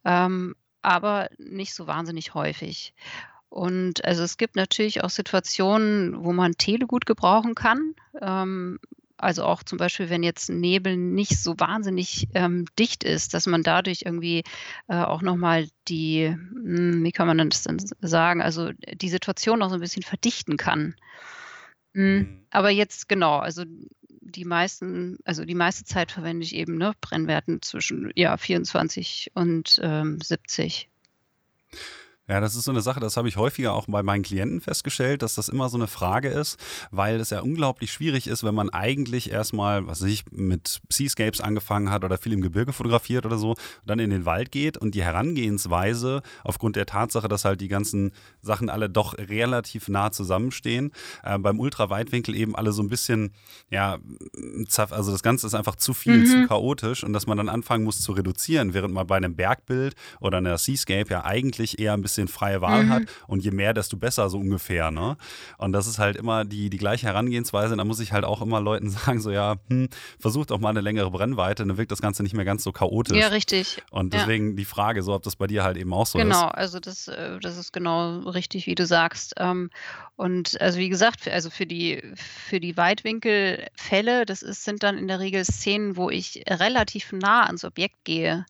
Ähm, 0.05 0.55
aber 0.83 1.29
nicht 1.38 1.74
so 1.74 1.87
wahnsinnig 1.87 2.35
häufig. 2.35 2.94
Und 3.51 4.05
also 4.05 4.23
es 4.23 4.37
gibt 4.39 4.57
natürlich 4.57 5.03
auch 5.05 5.11
Situationen, 5.11 6.25
wo 6.25 6.33
man 6.33 6.53
Tele 6.53 6.87
gut 6.87 7.05
gebrauchen 7.05 7.55
kann. 7.55 7.95
Ähm, 8.23 8.79
also 9.17 9.45
auch 9.45 9.63
zum 9.63 9.77
Beispiel, 9.77 10.09
wenn 10.09 10.23
jetzt 10.23 10.49
Nebel 10.49 10.97
nicht 10.97 11.39
so 11.43 11.55
wahnsinnig 11.59 12.29
ähm, 12.35 12.65
dicht 12.79 13.05
ist, 13.05 13.35
dass 13.35 13.47
man 13.47 13.63
dadurch 13.63 14.03
irgendwie 14.07 14.45
äh, 14.89 14.97
auch 14.97 15.21
nochmal 15.21 15.69
die, 15.89 16.29
hm, 16.29 17.05
wie 17.05 17.13
kann 17.13 17.27
man 17.27 17.51
das 17.51 17.65
denn 17.65 17.79
sagen, 18.01 18.41
also 18.41 18.71
die 18.73 19.09
Situation 19.11 19.59
noch 19.59 19.69
so 19.69 19.75
ein 19.75 19.81
bisschen 19.81 20.03
verdichten 20.03 20.57
kann. 20.57 20.95
Hm, 21.95 22.19
Mhm. 22.19 22.47
aber 22.51 22.71
jetzt 22.71 23.09
genau, 23.09 23.39
also 23.39 23.65
die 24.21 24.45
meisten, 24.45 25.19
also 25.25 25.45
die 25.45 25.57
meiste 25.57 25.85
Zeit 25.85 26.13
verwende 26.13 26.45
ich 26.45 26.55
eben 26.55 26.79
ne, 26.79 26.93
Brennwerten 27.01 27.63
zwischen 27.63 28.13
ja, 28.15 28.37
24 28.37 29.33
und 29.35 29.81
ähm, 29.83 30.21
70. 30.21 30.89
Ja, 32.31 32.38
das 32.40 32.55
ist 32.55 32.62
so 32.62 32.71
eine 32.71 32.81
Sache, 32.81 33.01
das 33.01 33.16
habe 33.16 33.27
ich 33.27 33.37
häufiger 33.37 33.75
auch 33.75 33.87
bei 33.88 34.05
meinen 34.05 34.23
Klienten 34.23 34.61
festgestellt, 34.61 35.23
dass 35.23 35.35
das 35.35 35.49
immer 35.49 35.69
so 35.69 35.77
eine 35.77 35.88
Frage 35.88 36.29
ist, 36.29 36.59
weil 36.93 37.19
es 37.19 37.31
ja 37.31 37.40
unglaublich 37.40 37.90
schwierig 37.93 38.29
ist, 38.29 38.45
wenn 38.45 38.55
man 38.55 38.71
eigentlich 38.71 39.33
erstmal, 39.33 39.88
was 39.88 40.01
ich, 40.03 40.23
mit 40.31 40.81
Seascapes 40.90 41.40
angefangen 41.40 41.90
hat 41.90 42.05
oder 42.05 42.19
viel 42.19 42.33
im 42.33 42.40
Gebirge 42.40 42.73
fotografiert 42.73 43.27
oder 43.27 43.37
so, 43.37 43.57
dann 43.85 43.99
in 43.99 44.11
den 44.11 44.27
Wald 44.27 44.53
geht 44.53 44.79
und 44.79 44.95
die 44.95 45.03
Herangehensweise 45.03 46.23
aufgrund 46.45 46.77
der 46.77 46.87
Tatsache, 46.87 47.27
dass 47.27 47.45
halt 47.45 47.61
die 47.61 47.66
ganzen 47.66 48.12
Sachen 48.43 48.71
alle 48.71 48.88
doch 48.88 49.19
relativ 49.19 49.88
nah 49.88 50.12
zusammenstehen, 50.12 50.93
äh, 51.25 51.37
beim 51.37 51.59
Ultraweitwinkel 51.59 52.37
eben 52.37 52.55
alle 52.55 52.71
so 52.71 52.81
ein 52.83 52.88
bisschen, 52.88 53.33
ja, 53.71 53.99
also 54.90 55.11
das 55.11 55.25
Ganze 55.25 55.49
ist 55.49 55.55
einfach 55.55 55.75
zu 55.75 55.95
viel, 55.95 56.19
Mhm. 56.19 56.27
zu 56.27 56.47
chaotisch 56.47 57.03
und 57.03 57.12
dass 57.12 57.27
man 57.27 57.38
dann 57.38 57.49
anfangen 57.49 57.83
muss 57.83 58.01
zu 58.01 58.12
reduzieren, 58.12 58.73
während 58.73 58.95
man 58.95 59.07
bei 59.09 59.16
einem 59.16 59.35
Bergbild 59.35 59.97
oder 60.21 60.38
einer 60.38 60.59
Seascape 60.59 61.11
ja 61.11 61.25
eigentlich 61.25 61.79
eher 61.81 61.95
ein 61.95 62.03
bisschen 62.03 62.19
bisschen 62.20 62.28
freie 62.28 62.61
Wahl 62.61 62.85
mhm. 62.85 62.90
hat 62.90 63.02
und 63.26 63.44
je 63.44 63.50
mehr, 63.50 63.74
desto 63.74 63.96
besser, 63.96 64.28
so 64.28 64.38
ungefähr. 64.38 64.90
Ne? 64.90 65.16
Und 65.59 65.72
das 65.72 65.87
ist 65.87 65.98
halt 65.98 66.16
immer 66.16 66.44
die, 66.44 66.70
die 66.70 66.76
gleiche 66.76 67.06
Herangehensweise. 67.06 67.76
Da 67.76 67.85
muss 67.85 68.00
ich 68.00 68.12
halt 68.12 68.24
auch 68.24 68.42
immer 68.42 68.61
Leuten 68.61 68.90
sagen, 68.90 69.20
so 69.20 69.30
ja, 69.30 69.56
hm, 69.68 69.88
versucht 70.18 70.52
auch 70.52 70.61
mal 70.61 70.70
eine 70.70 70.80
längere 70.80 71.11
Brennweite, 71.11 71.66
dann 71.66 71.76
wirkt 71.76 71.92
das 71.92 72.02
Ganze 72.02 72.22
nicht 72.22 72.35
mehr 72.35 72.44
ganz 72.44 72.62
so 72.62 72.72
chaotisch. 72.72 73.16
Ja, 73.16 73.28
richtig. 73.28 73.83
Und 73.90 74.12
deswegen 74.14 74.50
ja. 74.50 74.56
die 74.56 74.64
Frage, 74.64 75.02
so 75.02 75.14
ob 75.14 75.22
das 75.22 75.37
bei 75.37 75.46
dir 75.46 75.64
halt 75.64 75.76
eben 75.76 75.92
auch 75.92 76.06
so 76.06 76.18
genau, 76.18 76.30
ist. 76.30 76.40
Genau, 76.40 76.50
also 76.52 76.80
das, 76.80 77.09
äh, 77.09 77.38
das 77.40 77.56
ist 77.56 77.72
genau 77.72 78.20
richtig, 78.20 78.66
wie 78.66 78.74
du 78.74 78.87
sagst. 78.87 79.35
Ähm, 79.38 79.70
und 80.16 80.61
also 80.61 80.78
wie 80.78 80.88
gesagt, 80.88 81.20
für, 81.22 81.33
also 81.33 81.50
für 81.50 81.66
die, 81.66 82.02
für 82.14 82.61
die 82.61 82.76
Weitwinkelfälle, 82.76 84.26
das 84.26 84.42
ist, 84.42 84.64
sind 84.64 84.83
dann 84.83 84.98
in 84.98 85.09
der 85.09 85.20
Regel 85.20 85.44
Szenen, 85.44 85.96
wo 85.96 86.11
ich 86.11 86.44
relativ 86.48 87.12
nah 87.12 87.44
ans 87.44 87.64
Objekt 87.64 88.04
gehe 88.04 88.44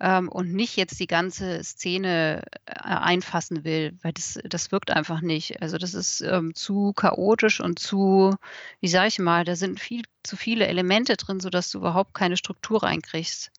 ähm, 0.00 0.28
und 0.28 0.52
nicht 0.52 0.76
jetzt 0.76 0.98
die 1.00 1.06
ganze 1.06 1.62
Szene 1.62 2.42
äh, 2.66 2.72
einfassen 2.74 3.64
will, 3.64 3.96
weil 4.02 4.12
das, 4.12 4.38
das 4.44 4.72
wirkt 4.72 4.90
einfach 4.90 5.20
nicht. 5.20 5.62
Also 5.62 5.78
das 5.78 5.94
ist 5.94 6.20
ähm, 6.20 6.54
zu 6.54 6.92
chaotisch 6.94 7.60
und 7.60 7.78
zu, 7.78 8.34
wie 8.80 8.88
sage 8.88 9.08
ich 9.08 9.18
mal, 9.18 9.44
da 9.44 9.56
sind 9.56 9.80
viel 9.80 10.02
zu 10.22 10.36
viele 10.36 10.66
Elemente 10.66 11.16
drin, 11.16 11.40
sodass 11.40 11.70
du 11.70 11.78
überhaupt 11.78 12.14
keine 12.14 12.36
Struktur 12.36 12.82
reinkriegst. 12.82 13.50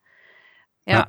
Ja. 0.85 0.93
ja. 0.93 1.07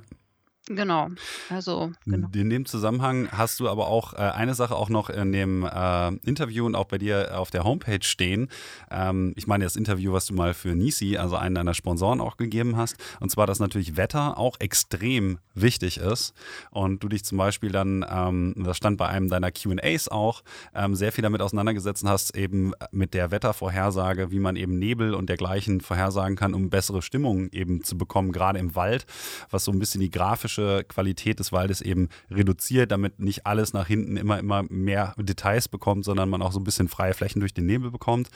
Genau, 0.69 1.09
also 1.49 1.93
genau. 2.05 2.29
In 2.35 2.51
dem 2.51 2.67
Zusammenhang 2.67 3.29
hast 3.31 3.61
du 3.61 3.69
aber 3.69 3.87
auch 3.87 4.15
äh, 4.15 4.17
eine 4.17 4.55
Sache 4.55 4.75
auch 4.75 4.89
noch 4.89 5.11
in 5.11 5.31
dem 5.31 5.63
äh, 5.65 6.09
Interview 6.29 6.67
und 6.67 6.75
auch 6.75 6.87
bei 6.87 6.99
dir 6.99 7.39
auf 7.39 7.53
der 7.53 7.63
Homepage 7.63 8.03
stehen. 8.03 8.49
Ähm, 8.91 9.33
ich 9.37 9.47
meine 9.47 9.63
das 9.63 9.77
Interview, 9.77 10.13
was 10.13 10.27
du 10.27 10.35
mal 10.35 10.55
für 10.55 10.75
Nisi, 10.75 11.19
also 11.19 11.37
einen 11.37 11.55
deiner 11.55 11.73
Sponsoren, 11.73 12.21
auch 12.21 12.37
gegeben 12.37 12.77
hast. 12.77 12.97
Und 13.21 13.31
zwar, 13.31 13.47
dass 13.47 13.61
natürlich 13.61 13.97
Wetter 13.97 14.39
auch 14.39 14.57
extrem 14.59 15.39
wichtig 15.55 15.99
ist. 15.99 16.35
Und 16.71 17.01
du 17.01 17.09
dich 17.09 17.25
zum 17.25 17.39
Beispiel 17.39 17.71
dann, 17.71 18.05
ähm, 18.09 18.55
das 18.57 18.77
stand 18.77 18.99
bei 18.99 19.07
einem 19.07 19.29
deiner 19.29 19.53
QAs 19.53 20.09
auch, 20.09 20.43
ähm, 20.75 20.97
sehr 20.97 21.13
viel 21.13 21.23
damit 21.23 21.43
auseinandergesetzt 21.43 22.05
hast, 22.05 22.37
eben 22.37 22.73
mit 22.91 23.15
der 23.15 23.31
Wettervorhersage, 23.31 24.33
wie 24.33 24.41
man 24.41 24.57
eben 24.57 24.81
Nebel 24.81 25.15
und 25.15 25.29
dergleichen 25.29 25.81
vorhersagen 25.81 26.35
kann, 26.35 26.55
um 26.55 26.71
bessere 26.71 27.03
Stimmung 27.03 27.51
eben 27.53 27.85
zu 27.85 27.97
bekommen, 27.97 28.33
gerade 28.33 28.59
im 28.59 28.75
Wald, 28.75 29.07
was 29.51 29.65
so 29.65 29.71
ein 29.71 29.79
bisschen 29.79 30.01
die 30.01 30.11
grafische 30.11 30.56
ökologische 30.57 30.85
Qualität 30.85 31.38
des 31.38 31.53
Waldes 31.53 31.81
eben 31.81 32.09
reduziert, 32.31 32.90
damit 32.90 33.19
nicht 33.19 33.47
alles 33.47 33.73
nach 33.73 33.87
hinten 33.87 34.16
immer, 34.16 34.38
immer 34.38 34.64
mehr 34.69 35.14
Details 35.19 35.69
bekommt, 35.69 36.05
sondern 36.05 36.29
man 36.29 36.42
auch 36.42 36.53
so 36.53 36.61
ein 36.61 36.64
bisschen 36.64 36.88
freie 36.88 37.14
Flächen 37.14 37.40
durch 37.40 37.55
den 37.55 37.66
Nebel 37.66 37.90
bekommt. 37.90 38.29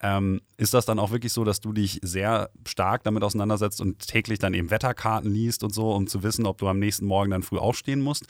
Ähm, 0.00 0.40
ist 0.56 0.74
das 0.74 0.86
dann 0.86 0.98
auch 0.98 1.10
wirklich 1.10 1.32
so, 1.32 1.44
dass 1.44 1.60
du 1.60 1.72
dich 1.72 1.98
sehr 2.02 2.50
stark 2.66 3.02
damit 3.04 3.22
auseinandersetzt 3.22 3.80
und 3.80 4.06
täglich 4.06 4.38
dann 4.38 4.54
eben 4.54 4.70
Wetterkarten 4.70 5.30
liest 5.30 5.64
und 5.64 5.74
so, 5.74 5.92
um 5.92 6.06
zu 6.06 6.22
wissen, 6.22 6.46
ob 6.46 6.58
du 6.58 6.68
am 6.68 6.78
nächsten 6.78 7.06
Morgen 7.06 7.30
dann 7.30 7.42
früh 7.42 7.58
aufstehen 7.58 8.00
musst? 8.00 8.26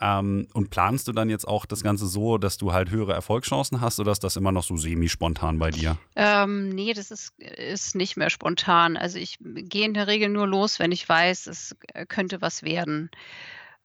Ähm, 0.00 0.46
und 0.52 0.70
planst 0.70 1.08
du 1.08 1.12
dann 1.12 1.30
jetzt 1.30 1.46
auch 1.46 1.66
das 1.66 1.82
Ganze 1.82 2.06
so, 2.06 2.38
dass 2.38 2.56
du 2.56 2.72
halt 2.72 2.90
höhere 2.90 3.12
Erfolgschancen 3.12 3.80
hast 3.80 4.00
oder 4.00 4.12
ist 4.12 4.24
das 4.24 4.36
immer 4.36 4.52
noch 4.52 4.64
so 4.64 4.76
semi-spontan 4.76 5.58
bei 5.58 5.70
dir? 5.70 5.98
Ähm, 6.16 6.70
nee, 6.70 6.92
das 6.92 7.10
ist, 7.10 7.38
ist 7.38 7.94
nicht 7.94 8.16
mehr 8.16 8.30
spontan. 8.30 8.96
Also 8.96 9.18
ich 9.18 9.38
gehe 9.40 9.84
in 9.84 9.94
der 9.94 10.06
Regel 10.06 10.28
nur 10.28 10.46
los, 10.46 10.78
wenn 10.78 10.92
ich 10.92 11.08
weiß, 11.08 11.46
es 11.46 11.76
könnte 12.08 12.40
was 12.40 12.62
werden 12.62 12.77
werden. 12.78 13.10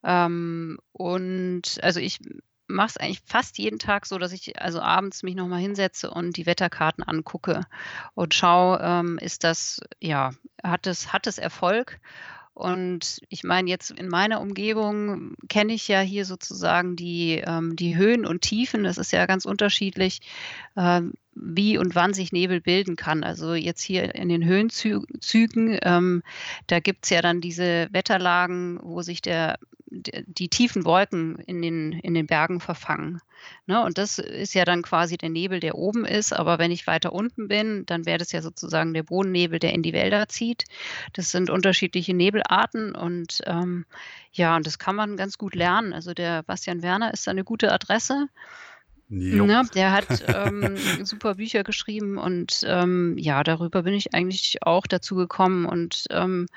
Ähm, 0.03 0.77
und 0.91 1.79
also 1.82 1.99
ich 1.99 2.19
mache 2.67 2.88
es 2.88 2.97
eigentlich 2.97 3.21
fast 3.25 3.58
jeden 3.58 3.79
Tag 3.79 4.06
so, 4.06 4.17
dass 4.17 4.32
ich 4.32 4.60
also 4.62 4.82
abends 4.82 5.23
mich 5.23 5.36
nochmal 5.36 5.60
hinsetze 5.60 6.10
und 6.12 6.38
die 6.38 6.45
Wetterkarten 6.45 7.03
angucke 7.03 7.65
und 8.13 8.34
schaue, 8.34 8.79
ähm, 8.82 9.17
ist 9.19 9.43
das, 9.43 9.82
ja, 10.01 10.32
hat 10.63 10.88
es, 10.88 11.12
hat 11.13 11.27
es 11.27 11.38
Erfolg? 11.38 11.99
Und 12.53 13.19
ich 13.29 13.43
meine, 13.43 13.69
jetzt 13.69 13.89
in 13.89 14.08
meiner 14.10 14.39
Umgebung 14.39 15.36
kenne 15.49 15.73
ich 15.73 15.88
ja 15.88 16.01
hier 16.01 16.23
sozusagen 16.23 16.95
die, 16.95 17.41
ähm, 17.45 17.75
die 17.75 17.97
Höhen 17.97 18.27
und 18.27 18.41
Tiefen. 18.41 18.84
Das 18.84 18.99
ist 18.99 19.12
ja 19.12 19.25
ganz 19.25 19.45
unterschiedlich, 19.45 20.21
ähm, 20.77 21.13
wie 21.35 21.77
und 21.77 21.95
wann 21.95 22.13
sich 22.13 22.31
Nebel 22.31 22.61
bilden 22.61 22.95
kann. 22.95 23.23
Also 23.23 23.53
jetzt 23.53 23.81
hier 23.81 24.15
in 24.15 24.29
den 24.29 24.45
Höhenzügen, 24.45 25.79
ähm, 25.81 26.23
da 26.67 26.79
gibt 26.79 27.05
es 27.05 27.09
ja 27.09 27.21
dann 27.21 27.41
diese 27.41 27.87
Wetterlagen, 27.91 28.79
wo 28.81 29.01
sich 29.01 29.21
der 29.21 29.57
die 29.93 30.49
tiefen 30.49 30.85
Wolken 30.85 31.37
in 31.37 31.61
den, 31.61 31.93
in 31.93 32.13
den 32.13 32.27
Bergen 32.27 32.59
verfangen. 32.59 33.21
Ne? 33.67 33.83
Und 33.83 33.97
das 33.97 34.17
ist 34.19 34.55
ja 34.55 34.65
dann 34.65 34.81
quasi 34.81 35.17
der 35.17 35.29
Nebel, 35.29 35.59
der 35.59 35.75
oben 35.75 36.05
ist. 36.05 36.33
Aber 36.33 36.59
wenn 36.59 36.71
ich 36.71 36.87
weiter 36.87 37.13
unten 37.13 37.47
bin, 37.47 37.85
dann 37.85 38.05
wäre 38.05 38.17
das 38.17 38.31
ja 38.31 38.41
sozusagen 38.41 38.93
der 38.93 39.03
Bodennebel, 39.03 39.59
der 39.59 39.73
in 39.73 39.83
die 39.83 39.93
Wälder 39.93 40.27
zieht. 40.27 40.65
Das 41.13 41.31
sind 41.31 41.49
unterschiedliche 41.49 42.13
Nebelarten 42.13 42.95
und 42.95 43.41
ähm, 43.45 43.85
ja, 44.31 44.55
und 44.55 44.65
das 44.65 44.79
kann 44.79 44.95
man 44.95 45.17
ganz 45.17 45.37
gut 45.37 45.55
lernen. 45.55 45.93
Also 45.93 46.13
der 46.13 46.43
Bastian 46.43 46.81
Werner 46.81 47.13
ist 47.13 47.27
eine 47.27 47.43
gute 47.43 47.71
Adresse. 47.71 48.29
Ne, 49.15 49.63
der 49.76 49.91
hat 49.91 50.08
ähm, 50.28 50.76
super 51.04 51.36
Bücher 51.36 51.63
geschrieben 51.63 52.17
und 52.17 52.62
ähm, 52.65 53.15
ja, 53.17 53.43
darüber 53.43 53.84
bin 53.84 53.93
ich 53.93 54.13
eigentlich 54.13 54.63
auch 54.63 54.88
dazu 54.88 55.15
gekommen 55.15 55.65
und 55.65 56.06
ähm, 56.10 56.47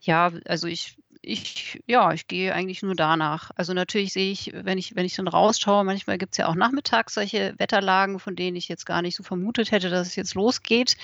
ja, 0.00 0.32
also 0.46 0.66
ich 0.66 0.96
ich, 1.26 1.82
ja, 1.86 2.12
ich 2.12 2.26
gehe 2.26 2.54
eigentlich 2.54 2.82
nur 2.82 2.94
danach. 2.94 3.50
Also 3.56 3.72
natürlich 3.72 4.12
sehe 4.12 4.30
ich, 4.30 4.52
wenn 4.54 4.78
ich, 4.78 4.94
wenn 4.94 5.06
ich 5.06 5.14
dann 5.14 5.28
rausschaue, 5.28 5.84
manchmal 5.84 6.18
gibt 6.18 6.34
es 6.34 6.38
ja 6.38 6.48
auch 6.48 6.54
nachmittags 6.54 7.14
solche 7.14 7.54
Wetterlagen, 7.58 8.18
von 8.18 8.36
denen 8.36 8.56
ich 8.56 8.68
jetzt 8.68 8.86
gar 8.86 9.02
nicht 9.02 9.16
so 9.16 9.22
vermutet 9.22 9.70
hätte, 9.70 9.90
dass 9.90 10.06
es 10.06 10.16
jetzt 10.16 10.34
losgeht, 10.34 10.96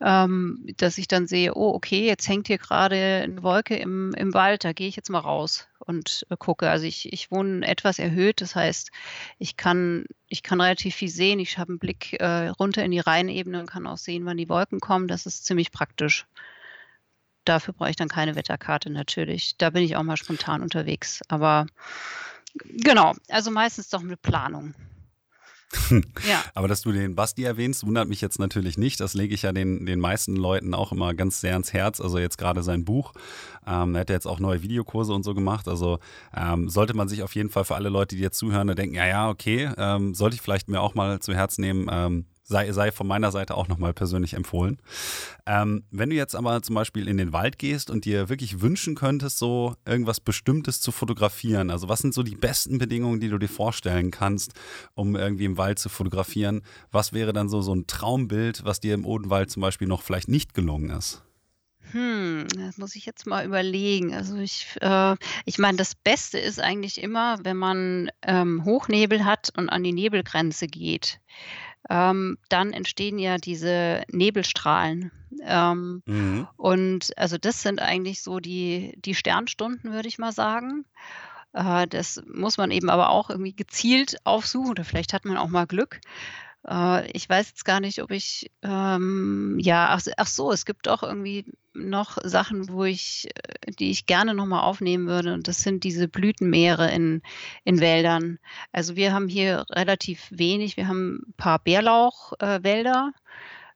ähm, 0.00 0.64
dass 0.76 0.98
ich 0.98 1.08
dann 1.08 1.26
sehe, 1.26 1.54
oh, 1.54 1.74
okay, 1.74 2.06
jetzt 2.06 2.28
hängt 2.28 2.46
hier 2.46 2.58
gerade 2.58 3.22
eine 3.24 3.42
Wolke 3.42 3.76
im, 3.76 4.14
im 4.14 4.34
Wald, 4.34 4.64
da 4.64 4.72
gehe 4.72 4.88
ich 4.88 4.96
jetzt 4.96 5.10
mal 5.10 5.18
raus 5.18 5.68
und 5.78 6.26
äh, 6.30 6.36
gucke. 6.36 6.70
Also 6.70 6.86
ich, 6.86 7.12
ich 7.12 7.30
wohne 7.30 7.66
etwas 7.66 7.98
erhöht, 7.98 8.40
das 8.40 8.54
heißt, 8.54 8.90
ich 9.38 9.56
kann, 9.56 10.06
ich 10.28 10.42
kann 10.42 10.60
relativ 10.60 10.94
viel 10.94 11.08
sehen. 11.08 11.40
Ich 11.40 11.58
habe 11.58 11.70
einen 11.70 11.78
Blick 11.78 12.14
äh, 12.20 12.48
runter 12.48 12.84
in 12.84 12.90
die 12.90 13.00
Rheinebene 13.00 13.60
und 13.60 13.70
kann 13.70 13.86
auch 13.86 13.98
sehen, 13.98 14.24
wann 14.24 14.36
die 14.36 14.48
Wolken 14.48 14.80
kommen. 14.80 15.08
Das 15.08 15.26
ist 15.26 15.44
ziemlich 15.46 15.72
praktisch. 15.72 16.26
Dafür 17.48 17.72
brauche 17.72 17.88
ich 17.88 17.96
dann 17.96 18.08
keine 18.08 18.34
Wetterkarte 18.34 18.90
natürlich. 18.90 19.56
Da 19.56 19.70
bin 19.70 19.82
ich 19.82 19.96
auch 19.96 20.02
mal 20.02 20.18
spontan 20.18 20.60
unterwegs. 20.60 21.22
Aber 21.28 21.66
genau, 22.64 23.14
also 23.28 23.50
meistens 23.50 23.88
doch 23.88 24.02
mit 24.02 24.20
Planung. 24.20 24.74
ja. 26.28 26.42
Aber 26.54 26.68
dass 26.68 26.82
du 26.82 26.92
den 26.92 27.14
Basti 27.14 27.44
erwähnst, 27.44 27.86
wundert 27.86 28.08
mich 28.08 28.20
jetzt 28.20 28.38
natürlich 28.38 28.76
nicht. 28.76 29.00
Das 29.00 29.14
lege 29.14 29.34
ich 29.34 29.42
ja 29.42 29.52
den, 29.52 29.86
den 29.86 29.98
meisten 29.98 30.36
Leuten 30.36 30.74
auch 30.74 30.92
immer 30.92 31.14
ganz 31.14 31.40
sehr 31.40 31.52
ans 31.52 31.72
Herz. 31.72 32.00
Also 32.00 32.18
jetzt 32.18 32.36
gerade 32.36 32.62
sein 32.62 32.84
Buch. 32.84 33.14
Ähm, 33.66 33.94
er 33.94 34.02
hat 34.02 34.10
ja 34.10 34.14
jetzt 34.14 34.26
auch 34.26 34.40
neue 34.40 34.62
Videokurse 34.62 35.14
und 35.14 35.22
so 35.22 35.34
gemacht. 35.34 35.68
Also 35.68 36.00
ähm, 36.36 36.68
sollte 36.68 36.94
man 36.94 37.08
sich 37.08 37.22
auf 37.22 37.34
jeden 37.34 37.48
Fall 37.48 37.64
für 37.64 37.76
alle 37.76 37.88
Leute, 37.88 38.14
die 38.14 38.22
jetzt 38.22 38.38
zuhören, 38.38 38.68
denken, 38.74 38.94
ja, 38.94 39.06
ja, 39.06 39.30
okay, 39.30 39.70
ähm, 39.78 40.14
sollte 40.14 40.36
ich 40.36 40.42
vielleicht 40.42 40.68
mir 40.68 40.80
auch 40.80 40.94
mal 40.94 41.20
zu 41.20 41.34
Herzen 41.34 41.62
nehmen. 41.62 42.26
Sei, 42.50 42.72
sei 42.72 42.92
von 42.92 43.06
meiner 43.06 43.30
Seite 43.30 43.54
auch 43.54 43.68
nochmal 43.68 43.92
persönlich 43.92 44.32
empfohlen. 44.32 44.80
Ähm, 45.44 45.84
wenn 45.90 46.08
du 46.08 46.16
jetzt 46.16 46.34
aber 46.34 46.62
zum 46.62 46.76
Beispiel 46.76 47.06
in 47.06 47.18
den 47.18 47.34
Wald 47.34 47.58
gehst 47.58 47.90
und 47.90 48.06
dir 48.06 48.30
wirklich 48.30 48.62
wünschen 48.62 48.94
könntest, 48.94 49.36
so 49.36 49.76
irgendwas 49.84 50.18
Bestimmtes 50.18 50.80
zu 50.80 50.90
fotografieren, 50.90 51.70
also 51.70 51.90
was 51.90 51.98
sind 51.98 52.14
so 52.14 52.22
die 52.22 52.36
besten 52.36 52.78
Bedingungen, 52.78 53.20
die 53.20 53.28
du 53.28 53.36
dir 53.36 53.50
vorstellen 53.50 54.10
kannst, 54.10 54.54
um 54.94 55.14
irgendwie 55.14 55.44
im 55.44 55.58
Wald 55.58 55.78
zu 55.78 55.90
fotografieren? 55.90 56.62
Was 56.90 57.12
wäre 57.12 57.34
dann 57.34 57.50
so, 57.50 57.60
so 57.60 57.74
ein 57.74 57.86
Traumbild, 57.86 58.64
was 58.64 58.80
dir 58.80 58.94
im 58.94 59.04
Odenwald 59.04 59.50
zum 59.50 59.60
Beispiel 59.60 59.86
noch 59.86 60.00
vielleicht 60.00 60.28
nicht 60.28 60.54
gelungen 60.54 60.88
ist? 60.88 61.22
Hm, 61.92 62.46
das 62.56 62.78
muss 62.78 62.96
ich 62.96 63.06
jetzt 63.06 63.26
mal 63.26 63.44
überlegen. 63.44 64.14
Also 64.14 64.36
ich, 64.36 64.74
äh, 64.80 65.16
ich 65.44 65.58
meine, 65.58 65.76
das 65.76 65.94
Beste 65.94 66.38
ist 66.38 66.60
eigentlich 66.60 67.02
immer, 67.02 67.38
wenn 67.44 67.56
man 67.56 68.10
ähm, 68.22 68.64
Hochnebel 68.64 69.24
hat 69.26 69.50
und 69.56 69.68
an 69.68 69.84
die 69.84 69.92
Nebelgrenze 69.92 70.66
geht 70.66 71.20
ähm, 71.88 72.38
dann 72.48 72.72
entstehen 72.72 73.18
ja 73.18 73.38
diese 73.38 74.02
Nebelstrahlen. 74.10 75.10
Ähm, 75.42 76.02
mhm. 76.06 76.48
Und 76.56 77.16
also 77.16 77.38
das 77.38 77.62
sind 77.62 77.80
eigentlich 77.80 78.22
so 78.22 78.40
die, 78.40 78.94
die 79.04 79.14
Sternstunden, 79.14 79.92
würde 79.92 80.08
ich 80.08 80.18
mal 80.18 80.32
sagen. 80.32 80.84
Äh, 81.52 81.86
das 81.86 82.22
muss 82.26 82.58
man 82.58 82.70
eben 82.70 82.90
aber 82.90 83.10
auch 83.10 83.30
irgendwie 83.30 83.54
gezielt 83.54 84.16
aufsuchen 84.24 84.70
oder 84.70 84.84
vielleicht 84.84 85.12
hat 85.12 85.24
man 85.24 85.36
auch 85.36 85.48
mal 85.48 85.66
Glück. 85.66 86.00
Äh, 86.68 87.10
ich 87.12 87.28
weiß 87.28 87.48
jetzt 87.48 87.64
gar 87.64 87.80
nicht, 87.80 88.02
ob 88.02 88.10
ich, 88.10 88.50
ähm, 88.62 89.58
ja, 89.60 89.88
ach, 89.90 90.02
ach, 90.16 90.26
so, 90.26 90.52
es 90.52 90.66
gibt 90.66 90.88
auch 90.88 91.02
irgendwie 91.02 91.44
noch 91.74 92.18
Sachen, 92.24 92.68
wo 92.68 92.84
ich, 92.84 93.28
äh, 93.34 93.72
die 93.72 93.90
ich 93.90 94.06
gerne 94.06 94.34
nochmal 94.34 94.62
aufnehmen 94.62 95.06
würde. 95.06 95.34
Und 95.34 95.48
das 95.48 95.62
sind 95.62 95.84
diese 95.84 96.08
Blütenmeere 96.08 96.90
in, 96.90 97.22
in 97.64 97.80
Wäldern. 97.80 98.38
Also 98.72 98.96
wir 98.96 99.12
haben 99.12 99.28
hier 99.28 99.64
relativ 99.70 100.28
wenig. 100.30 100.76
Wir 100.76 100.88
haben 100.88 101.24
ein 101.28 101.34
paar 101.36 101.58
Bärlauchwälder 101.58 103.12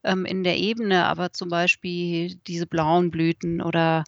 äh, 0.02 0.12
in 0.12 0.44
der 0.44 0.59
Ebene, 0.59 1.07
aber 1.07 1.33
zum 1.33 1.48
Beispiel 1.48 2.35
diese 2.46 2.66
blauen 2.66 3.11
Blüten 3.11 3.62
oder 3.62 4.05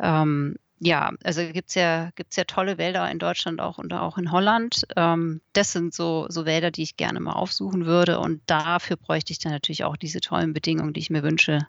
ähm, 0.00 0.56
ja, 0.84 1.12
also 1.22 1.42
gibt 1.52 1.68
es 1.68 1.76
ja, 1.76 2.10
gibt's 2.16 2.34
ja 2.34 2.42
tolle 2.42 2.76
Wälder 2.76 3.08
in 3.08 3.20
Deutschland 3.20 3.60
auch 3.60 3.78
und 3.78 3.92
auch 3.92 4.18
in 4.18 4.32
Holland. 4.32 4.84
Ähm, 4.96 5.40
das 5.52 5.70
sind 5.70 5.94
so, 5.94 6.26
so 6.28 6.44
Wälder, 6.44 6.72
die 6.72 6.82
ich 6.82 6.96
gerne 6.96 7.20
mal 7.20 7.34
aufsuchen 7.34 7.86
würde. 7.86 8.18
Und 8.18 8.42
dafür 8.46 8.96
bräuchte 8.96 9.32
ich 9.32 9.38
dann 9.38 9.52
natürlich 9.52 9.84
auch 9.84 9.96
diese 9.96 10.20
tollen 10.20 10.52
Bedingungen, 10.52 10.92
die 10.92 10.98
ich 10.98 11.10
mir 11.10 11.22
wünsche. 11.22 11.60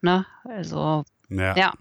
Ne? 0.00 0.26
Also, 0.42 1.04
ja. 1.28 1.56
ja. 1.56 1.72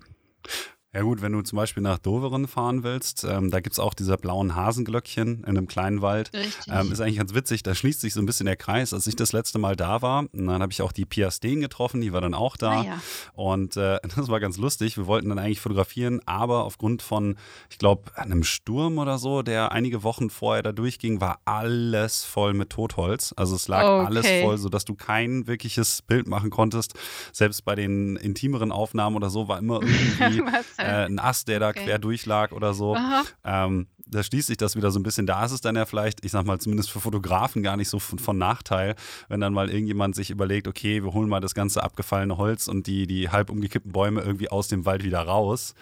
Ja 0.98 1.04
gut, 1.04 1.22
wenn 1.22 1.32
du 1.32 1.44
zum 1.44 1.58
Beispiel 1.58 1.84
nach 1.84 2.00
Doveren 2.00 2.48
fahren 2.48 2.82
willst, 2.82 3.24
ähm, 3.24 3.52
da 3.52 3.60
gibt 3.60 3.74
es 3.74 3.80
auch 3.80 3.94
diese 3.94 4.18
blauen 4.18 4.56
Hasenglöckchen 4.56 5.42
in 5.44 5.46
einem 5.46 5.68
kleinen 5.68 6.02
Wald. 6.02 6.32
Ähm, 6.68 6.92
ist 6.92 7.00
eigentlich 7.00 7.18
ganz 7.20 7.36
witzig, 7.36 7.62
da 7.62 7.76
schließt 7.76 8.02
sich 8.02 8.16
so 8.16 8.20
ein 8.20 8.26
bisschen 8.26 8.48
der 8.48 8.56
Kreis. 8.56 8.96
Als 8.96 9.06
ich 9.06 9.16
das 9.16 9.32
letzte 9.32 9.60
Mal 9.60 9.76
da 9.76 10.02
war, 10.02 10.26
dann 10.34 10.60
habe 10.60 10.72
ich 10.72 10.82
auch 10.82 10.92
die 10.92 11.06
Pia 11.06 11.30
Steen 11.30 11.62
getroffen, 11.62 12.02
die 12.02 12.14
war 12.14 12.22
dann 12.22 12.34
auch 12.34 12.58
da. 12.58 12.80
Ah, 12.80 12.84
ja. 12.84 13.00
Und 13.34 13.78
äh, 13.78 14.00
das 14.16 14.28
war 14.28 14.40
ganz 14.40 14.58
lustig. 14.58 14.98
Wir 14.98 15.06
wollten 15.06 15.30
dann 15.30 15.38
eigentlich 15.38 15.60
fotografieren, 15.60 16.20
aber 16.26 16.64
aufgrund 16.64 17.04
von, 17.04 17.36
ich 17.70 17.78
glaube, 17.78 18.18
einem 18.18 18.44
Sturm 18.44 18.98
oder 18.98 19.20
so, 19.20 19.44
der 19.44 19.74
einige 19.74 20.02
Wochen 20.02 20.32
vorher 20.32 20.64
da 20.64 20.72
durchging, 20.72 21.22
war 21.22 21.42
alles 21.46 22.24
voll 22.24 22.56
mit 22.56 22.72
Totholz. 22.72 23.36
Also 23.38 23.56
es 23.56 23.68
lag 23.68 23.84
Okay. 23.84 24.06
alles 24.08 24.28
voll, 24.42 24.58
sodass 24.58 24.84
du 24.84 24.96
kein 24.96 25.46
wirkliches 25.46 26.02
Bild 26.02 26.28
machen 26.28 26.50
konntest. 26.50 26.96
Selbst 27.34 27.64
bei 27.66 27.76
den 27.76 28.16
intimeren 28.16 28.72
Aufnahmen 28.72 29.16
oder 29.16 29.30
so 29.30 29.48
war 29.48 29.60
immer 29.60 29.80
irgendwie 29.84 30.42
äh, 30.88 31.06
ein 31.06 31.20
Ast, 31.20 31.48
der 31.48 31.60
da 31.60 31.70
Okay. 31.70 31.84
quer 31.86 32.00
durchlag 32.00 32.52
oder 32.52 32.74
so. 32.74 32.98
Ähm, 33.44 33.88
da 34.10 34.24
schließt 34.24 34.48
sich 34.48 34.58
das 34.58 34.76
wieder 34.78 34.90
so 34.92 35.00
ein 35.00 35.04
bisschen. 35.04 35.26
Da 35.28 35.44
ist 35.44 35.52
es 35.52 35.60
dann 35.60 35.76
ja 35.76 35.86
vielleicht, 35.86 36.24
ich 36.24 36.32
sag 36.32 36.46
mal, 36.46 36.60
zumindest 36.60 36.90
für 36.92 37.02
Fotografen 37.02 37.62
gar 37.62 37.76
nicht 37.76 37.90
so 37.90 38.00
von, 38.00 38.20
von 38.20 38.38
Nachteil, 38.38 38.96
wenn 39.28 39.42
dann 39.42 39.52
mal 39.54 39.70
irgendjemand 39.70 40.16
sich 40.16 40.30
überlegt, 40.30 40.68
okay, 40.68 41.04
wir 41.04 41.12
holen 41.14 41.28
mal 41.28 41.42
das 41.42 41.54
ganze 41.54 41.84
abgefallene 41.84 42.38
Holz 42.38 42.68
und 42.68 42.88
die, 42.88 43.06
die 43.06 43.30
halb 43.30 43.50
umgekippten 43.50 43.92
Bäume 43.92 44.22
irgendwie 44.22 44.50
aus 44.50 44.70
dem 44.70 44.86
Wald 44.86 45.04
wieder 45.04 45.22
raus. 45.22 45.76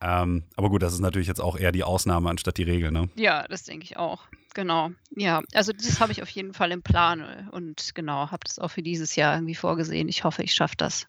Ähm, 0.00 0.42
aber 0.56 0.70
gut, 0.70 0.82
das 0.82 0.92
ist 0.92 1.00
natürlich 1.00 1.28
jetzt 1.28 1.40
auch 1.40 1.56
eher 1.56 1.70
die 1.70 1.84
Ausnahme 1.84 2.28
anstatt 2.30 2.56
die 2.58 2.64
Regel, 2.64 2.90
ne? 2.90 3.08
Ja, 3.14 3.46
das 3.46 3.62
denke 3.62 3.84
ich 3.84 3.96
auch. 3.96 4.24
Genau. 4.54 4.90
Ja, 5.16 5.42
also 5.54 5.72
das 5.72 6.00
habe 6.00 6.10
ich 6.12 6.22
auf 6.22 6.28
jeden 6.28 6.52
Fall 6.54 6.72
im 6.72 6.82
Plan 6.82 7.48
und 7.52 7.94
genau, 7.94 8.30
habe 8.30 8.42
das 8.44 8.58
auch 8.58 8.68
für 8.72 8.82
dieses 8.82 9.14
Jahr 9.14 9.34
irgendwie 9.36 9.54
vorgesehen. 9.54 10.08
Ich 10.08 10.24
hoffe, 10.24 10.42
ich 10.42 10.52
schaffe 10.52 10.74
das. 10.76 11.06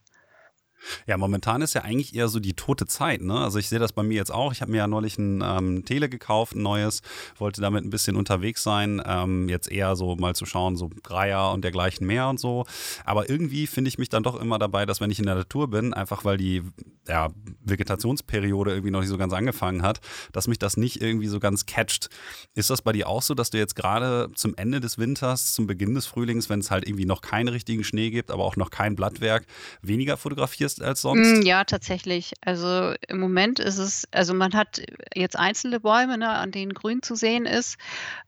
Ja, 1.08 1.18
momentan 1.18 1.62
ist 1.62 1.74
ja 1.74 1.82
eigentlich 1.82 2.16
eher 2.16 2.28
so 2.28 2.40
die 2.40 2.54
tote 2.54 2.86
Zeit. 2.86 3.22
Ne? 3.22 3.38
Also 3.38 3.60
ich 3.60 3.70
sehe 3.70 3.80
das 3.80 3.94
bei 3.94 4.04
mir 4.04 4.16
jetzt 4.16 4.32
auch. 4.32 4.52
Ich 4.52 4.62
habe 4.62 4.72
mir 4.72 4.78
ja 4.78 4.88
neulich 4.88 5.18
ein 5.18 5.44
ähm, 5.44 5.86
Tele 5.86 6.10
gekauft, 6.10 6.56
ein 6.56 6.62
neues, 6.62 7.02
wollte 7.38 7.62
damit 7.62 7.84
ein 7.84 7.90
bisschen 7.90 8.16
unterwegs 8.16 8.64
sein. 8.64 9.02
Ähm, 9.06 9.50
jetzt 9.50 9.72
eher 9.72 9.96
so 9.96 10.16
mal 10.16 10.36
zu 10.36 10.46
schauen, 10.46 10.76
so 10.76 10.90
Dreier 11.04 11.52
und 11.52 11.64
dergleichen 11.64 12.06
mehr 12.08 12.28
und 12.28 12.40
so. 12.40 12.66
Aber 13.06 13.30
irgendwie 13.30 13.68
finde 13.68 13.90
ich 13.90 13.98
mich 13.98 14.10
dann 14.10 14.24
doch 14.24 14.40
immer 14.40 14.60
dabei, 14.60 14.86
dass 14.86 15.02
wenn 15.02 15.12
ich 15.12 15.20
in 15.20 15.26
der 15.26 15.36
Natur 15.36 15.70
bin, 15.70 15.94
einfach 15.94 16.26
weil 16.26 16.38
die 16.38 16.64
ja, 17.08 17.30
Vegetationsperiode 17.66 18.72
irgendwie 18.72 18.92
noch 18.92 19.02
nicht 19.02 19.10
so 19.10 19.18
ganz 19.18 19.34
angefangen 19.34 19.82
hat, 19.82 20.00
dass 20.32 20.48
mich 20.48 20.60
das 20.60 20.78
nicht 20.78 21.02
irgendwie 21.02 21.28
so 21.28 21.40
ganz 21.40 21.66
catcht. 21.66 22.10
Ist 22.56 22.70
das 22.70 22.82
bei 22.82 22.94
dir 22.94 23.08
auch 23.08 23.22
so, 23.22 23.34
dass 23.34 23.50
du 23.50 23.58
jetzt 23.58 23.76
gerade 23.76 24.30
zum 24.36 24.56
Ende 24.56 24.80
des 24.80 24.98
Winters, 24.98 25.54
zum 25.54 25.68
Beginn 25.68 25.96
des 25.96 26.06
Frühlings, 26.06 26.50
wenn 26.50 26.60
es 26.60 26.72
halt 26.72 26.88
irgendwie 26.88 27.06
noch 27.06 27.22
keinen 27.22 27.50
richtigen 27.50 27.84
Schnee 27.84 28.10
gibt, 28.10 28.32
aber 28.32 28.44
auch 28.44 28.56
noch 28.56 28.70
kein 28.70 28.96
Blattwerk, 28.96 29.46
weniger 29.82 30.18
fotografierst 30.18 30.73
als 30.82 31.02
sonst? 31.02 31.40
Mm, 31.40 31.42
Ja, 31.46 31.64
tatsächlich. 31.64 32.34
Also 32.42 32.94
im 33.08 33.20
Moment 33.20 33.60
ist 33.60 33.78
es, 33.78 34.08
also 34.12 34.34
man 34.34 34.54
hat 34.54 34.82
jetzt 35.16 35.38
einzelne 35.38 35.80
Bäume, 35.80 36.18
ne, 36.18 36.30
an 36.30 36.52
denen 36.52 36.74
grün 36.74 37.02
zu 37.02 37.16
sehen 37.16 37.46
ist, 37.46 37.78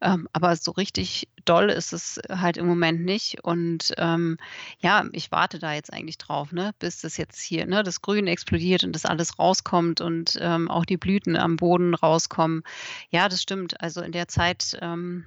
ähm, 0.01 0.27
aber 0.33 0.55
so 0.55 0.71
richtig 0.71 1.29
doll 1.45 1.69
ist 1.69 1.93
es 1.93 2.19
halt 2.29 2.57
im 2.57 2.67
Moment 2.67 3.01
nicht. 3.05 3.43
Und 3.43 3.93
ähm, 3.97 4.37
ja, 4.79 5.05
ich 5.11 5.31
warte 5.31 5.59
da 5.59 5.73
jetzt 5.73 5.91
eigentlich 5.93 6.17
drauf, 6.17 6.51
ne, 6.51 6.71
bis 6.79 7.01
das 7.01 7.17
jetzt 7.17 7.39
hier, 7.41 7.65
ne, 7.65 7.83
das 7.83 8.01
Grün 8.01 8.27
explodiert 8.27 8.83
und 8.83 8.93
das 8.93 9.05
alles 9.05 9.39
rauskommt 9.39 10.01
und 10.01 10.37
ähm, 10.41 10.69
auch 10.69 10.85
die 10.85 10.97
Blüten 10.97 11.35
am 11.37 11.55
Boden 11.55 11.93
rauskommen. 11.93 12.63
Ja, 13.09 13.29
das 13.29 13.41
stimmt. 13.41 13.79
Also 13.81 14.01
in 14.01 14.11
der 14.11 14.27
Zeit, 14.27 14.77
ähm, 14.81 15.25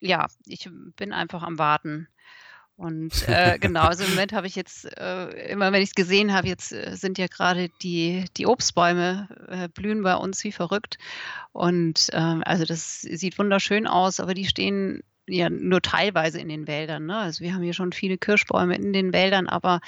ja, 0.00 0.26
ich 0.46 0.68
bin 0.96 1.12
einfach 1.12 1.42
am 1.42 1.58
Warten. 1.58 2.08
Und 2.76 3.26
äh, 3.26 3.58
genau, 3.58 3.84
also 3.84 4.04
im 4.04 4.10
Moment 4.10 4.32
habe 4.34 4.46
ich 4.46 4.54
jetzt, 4.54 4.84
äh, 4.98 5.50
immer 5.50 5.72
wenn 5.72 5.82
ich 5.82 5.90
es 5.90 5.94
gesehen 5.94 6.34
habe, 6.34 6.46
jetzt 6.46 6.72
äh, 6.72 6.94
sind 6.94 7.16
ja 7.16 7.26
gerade 7.26 7.70
die, 7.82 8.26
die 8.36 8.46
Obstbäume 8.46 9.28
äh, 9.48 9.68
blühen 9.68 10.02
bei 10.02 10.14
uns 10.14 10.44
wie 10.44 10.52
verrückt. 10.52 10.98
Und 11.52 12.10
ähm, 12.12 12.42
also 12.44 12.64
das 12.66 13.00
sieht 13.00 13.38
wunderschön 13.38 13.86
aus, 13.86 14.20
aber 14.20 14.34
die 14.34 14.46
stehen 14.46 15.02
ja 15.26 15.48
nur 15.48 15.80
teilweise 15.80 16.38
in 16.38 16.48
den 16.48 16.66
Wäldern. 16.66 17.06
Ne? 17.06 17.16
Also 17.16 17.42
wir 17.42 17.54
haben 17.54 17.62
hier 17.62 17.72
schon 17.72 17.92
viele 17.92 18.18
Kirschbäume 18.18 18.76
in 18.76 18.92
den 18.92 19.12
Wäldern, 19.14 19.48
aber, 19.48 19.80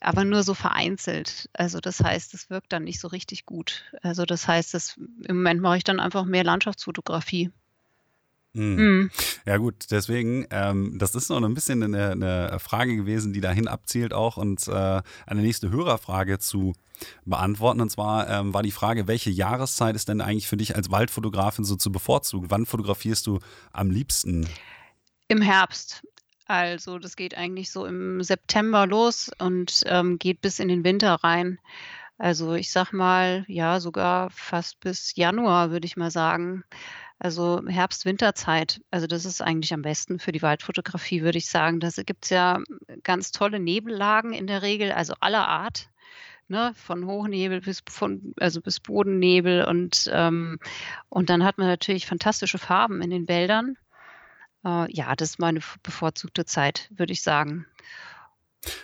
aber 0.00 0.24
nur 0.24 0.42
so 0.42 0.52
vereinzelt. 0.52 1.48
Also 1.54 1.80
das 1.80 2.00
heißt, 2.00 2.34
es 2.34 2.50
wirkt 2.50 2.74
dann 2.74 2.84
nicht 2.84 3.00
so 3.00 3.08
richtig 3.08 3.46
gut. 3.46 3.90
Also 4.02 4.26
das 4.26 4.46
heißt, 4.46 4.74
das, 4.74 4.98
im 5.26 5.36
Moment 5.36 5.62
mache 5.62 5.78
ich 5.78 5.84
dann 5.84 5.98
einfach 5.98 6.26
mehr 6.26 6.44
Landschaftsfotografie. 6.44 7.50
Mhm. 8.52 8.76
Mhm. 8.76 9.10
Ja 9.46 9.56
gut, 9.58 9.86
deswegen, 9.90 10.46
ähm, 10.50 10.98
das 10.98 11.14
ist 11.14 11.28
noch 11.28 11.42
ein 11.42 11.54
bisschen 11.54 11.82
eine, 11.82 12.10
eine 12.12 12.58
Frage 12.58 12.96
gewesen, 12.96 13.32
die 13.32 13.40
dahin 13.40 13.68
abzielt 13.68 14.12
auch 14.12 14.36
und 14.36 14.66
äh, 14.68 15.02
eine 15.26 15.42
nächste 15.42 15.70
Hörerfrage 15.70 16.38
zu 16.38 16.74
beantworten. 17.24 17.80
Und 17.80 17.90
zwar 17.90 18.28
ähm, 18.28 18.54
war 18.54 18.62
die 18.62 18.72
Frage, 18.72 19.06
welche 19.06 19.30
Jahreszeit 19.30 19.94
ist 19.94 20.08
denn 20.08 20.20
eigentlich 20.20 20.48
für 20.48 20.56
dich 20.56 20.76
als 20.76 20.90
Waldfotografin 20.90 21.64
so 21.64 21.76
zu 21.76 21.92
bevorzugen? 21.92 22.50
Wann 22.50 22.66
fotografierst 22.66 23.26
du 23.26 23.38
am 23.72 23.90
liebsten? 23.90 24.48
Im 25.28 25.42
Herbst. 25.42 26.02
Also 26.46 26.98
das 26.98 27.14
geht 27.14 27.36
eigentlich 27.36 27.70
so 27.70 27.84
im 27.84 28.22
September 28.22 28.86
los 28.86 29.30
und 29.38 29.82
ähm, 29.86 30.18
geht 30.18 30.40
bis 30.40 30.58
in 30.58 30.68
den 30.68 30.82
Winter 30.82 31.14
rein. 31.22 31.58
Also 32.16 32.54
ich 32.54 32.72
sag 32.72 32.92
mal, 32.92 33.44
ja, 33.48 33.78
sogar 33.80 34.30
fast 34.30 34.80
bis 34.80 35.14
Januar, 35.14 35.70
würde 35.70 35.86
ich 35.86 35.96
mal 35.96 36.10
sagen. 36.10 36.64
Also 37.18 37.60
Herbst-Winterzeit. 37.66 38.80
Also 38.90 39.06
das 39.06 39.24
ist 39.24 39.42
eigentlich 39.42 39.74
am 39.74 39.82
besten 39.82 40.18
für 40.20 40.32
die 40.32 40.42
Waldfotografie, 40.42 41.22
würde 41.22 41.38
ich 41.38 41.46
sagen. 41.50 41.80
Da 41.80 41.90
gibt 41.90 42.24
es 42.24 42.30
ja 42.30 42.60
ganz 43.02 43.32
tolle 43.32 43.58
Nebellagen 43.58 44.32
in 44.32 44.46
der 44.46 44.62
Regel, 44.62 44.92
also 44.92 45.14
aller 45.20 45.46
Art. 45.48 45.90
Ne, 46.50 46.72
von 46.74 47.04
Hochnebel 47.04 47.60
bis 47.60 47.82
von, 47.90 48.32
also 48.40 48.62
bis 48.62 48.80
Bodennebel 48.80 49.66
und, 49.66 50.08
ähm, 50.10 50.58
und 51.10 51.28
dann 51.28 51.44
hat 51.44 51.58
man 51.58 51.66
natürlich 51.66 52.06
fantastische 52.06 52.56
Farben 52.56 53.02
in 53.02 53.10
den 53.10 53.28
Wäldern. 53.28 53.76
Äh, 54.64 54.90
ja, 54.90 55.14
das 55.14 55.32
ist 55.32 55.38
meine 55.38 55.60
bevorzugte 55.82 56.46
Zeit, 56.46 56.88
würde 56.96 57.12
ich 57.12 57.22
sagen. 57.22 57.66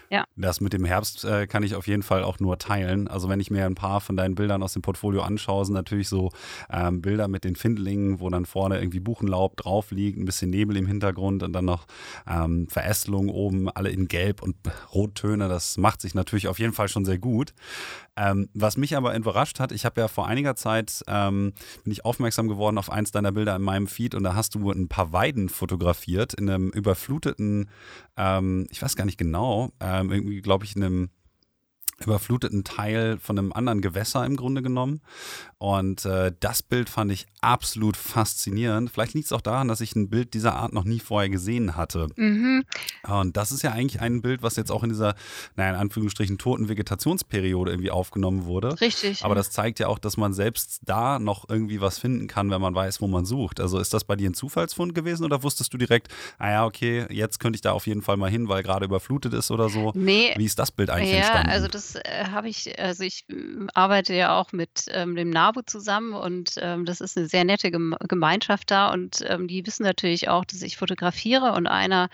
Ja. 0.09 0.25
Das 0.37 0.61
mit 0.61 0.72
dem 0.72 0.85
Herbst 0.85 1.25
äh, 1.25 1.47
kann 1.47 1.62
ich 1.62 1.75
auf 1.75 1.87
jeden 1.87 2.03
Fall 2.03 2.22
auch 2.22 2.39
nur 2.39 2.59
teilen. 2.59 3.09
Also 3.09 3.29
wenn 3.29 3.41
ich 3.41 3.51
mir 3.51 3.66
ein 3.66 3.75
paar 3.75 4.01
von 4.01 4.16
deinen 4.16 4.35
Bildern 4.35 4.62
aus 4.62 4.72
dem 4.72 4.83
Portfolio 4.83 5.22
anschaue, 5.22 5.64
sind 5.64 5.75
natürlich 5.75 6.09
so 6.09 6.31
ähm, 6.70 7.03
Bilder 7.03 7.29
mit 7.29 7.45
den 7.45 7.57
Findlingen, 7.57 8.20
wo 8.20 8.31
dann 8.31 8.47
vorne 8.47 8.79
irgendwie 8.79 9.01
Buchenlaub 9.01 9.57
drauf 9.57 9.91
liegt, 9.91 10.18
ein 10.18 10.25
bisschen 10.25 10.51
Nebel 10.51 10.77
im 10.77 10.87
Hintergrund 10.87 11.43
und 11.43 11.53
dann 11.53 11.64
noch 11.64 11.87
ähm, 12.29 12.68
Verästelungen 12.68 13.31
oben, 13.31 13.68
alle 13.68 13.91
in 13.91 14.09
Gelb 14.09 14.43
und 14.43 14.57
Rottöne. 14.93 15.49
Das 15.49 15.77
macht 15.77 16.01
sich 16.01 16.14
natürlich 16.14 16.49
auf 16.49 16.59
jeden 16.59 16.72
Fall 16.72 16.89
schon 16.89 17.05
sehr 17.05 17.18
gut. 17.18 17.53
Ähm, 18.16 18.49
was 18.55 18.77
mich 18.77 18.97
aber 18.97 19.16
überrascht 19.16 19.59
hat, 19.59 19.72
ich 19.72 19.85
habe 19.85 20.01
ja 20.01 20.09
vor 20.09 20.29
einiger 20.29 20.55
Zeit 20.55 21.03
ähm, 21.09 21.53
bin 21.83 21.93
ich 21.93 22.05
aufmerksam 22.05 22.47
geworden 22.47 22.79
auf 22.79 22.91
eins 22.91 23.11
deiner 23.11 23.33
Bilder 23.33 23.57
in 23.57 23.62
meinem 23.62 23.89
Feed 23.89 24.14
und 24.14 24.22
da 24.22 24.35
hast 24.37 24.55
du 24.55 24.70
ein 24.70 24.89
paar 24.89 25.12
Weiden 25.12 25.49
fotografiert 25.49 26.35
in 26.35 26.49
einem 26.49 26.68
überfluteten, 26.68 27.68
ähm, 28.16 28.68
ich 28.70 28.81
weiß 28.83 28.95
gar 28.95 29.05
nicht 29.05 29.18
genau, 29.18 29.64
ähm, 29.81 30.11
irgendwie 30.11 30.41
glaube 30.41 30.65
ich 30.65 30.77
in 30.77 30.85
einem 30.85 31.11
überfluteten 31.99 32.65
Teil 32.65 33.19
von 33.19 33.39
einem 33.39 33.53
anderen 33.53 33.81
Gewässer 33.81 34.25
im 34.27 34.37
Grunde 34.37 34.63
genommen. 34.63 35.01
Und 35.59 36.05
äh, 36.05 36.33
das 36.41 36.63
Bild 36.63 36.91
fand 36.91 37.11
ich 37.13 37.27
absolut 37.41 37.97
faszinierend. 37.97 38.91
Vielleicht 38.91 39.15
liegt 39.15 39.27
es 39.27 39.33
auch 39.33 39.41
daran, 39.41 39.69
dass 39.69 39.81
ich 39.81 39.95
ein 39.97 40.11
Bild 40.11 40.35
dieser 40.35 40.55
Art 40.57 40.73
noch 40.73 40.85
nie 40.85 41.01
vorher 41.01 41.31
gesehen 41.31 41.77
hatte. 41.77 42.09
Mhm. 42.17 42.65
Und 43.09 43.37
das 43.37 43.53
ist 43.53 43.63
ja 43.63 43.71
eigentlich 43.73 44.01
ein 44.01 44.21
Bild, 44.23 44.43
was 44.43 44.57
jetzt 44.57 44.71
auch 44.71 44.83
in 44.83 44.91
dieser, 44.91 45.15
naja, 45.57 45.71
in 45.71 45.77
Anführungsstrichen, 45.77 46.37
toten 46.37 46.69
Vegetationsperiode 46.69 47.71
irgendwie 47.71 47.91
aufgenommen 47.91 48.45
wurde. 48.45 48.81
Richtig. 48.81 49.25
Aber 49.25 49.35
das 49.35 49.51
zeigt 49.51 49.79
ja 49.79 49.89
auch, 49.89 49.99
dass 49.99 50.17
man 50.17 50.35
selbst 50.35 50.81
da 50.85 51.19
noch 51.19 51.49
irgendwie 51.49 51.81
was 51.81 51.99
finden 51.99 52.27
kann, 52.27 52.51
wenn 52.51 52.61
man 52.61 52.75
weiß, 52.75 53.01
wo 53.01 53.07
man 53.07 53.25
sucht. 53.25 53.61
Also 53.61 53.79
ist 53.79 53.95
das 53.95 54.05
bei 54.05 54.17
dir 54.17 54.29
ein 54.31 54.35
Zufallsfund 54.35 54.95
gewesen 54.95 55.25
oder 55.25 55.43
wusstest 55.43 55.73
du 55.73 55.79
direkt, 55.79 56.09
ah 56.39 56.51
ja, 56.51 56.65
okay, 56.67 57.07
jetzt 57.11 57.41
könnte 57.41 57.57
ich 57.57 57.61
da 57.63 57.73
auf 57.73 57.87
jeden 57.87 58.03
Fall 58.03 58.17
mal 58.17 58.31
hin, 58.31 58.49
weil 58.49 58.63
gerade 58.63 58.85
überflutet 58.85 59.33
ist 59.33 59.51
oder 59.51 59.69
so? 59.71 59.93
nee, 59.95 60.35
Wie 60.37 60.45
ist 60.45 60.59
das 60.59 60.71
Bild 60.73 60.91
eigentlich 60.91 61.11
Ja, 61.13 61.19
entstanden? 61.19 61.51
also 61.51 61.69
das 61.69 61.94
äh, 61.97 62.27
habe 62.31 62.49
ich, 62.49 62.79
also 62.79 63.03
ich 63.03 63.25
ähm, 63.31 63.71
arbeite 63.75 64.15
ja 64.15 64.39
auch 64.39 64.53
mit 64.53 64.87
ähm, 64.89 65.17
dem 65.17 65.31
NABU 65.31 65.63
zusammen 65.63 66.15
und 66.15 66.55
ähm, 66.59 66.85
das 66.85 67.01
ist 67.01 67.17
eine 67.17 67.27
sehr 67.27 67.45
nette 67.45 67.71
Gem 67.71 67.97
Gemeinschaft 68.09 68.71
da 68.71 68.93
und 68.93 69.25
ähm, 69.29 69.49
die 69.49 69.67
wissen 69.67 69.85
natürlich 69.85 70.29
auch, 70.29 70.45
dass 70.45 70.63
ich 70.63 70.77
fotografiere 70.77 71.53
und 71.53 71.67
einer 71.67 72.09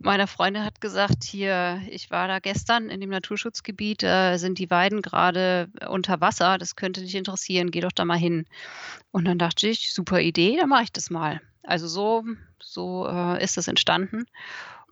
meiner 0.00 0.26
Freunde 0.26 0.64
hat 0.64 0.80
gesagt, 0.80 1.24
hier, 1.24 1.82
ich 1.90 2.10
war 2.10 2.28
da 2.28 2.38
gestern 2.38 2.88
in 2.88 3.00
dem 3.00 3.10
Naturschutzgebiet, 3.10 4.02
da 4.02 4.38
sind 4.38 4.58
die 4.58 4.70
Weiden 4.70 5.02
gerade 5.02 5.68
unter 5.88 6.20
Wasser, 6.20 6.56
das 6.58 6.76
könnte 6.76 7.00
dich 7.00 7.14
interessieren, 7.14 7.70
geh 7.70 7.80
doch 7.80 7.92
da 7.92 8.04
mal 8.04 8.18
hin. 8.18 8.46
Und 9.10 9.24
dann 9.24 9.38
dachte 9.38 9.68
ich, 9.68 9.92
super 9.92 10.20
Idee, 10.20 10.56
dann 10.60 10.68
mache 10.68 10.84
ich 10.84 10.92
das 10.92 11.10
mal. 11.10 11.40
Also 11.64 11.88
so, 11.88 12.24
so 12.60 13.06
äh, 13.08 13.42
ist 13.42 13.56
das 13.56 13.68
entstanden. 13.68 14.24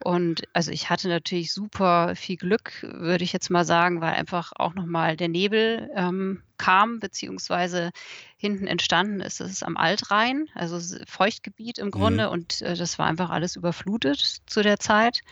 Und 0.04 0.42
also 0.52 0.70
ich 0.70 0.90
hatte 0.90 1.08
natürlich 1.08 1.52
super 1.52 2.14
viel 2.14 2.36
Glück, 2.36 2.82
würde 2.82 3.24
ich 3.24 3.32
jetzt 3.32 3.50
mal 3.50 3.64
sagen, 3.64 4.00
weil 4.00 4.12
einfach 4.12 4.52
auch 4.54 4.74
nochmal 4.74 5.16
der 5.16 5.28
Nebel 5.28 5.90
ähm, 5.94 6.42
kam, 6.58 7.00
beziehungsweise 7.00 7.90
hinten 8.36 8.66
entstanden 8.66 9.20
ist. 9.20 9.40
Das 9.40 9.50
ist 9.50 9.62
am 9.62 9.76
Altrhein, 9.76 10.48
also 10.54 10.78
Feuchtgebiet 11.06 11.78
im 11.78 11.90
Grunde, 11.90 12.30
und 12.30 12.60
äh, 12.62 12.76
das 12.76 12.98
war 12.98 13.06
einfach 13.06 13.30
alles 13.30 13.56
überflutet 13.56 14.42
zu 14.46 14.62
der 14.62 14.78
Zeit. 14.78 15.22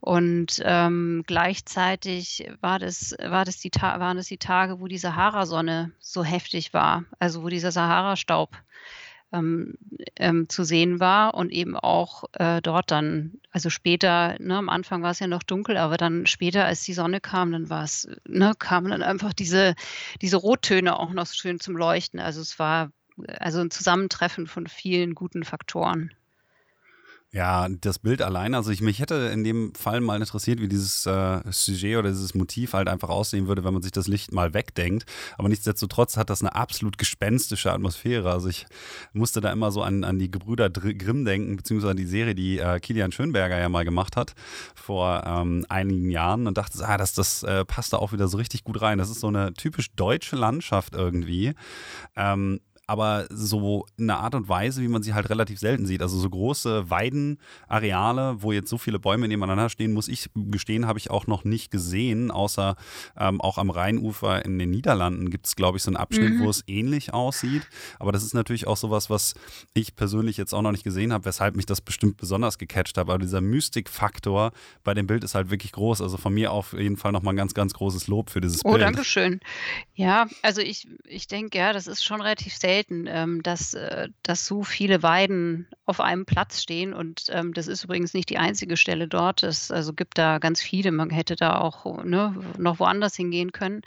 Und 0.00 0.60
ähm, 0.64 1.22
gleichzeitig 1.28 2.50
war 2.60 2.80
das, 2.80 3.14
war 3.22 3.44
das 3.44 3.58
die 3.58 3.70
waren 3.70 4.18
es 4.18 4.26
die 4.26 4.36
Tage, 4.36 4.80
wo 4.80 4.88
die 4.88 4.98
Sahara-Sonne 4.98 5.92
so 6.00 6.24
heftig 6.24 6.74
war, 6.74 7.04
also 7.20 7.44
wo 7.44 7.48
dieser 7.48 7.70
Sahara-Staub 7.70 8.50
ähm, 9.32 9.74
ähm, 10.16 10.48
zu 10.48 10.64
sehen 10.64 11.00
war 11.00 11.34
und 11.34 11.50
eben 11.50 11.76
auch 11.76 12.24
äh, 12.34 12.60
dort 12.62 12.90
dann, 12.90 13.40
also 13.50 13.70
später, 13.70 14.36
ne, 14.38 14.56
am 14.56 14.68
Anfang 14.68 15.02
war 15.02 15.10
es 15.10 15.18
ja 15.18 15.26
noch 15.26 15.42
dunkel, 15.42 15.76
aber 15.76 15.96
dann 15.96 16.26
später, 16.26 16.64
als 16.64 16.82
die 16.82 16.94
Sonne 16.94 17.20
kam, 17.20 17.52
dann 17.52 17.70
war 17.70 17.84
es, 17.84 18.08
ne, 18.26 18.52
kamen 18.58 18.90
dann 18.90 19.02
einfach 19.02 19.32
diese, 19.32 19.74
diese 20.20 20.36
Rottöne 20.36 20.98
auch 20.98 21.12
noch 21.12 21.26
schön 21.26 21.60
zum 21.60 21.76
Leuchten. 21.76 22.20
Also 22.20 22.40
es 22.40 22.58
war 22.58 22.92
also 23.38 23.60
ein 23.60 23.70
Zusammentreffen 23.70 24.46
von 24.46 24.66
vielen 24.66 25.14
guten 25.14 25.44
Faktoren. 25.44 26.12
Ja, 27.34 27.66
das 27.66 27.98
Bild 27.98 28.20
allein, 28.20 28.54
also 28.54 28.70
ich 28.70 28.82
mich 28.82 28.98
hätte 28.98 29.14
in 29.32 29.42
dem 29.42 29.74
Fall 29.74 30.02
mal 30.02 30.20
interessiert, 30.20 30.60
wie 30.60 30.68
dieses 30.68 31.06
äh, 31.06 31.40
Sujet 31.50 31.96
oder 31.96 32.10
dieses 32.10 32.34
Motiv 32.34 32.74
halt 32.74 32.88
einfach 32.88 33.08
aussehen 33.08 33.48
würde, 33.48 33.64
wenn 33.64 33.72
man 33.72 33.80
sich 33.82 33.90
das 33.90 34.06
Licht 34.06 34.32
mal 34.32 34.52
wegdenkt. 34.52 35.06
Aber 35.38 35.48
nichtsdestotrotz 35.48 36.18
hat 36.18 36.28
das 36.28 36.42
eine 36.42 36.54
absolut 36.54 36.98
gespenstische 36.98 37.72
Atmosphäre. 37.72 38.30
Also 38.30 38.50
ich 38.50 38.66
musste 39.14 39.40
da 39.40 39.50
immer 39.50 39.72
so 39.72 39.82
an, 39.82 40.04
an 40.04 40.18
die 40.18 40.30
Gebrüder 40.30 40.68
Grimm 40.68 41.24
denken, 41.24 41.56
beziehungsweise 41.56 41.94
die 41.94 42.04
Serie, 42.04 42.34
die 42.34 42.58
äh, 42.58 42.78
Kilian 42.80 43.12
Schönberger 43.12 43.58
ja 43.58 43.70
mal 43.70 43.86
gemacht 43.86 44.14
hat 44.14 44.34
vor 44.74 45.24
ähm, 45.24 45.64
einigen 45.70 46.10
Jahren 46.10 46.46
und 46.46 46.58
dachte, 46.58 46.86
ah, 46.86 46.98
das, 46.98 47.14
das 47.14 47.44
äh, 47.44 47.64
passt 47.64 47.94
da 47.94 47.96
auch 47.96 48.12
wieder 48.12 48.28
so 48.28 48.36
richtig 48.36 48.62
gut 48.62 48.82
rein. 48.82 48.98
Das 48.98 49.08
ist 49.08 49.20
so 49.20 49.28
eine 49.28 49.54
typisch 49.54 49.90
deutsche 49.96 50.36
Landschaft 50.36 50.94
irgendwie. 50.94 51.54
Ähm, 52.14 52.60
aber 52.92 53.26
so 53.30 53.86
eine 53.98 54.18
Art 54.18 54.34
und 54.34 54.50
Weise, 54.50 54.82
wie 54.82 54.88
man 54.88 55.02
sie 55.02 55.14
halt 55.14 55.30
relativ 55.30 55.58
selten 55.58 55.86
sieht. 55.86 56.02
Also 56.02 56.18
so 56.18 56.28
große 56.28 56.90
Weidenareale, 56.90 58.42
wo 58.42 58.52
jetzt 58.52 58.68
so 58.68 58.76
viele 58.76 58.98
Bäume 58.98 59.28
nebeneinander 59.28 59.70
stehen, 59.70 59.94
muss 59.94 60.08
ich 60.08 60.28
gestehen, 60.34 60.86
habe 60.86 60.98
ich 60.98 61.10
auch 61.10 61.26
noch 61.26 61.44
nicht 61.44 61.70
gesehen, 61.70 62.30
außer 62.30 62.76
ähm, 63.16 63.40
auch 63.40 63.56
am 63.56 63.70
Rheinufer 63.70 64.44
in 64.44 64.58
den 64.58 64.68
Niederlanden 64.68 65.30
gibt 65.30 65.46
es, 65.46 65.56
glaube 65.56 65.78
ich, 65.78 65.82
so 65.82 65.88
einen 65.88 65.96
Abschnitt, 65.96 66.34
mhm. 66.34 66.40
wo 66.40 66.50
es 66.50 66.64
ähnlich 66.66 67.14
aussieht. 67.14 67.66
Aber 67.98 68.12
das 68.12 68.24
ist 68.24 68.34
natürlich 68.34 68.66
auch 68.66 68.76
sowas, 68.76 69.08
was 69.08 69.32
ich 69.72 69.96
persönlich 69.96 70.36
jetzt 70.36 70.52
auch 70.52 70.60
noch 70.60 70.72
nicht 70.72 70.84
gesehen 70.84 71.14
habe, 71.14 71.24
weshalb 71.24 71.56
mich 71.56 71.64
das 71.64 71.80
bestimmt 71.80 72.18
besonders 72.18 72.58
gecatcht 72.58 72.98
hat. 72.98 73.08
Aber 73.08 73.18
dieser 73.18 73.40
Mystikfaktor 73.40 74.52
bei 74.84 74.92
dem 74.92 75.06
Bild 75.06 75.24
ist 75.24 75.34
halt 75.34 75.50
wirklich 75.50 75.72
groß. 75.72 76.02
Also 76.02 76.18
von 76.18 76.34
mir 76.34 76.52
auf 76.52 76.74
jeden 76.74 76.98
Fall 76.98 77.12
nochmal 77.12 77.32
ein 77.32 77.38
ganz, 77.38 77.54
ganz 77.54 77.72
großes 77.72 78.06
Lob 78.06 78.28
für 78.28 78.42
dieses 78.42 78.62
oh, 78.66 78.72
Bild. 78.72 78.82
Oh, 78.82 78.84
danke 78.84 79.02
schön. 79.02 79.40
Ja, 79.94 80.26
also 80.42 80.60
ich, 80.60 80.88
ich 81.06 81.26
denke, 81.26 81.56
ja, 81.56 81.72
das 81.72 81.86
ist 81.86 82.04
schon 82.04 82.20
relativ 82.20 82.54
selten 82.54 82.81
selten, 82.82 83.06
ähm, 83.08 83.42
dass, 83.42 83.74
äh, 83.74 84.08
dass 84.22 84.46
so 84.46 84.62
viele 84.62 85.02
Weiden 85.02 85.68
auf 85.86 86.00
einem 86.00 86.26
Platz 86.26 86.62
stehen. 86.62 86.92
Und 86.92 87.26
ähm, 87.28 87.54
das 87.54 87.66
ist 87.66 87.84
übrigens 87.84 88.14
nicht 88.14 88.30
die 88.30 88.38
einzige 88.38 88.76
Stelle 88.76 89.08
dort. 89.08 89.42
Es 89.42 89.70
also 89.70 89.92
gibt 89.92 90.18
da 90.18 90.38
ganz 90.38 90.60
viele. 90.60 90.92
Man 90.92 91.10
hätte 91.10 91.36
da 91.36 91.58
auch 91.58 92.04
ne, 92.04 92.34
noch 92.58 92.78
woanders 92.78 93.16
hingehen 93.16 93.52
können. 93.52 93.82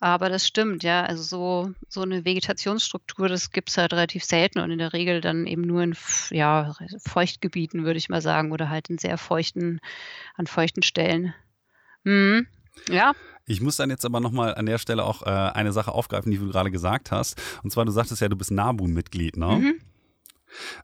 Aber 0.00 0.30
das 0.30 0.46
stimmt, 0.46 0.82
ja. 0.82 1.02
Also 1.02 1.22
so, 1.22 1.72
so 1.88 2.02
eine 2.02 2.24
Vegetationsstruktur, 2.24 3.28
das 3.28 3.50
gibt 3.50 3.68
es 3.68 3.76
halt 3.76 3.92
relativ 3.92 4.24
selten 4.24 4.60
und 4.60 4.70
in 4.70 4.78
der 4.78 4.94
Regel 4.94 5.20
dann 5.20 5.46
eben 5.46 5.62
nur 5.62 5.82
in 5.82 5.94
ja, 6.30 6.74
Feuchtgebieten, 7.06 7.84
würde 7.84 7.98
ich 7.98 8.08
mal 8.08 8.22
sagen, 8.22 8.52
oder 8.52 8.70
halt 8.70 8.88
in 8.88 8.96
sehr 8.96 9.18
feuchten, 9.18 9.80
an 10.36 10.46
feuchten 10.46 10.82
Stellen. 10.82 11.34
Mhm. 12.04 12.46
Ja, 12.88 13.12
ich 13.50 13.60
muss 13.60 13.76
dann 13.76 13.90
jetzt 13.90 14.04
aber 14.04 14.20
nochmal 14.20 14.54
an 14.54 14.66
der 14.66 14.78
Stelle 14.78 15.04
auch 15.04 15.22
äh, 15.22 15.26
eine 15.28 15.72
Sache 15.72 15.92
aufgreifen, 15.92 16.30
die 16.30 16.38
du 16.38 16.48
gerade 16.48 16.70
gesagt 16.70 17.10
hast. 17.10 17.40
Und 17.64 17.70
zwar, 17.72 17.84
du 17.84 17.90
sagtest 17.90 18.20
ja, 18.20 18.28
du 18.28 18.36
bist 18.36 18.52
NABU-Mitglied, 18.52 19.36
ne? 19.36 19.46
Mhm. 19.46 19.74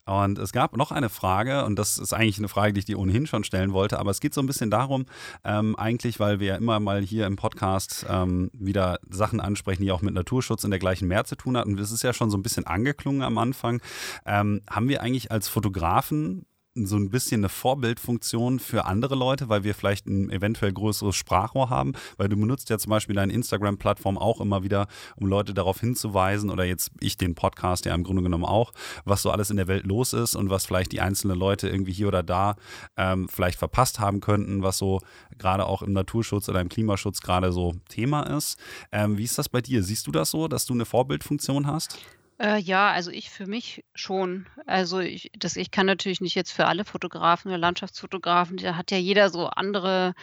Und 0.04 0.38
es 0.38 0.52
gab 0.52 0.76
noch 0.76 0.92
eine 0.92 1.08
Frage, 1.08 1.64
und 1.64 1.76
das 1.76 1.98
ist 1.98 2.12
eigentlich 2.12 2.38
eine 2.38 2.48
Frage, 2.48 2.72
die 2.72 2.80
ich 2.80 2.84
dir 2.84 2.98
ohnehin 2.98 3.26
schon 3.26 3.42
stellen 3.42 3.72
wollte, 3.72 3.98
aber 3.98 4.12
es 4.12 4.20
geht 4.20 4.32
so 4.32 4.40
ein 4.40 4.46
bisschen 4.46 4.70
darum, 4.70 5.06
ähm, 5.44 5.74
eigentlich, 5.76 6.20
weil 6.20 6.38
wir 6.38 6.46
ja 6.46 6.56
immer 6.56 6.78
mal 6.78 7.02
hier 7.02 7.26
im 7.26 7.36
Podcast 7.36 8.06
ähm, 8.08 8.50
wieder 8.52 9.00
Sachen 9.10 9.40
ansprechen, 9.40 9.82
die 9.82 9.90
auch 9.90 10.02
mit 10.02 10.14
Naturschutz 10.14 10.62
in 10.62 10.70
der 10.70 10.78
gleichen 10.78 11.08
mehr 11.08 11.24
zu 11.24 11.34
tun 11.34 11.56
hatten. 11.56 11.76
Das 11.76 11.90
ist 11.90 12.02
ja 12.02 12.12
schon 12.12 12.30
so 12.30 12.38
ein 12.38 12.42
bisschen 12.44 12.66
angeklungen 12.66 13.22
am 13.22 13.38
Anfang. 13.38 13.80
Ähm, 14.24 14.62
haben 14.70 14.88
wir 14.88 15.02
eigentlich 15.02 15.32
als 15.32 15.48
Fotografen 15.48 16.46
so 16.84 16.96
ein 16.96 17.08
bisschen 17.08 17.40
eine 17.40 17.48
Vorbildfunktion 17.48 18.58
für 18.58 18.84
andere 18.84 19.14
Leute, 19.14 19.48
weil 19.48 19.64
wir 19.64 19.74
vielleicht 19.74 20.06
ein 20.06 20.30
eventuell 20.30 20.72
größeres 20.72 21.16
Sprachrohr 21.16 21.70
haben, 21.70 21.94
weil 22.18 22.28
du 22.28 22.36
benutzt 22.36 22.68
ja 22.68 22.78
zum 22.78 22.90
Beispiel 22.90 23.14
deine 23.14 23.32
Instagram-Plattform 23.32 24.18
auch 24.18 24.40
immer 24.40 24.62
wieder, 24.62 24.88
um 25.16 25.26
Leute 25.26 25.54
darauf 25.54 25.80
hinzuweisen 25.80 26.50
oder 26.50 26.64
jetzt 26.64 26.90
ich 27.00 27.16
den 27.16 27.34
Podcast 27.34 27.86
ja 27.86 27.94
im 27.94 28.04
Grunde 28.04 28.22
genommen 28.22 28.44
auch, 28.44 28.72
was 29.04 29.22
so 29.22 29.30
alles 29.30 29.50
in 29.50 29.56
der 29.56 29.68
Welt 29.68 29.86
los 29.86 30.12
ist 30.12 30.34
und 30.34 30.50
was 30.50 30.66
vielleicht 30.66 30.92
die 30.92 31.00
einzelnen 31.00 31.38
Leute 31.38 31.68
irgendwie 31.68 31.92
hier 31.92 32.08
oder 32.08 32.22
da 32.22 32.56
ähm, 32.96 33.28
vielleicht 33.28 33.58
verpasst 33.58 33.98
haben 33.98 34.20
könnten, 34.20 34.62
was 34.62 34.78
so 34.78 35.00
gerade 35.38 35.66
auch 35.66 35.82
im 35.82 35.92
Naturschutz 35.92 36.48
oder 36.48 36.60
im 36.60 36.68
Klimaschutz 36.68 37.20
gerade 37.20 37.52
so 37.52 37.74
Thema 37.88 38.22
ist. 38.24 38.58
Ähm, 38.92 39.16
wie 39.16 39.24
ist 39.24 39.38
das 39.38 39.48
bei 39.48 39.60
dir? 39.60 39.82
Siehst 39.82 40.06
du 40.06 40.10
das 40.10 40.30
so, 40.30 40.48
dass 40.48 40.66
du 40.66 40.74
eine 40.74 40.84
Vorbildfunktion 40.84 41.66
hast? 41.66 41.98
Äh, 42.38 42.58
ja, 42.60 42.90
also 42.90 43.10
ich 43.10 43.30
für 43.30 43.46
mich 43.46 43.84
schon. 43.94 44.46
Also 44.66 45.00
ich 45.00 45.30
das 45.38 45.56
ich 45.56 45.70
kann 45.70 45.86
natürlich 45.86 46.20
nicht 46.20 46.34
jetzt 46.34 46.52
für 46.52 46.66
alle 46.66 46.84
Fotografen 46.84 47.48
oder 47.50 47.58
Landschaftsfotografen, 47.58 48.58
da 48.58 48.76
hat 48.76 48.90
ja 48.90 48.98
jeder 48.98 49.30
so 49.30 49.46
andere, 49.48 50.14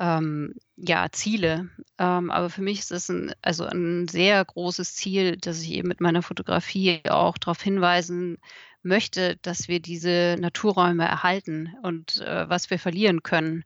ähm, 0.00 0.54
ja, 0.76 1.08
Ziele. 1.12 1.68
Ähm, 1.98 2.30
aber 2.30 2.50
für 2.50 2.62
mich 2.62 2.80
ist 2.80 2.92
es 2.92 3.08
ein 3.10 3.34
also 3.42 3.64
ein 3.66 4.08
sehr 4.08 4.44
großes 4.44 4.94
Ziel, 4.94 5.36
dass 5.36 5.62
ich 5.62 5.72
eben 5.72 5.88
mit 5.88 6.00
meiner 6.00 6.22
Fotografie 6.22 7.02
auch 7.08 7.38
darauf 7.38 7.60
hinweisen 7.62 8.38
möchte, 8.82 9.36
dass 9.42 9.68
wir 9.68 9.80
diese 9.80 10.36
Naturräume 10.40 11.04
erhalten 11.06 11.74
und, 11.82 12.20
äh, 12.20 12.48
was 12.48 12.70
wir 12.70 12.78
verlieren 12.78 13.22
können. 13.22 13.64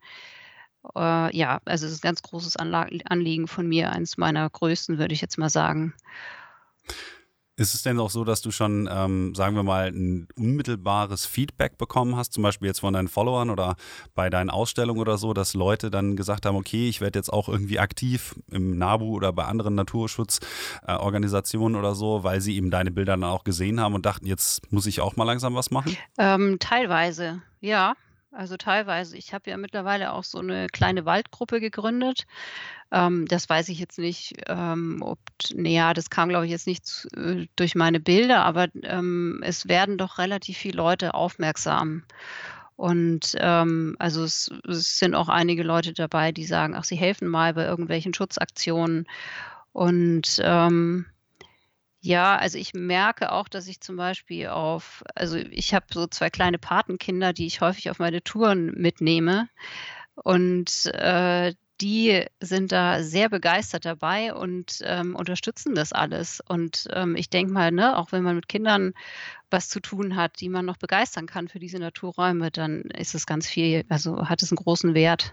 Äh, 0.95 1.37
ja, 1.37 1.61
also 1.64 1.87
es 1.87 1.93
ist 1.93 2.05
ein 2.05 2.09
ganz 2.09 2.22
großes 2.22 2.57
Anla 2.57 2.89
Anliegen 3.07 3.49
von 3.49 3.66
mir, 3.68 3.91
eins 3.93 4.16
meiner 4.18 4.49
größten, 4.51 4.99
würde 4.99 5.14
ich 5.14 5.20
jetzt 5.20 5.39
mal 5.39 5.51
sagen. 5.51 5.95
Ist 7.59 7.75
es 7.75 7.83
denn 7.83 7.99
auch 7.99 8.11
so, 8.11 8.25
dass 8.25 8.43
du 8.43 8.51
schon, 8.51 8.87
ähm, 8.93 9.35
sagen 9.35 9.57
wir 9.57 9.63
mal, 9.63 9.89
ein 9.89 10.29
unmittelbares 10.37 11.25
Feedback 11.25 11.79
bekommen 11.79 12.15
hast, 12.15 12.35
zum 12.35 12.43
Beispiel 12.43 12.69
jetzt 12.69 12.81
von 12.81 12.93
deinen 12.93 13.09
Followern 13.09 13.49
oder 13.49 13.77
bei 14.15 14.29
deinen 14.29 14.51
Ausstellungen 14.51 15.01
oder 15.01 15.17
so, 15.17 15.33
dass 15.33 15.55
Leute 15.55 15.91
dann 15.91 16.17
gesagt 16.17 16.45
haben, 16.45 16.57
okay, 16.57 16.87
ich 16.87 17.01
werde 17.01 17.19
jetzt 17.19 17.33
auch 17.33 17.49
irgendwie 17.49 17.79
aktiv 17.79 18.35
im 18.51 18.77
NABU 18.77 19.17
oder 19.17 19.33
bei 19.33 19.47
anderen 19.47 19.75
Naturschutzorganisationen 19.75 21.77
äh, 21.77 21.79
oder 21.79 21.95
so, 21.95 22.25
weil 22.25 22.43
sie 22.43 22.57
eben 22.57 22.71
deine 22.71 22.91
Bilder 22.91 23.13
dann 23.13 23.25
auch 23.25 23.45
gesehen 23.45 23.81
haben 23.81 23.95
und 23.95 24.05
dachten, 24.05 24.27
jetzt 24.27 24.71
muss 24.71 24.85
ich 24.85 25.01
auch 25.01 25.17
mal 25.17 25.25
langsam 25.25 25.55
was 25.55 25.71
machen? 25.71 25.97
Ähm, 26.19 26.59
teilweise, 26.61 27.41
ja. 27.61 27.95
Also 28.37 28.59
teilweise. 28.59 29.16
Ich 29.16 29.32
habe 29.32 29.49
ja 29.49 29.57
mittlerweile 29.57 30.12
auch 30.12 30.24
so 30.24 30.39
eine 30.39 30.66
kleine 30.66 31.07
Waldgruppe 31.07 31.59
gegründet. 31.59 32.26
Ähm, 32.93 33.26
das 33.26 33.49
weiß 33.49 33.70
ich 33.70 33.78
jetzt 33.78 33.99
nicht, 33.99 34.34
ähm, 34.47 35.01
ob, 35.01 35.18
naja, 35.55 35.95
das 35.95 36.11
kam, 36.11 36.28
glaube 36.28 36.45
ich, 36.45 36.51
jetzt 36.51 36.66
nicht 36.66 37.09
äh, 37.16 37.47
durch 37.57 37.74
meine 37.74 37.99
Bilder, 37.99 38.45
aber 38.45 38.68
ähm, 38.82 39.41
es 39.43 39.68
werden 39.68 39.97
doch 39.97 40.18
relativ 40.18 40.59
viele 40.59 40.76
Leute 40.76 41.14
aufmerksam. 41.14 42.03
Und 42.76 43.34
ähm, 43.39 43.97
also 43.99 44.22
es, 44.22 44.53
es 44.68 44.99
sind 44.99 45.14
auch 45.14 45.30
einige 45.30 45.62
Leute 45.62 45.95
dabei, 45.95 46.30
die 46.30 46.45
sagen, 46.45 46.74
ach, 46.76 46.84
sie 46.84 46.97
helfen 46.97 47.28
mal 47.28 47.55
bei 47.55 47.64
irgendwelchen 47.64 48.12
Schutzaktionen. 48.12 49.07
Und 49.72 50.41
ähm, 50.43 51.07
ja, 52.07 52.37
also 52.37 52.57
ich 52.59 52.73
merke 52.73 53.33
auch, 53.33 53.49
dass 53.49 53.67
ich 53.67 53.81
zum 53.81 53.97
Beispiel 53.97 54.49
auf, 54.49 55.03
also 55.15 55.37
ich 55.37 55.75
habe 55.75 55.87
so 55.93 56.07
zwei 56.07 56.31
kleine 56.31 56.59
Patenkinder, 56.59 57.33
die 57.33 57.47
ich 57.47 57.61
häufig 57.61 57.91
auf 57.91 57.99
meine 57.99 58.23
Touren 58.23 58.73
mitnehme. 58.77 59.49
Und 60.15 60.87
äh, 60.87 61.55
die 61.81 62.25
sind 62.41 62.73
da 62.73 63.03
sehr 63.03 63.29
begeistert 63.29 63.85
dabei 63.85 64.33
und 64.33 64.79
ähm, 64.83 65.15
unterstützen 65.15 65.75
das 65.75 65.93
alles. 65.93 66.41
Und 66.41 66.89
ähm, 66.93 67.17
ich 67.17 67.29
denke 67.29 67.53
mal, 67.53 67.71
ne, 67.73 67.99
auch 67.99 68.13
wenn 68.13 68.23
man 68.23 68.37
mit 68.37 68.49
Kindern 68.49 68.95
was 69.51 69.69
zu 69.69 69.81
tun 69.81 70.17
hat, 70.17 70.41
die 70.41 70.49
man 70.49 70.65
noch 70.65 70.79
begeistern 70.79 71.27
kann 71.27 71.49
für 71.49 71.59
diese 71.59 71.79
Naturräume, 71.79 72.51
dann 72.51 72.83
ist 72.83 73.15
es 73.15 73.27
ganz 73.27 73.47
viel, 73.47 73.85
also 73.89 74.29
hat 74.29 74.43
es 74.43 74.51
einen 74.51 74.57
großen 74.57 74.95
Wert. 74.95 75.33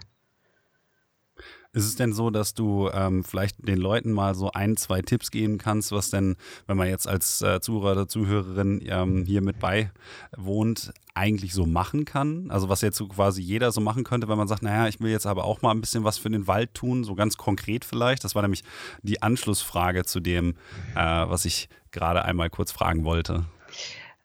Ist 1.74 1.86
es 1.86 1.96
denn 1.96 2.12
so, 2.12 2.30
dass 2.30 2.54
du 2.54 2.88
ähm, 2.92 3.24
vielleicht 3.24 3.66
den 3.66 3.78
Leuten 3.78 4.12
mal 4.12 4.36
so 4.36 4.52
ein, 4.52 4.76
zwei 4.76 5.02
Tipps 5.02 5.32
geben 5.32 5.58
kannst, 5.58 5.90
was 5.90 6.08
denn, 6.08 6.36
wenn 6.68 6.76
man 6.76 6.88
jetzt 6.88 7.08
als 7.08 7.42
äh, 7.42 7.60
Zuhörer 7.60 7.92
oder 7.92 8.08
Zuhörerin 8.08 8.80
ähm, 8.86 9.24
hier 9.24 9.42
mit 9.42 9.58
beiwohnt, 9.58 10.92
eigentlich 11.14 11.52
so 11.52 11.66
machen 11.66 12.04
kann? 12.04 12.50
Also 12.50 12.68
was 12.68 12.80
jetzt 12.80 12.96
so 12.96 13.08
quasi 13.08 13.42
jeder 13.42 13.72
so 13.72 13.80
machen 13.80 14.04
könnte, 14.04 14.28
wenn 14.28 14.38
man 14.38 14.46
sagt, 14.46 14.62
naja, 14.62 14.86
ich 14.86 15.00
will 15.00 15.10
jetzt 15.10 15.26
aber 15.26 15.44
auch 15.44 15.62
mal 15.62 15.72
ein 15.72 15.80
bisschen 15.80 16.04
was 16.04 16.16
für 16.16 16.30
den 16.30 16.46
Wald 16.46 16.74
tun, 16.74 17.02
so 17.02 17.16
ganz 17.16 17.36
konkret 17.36 17.84
vielleicht. 17.84 18.22
Das 18.22 18.36
war 18.36 18.42
nämlich 18.42 18.62
die 19.02 19.20
Anschlussfrage 19.20 20.04
zu 20.04 20.20
dem, 20.20 20.54
äh, 20.94 20.96
was 20.96 21.44
ich 21.44 21.68
gerade 21.90 22.24
einmal 22.24 22.50
kurz 22.50 22.70
fragen 22.70 23.04
wollte. 23.04 23.46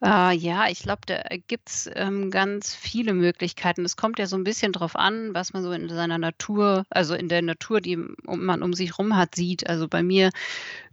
Äh, 0.02 0.34
ja, 0.38 0.70
ich 0.70 0.80
glaube, 0.80 1.02
da 1.08 1.22
gibt's, 1.48 1.90
ähm, 1.94 2.32
ganz 2.32 2.74
viele 2.74 3.14
Möglichkeiten. 3.14 3.84
Es 3.84 3.98
kommt 3.98 4.18
ja 4.18 4.28
so 4.28 4.38
ein 4.38 4.46
bisschen 4.46 4.72
drauf 4.72 4.96
an, 4.96 5.34
was 5.34 5.52
man 5.52 5.62
so 5.62 5.74
in 5.74 5.90
seiner 5.90 6.18
Natur 6.18 6.86
also 6.90 7.16
in 7.16 7.28
der 7.28 7.42
Natur, 7.42 7.82
die 7.82 7.98
man 8.26 8.64
um 8.64 8.72
sich 8.74 8.98
rum 8.98 9.18
hat, 9.18 9.36
sieht. 9.36 9.68
Also 9.70 9.90
bei 9.90 10.02
mir 10.02 10.30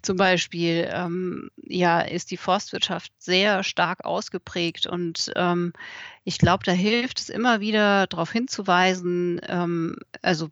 zum 0.02 0.16
Beispiel, 0.16 0.88
ähm, 0.92 1.50
ja, 1.62 2.00
ist 2.00 2.30
die 2.32 2.36
Forstwirtschaft 2.36 3.12
sehr 3.18 3.62
stark 3.64 4.04
ausgeprägt 4.04 4.86
und, 4.86 5.32
ähm, 5.36 5.72
ich 6.24 6.38
glaube, 6.38 6.64
da 6.64 6.72
hilft 6.72 7.20
es 7.20 7.28
immer 7.28 7.60
wieder 7.60 8.06
darauf 8.08 8.32
hinzuweisen, 8.32 9.40
ähm, 9.48 9.96
also 10.22 10.50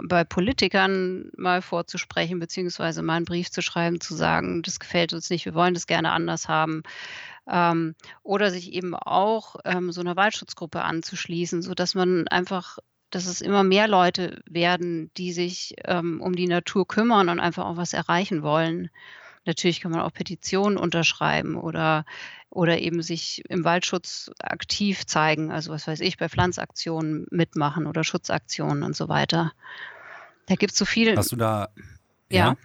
bei 0.00 0.24
Politikern 0.24 1.30
mal 1.36 1.62
vorzusprechen, 1.62 2.38
beziehungsweise 2.40 3.02
mal 3.02 3.14
einen 3.16 3.24
Brief 3.26 3.50
zu 3.50 3.62
schreiben, 3.62 4.00
zu 4.00 4.14
sagen: 4.14 4.62
„Das 4.62 4.78
gefällt 4.80 5.12
uns 5.12 5.30
nicht, 5.30 5.44
wir 5.46 5.54
wollen 5.54 5.74
das 5.74 5.86
gerne 5.88 6.12
anders 6.12 6.48
haben.“ 6.48 6.82
Ähm, 7.48 7.94
oder 8.22 8.50
sich 8.50 8.72
eben 8.72 8.94
auch 8.94 9.56
ähm, 9.64 9.92
so 9.92 10.00
einer 10.00 10.16
Waldschutzgruppe 10.16 10.82
anzuschließen, 10.82 11.62
sodass 11.62 11.94
man 11.94 12.28
einfach 12.28 12.78
dass 13.10 13.26
es 13.26 13.40
immer 13.40 13.62
mehr 13.62 13.88
Leute 13.88 14.42
werden, 14.46 15.10
die 15.16 15.32
sich 15.32 15.74
ähm, 15.84 16.20
um 16.20 16.34
die 16.34 16.48
Natur 16.48 16.86
kümmern 16.86 17.28
und 17.28 17.40
einfach 17.40 17.64
auch 17.64 17.76
was 17.76 17.92
erreichen 17.92 18.42
wollen. 18.42 18.90
Natürlich 19.44 19.80
kann 19.80 19.92
man 19.92 20.00
auch 20.00 20.12
Petitionen 20.12 20.76
unterschreiben 20.76 21.54
oder, 21.54 22.04
oder 22.50 22.78
eben 22.80 23.02
sich 23.02 23.44
im 23.48 23.64
Waldschutz 23.64 24.30
aktiv 24.40 25.06
zeigen, 25.06 25.52
also 25.52 25.70
was 25.72 25.86
weiß 25.86 26.00
ich, 26.00 26.18
bei 26.18 26.28
Pflanzaktionen 26.28 27.26
mitmachen 27.30 27.86
oder 27.86 28.02
Schutzaktionen 28.02 28.82
und 28.82 28.96
so 28.96 29.08
weiter. 29.08 29.52
Da 30.46 30.56
gibt 30.56 30.72
es 30.72 30.78
so 30.78 30.84
viel. 30.84 31.16
Hast 31.16 31.32
du 31.32 31.36
da, 31.36 31.68
ja? 32.30 32.48
ja? 32.48 32.56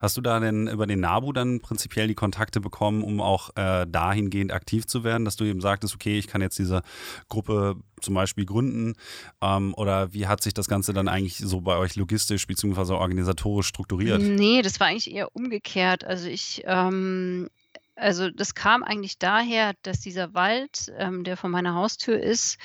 Hast 0.00 0.16
du 0.16 0.20
da 0.20 0.38
denn 0.38 0.68
über 0.68 0.86
den 0.86 1.00
NABU 1.00 1.32
dann 1.32 1.60
prinzipiell 1.60 2.06
die 2.06 2.14
Kontakte 2.14 2.60
bekommen, 2.60 3.02
um 3.02 3.20
auch 3.20 3.50
äh, 3.56 3.86
dahingehend 3.88 4.52
aktiv 4.52 4.86
zu 4.86 5.02
werden, 5.02 5.24
dass 5.24 5.36
du 5.36 5.44
eben 5.44 5.60
sagtest, 5.60 5.94
okay, 5.94 6.18
ich 6.18 6.28
kann 6.28 6.40
jetzt 6.40 6.58
diese 6.58 6.82
Gruppe 7.28 7.76
zum 8.00 8.14
Beispiel 8.14 8.46
gründen? 8.46 8.94
Ähm, 9.42 9.74
oder 9.74 10.12
wie 10.12 10.26
hat 10.26 10.42
sich 10.42 10.54
das 10.54 10.68
Ganze 10.68 10.92
dann 10.92 11.08
eigentlich 11.08 11.38
so 11.38 11.60
bei 11.60 11.76
euch 11.76 11.96
logistisch 11.96 12.46
bzw. 12.46 12.92
organisatorisch 12.92 13.66
strukturiert? 13.66 14.22
Nee, 14.22 14.62
das 14.62 14.78
war 14.78 14.86
eigentlich 14.86 15.10
eher 15.10 15.34
umgekehrt. 15.34 16.04
Also 16.04 16.28
ich, 16.28 16.62
ähm, 16.66 17.48
also 17.96 18.30
das 18.30 18.54
kam 18.54 18.84
eigentlich 18.84 19.18
daher, 19.18 19.74
dass 19.82 20.00
dieser 20.00 20.32
Wald, 20.34 20.92
ähm, 20.96 21.24
der 21.24 21.36
vor 21.36 21.50
meiner 21.50 21.74
Haustür 21.74 22.20
ist, 22.20 22.58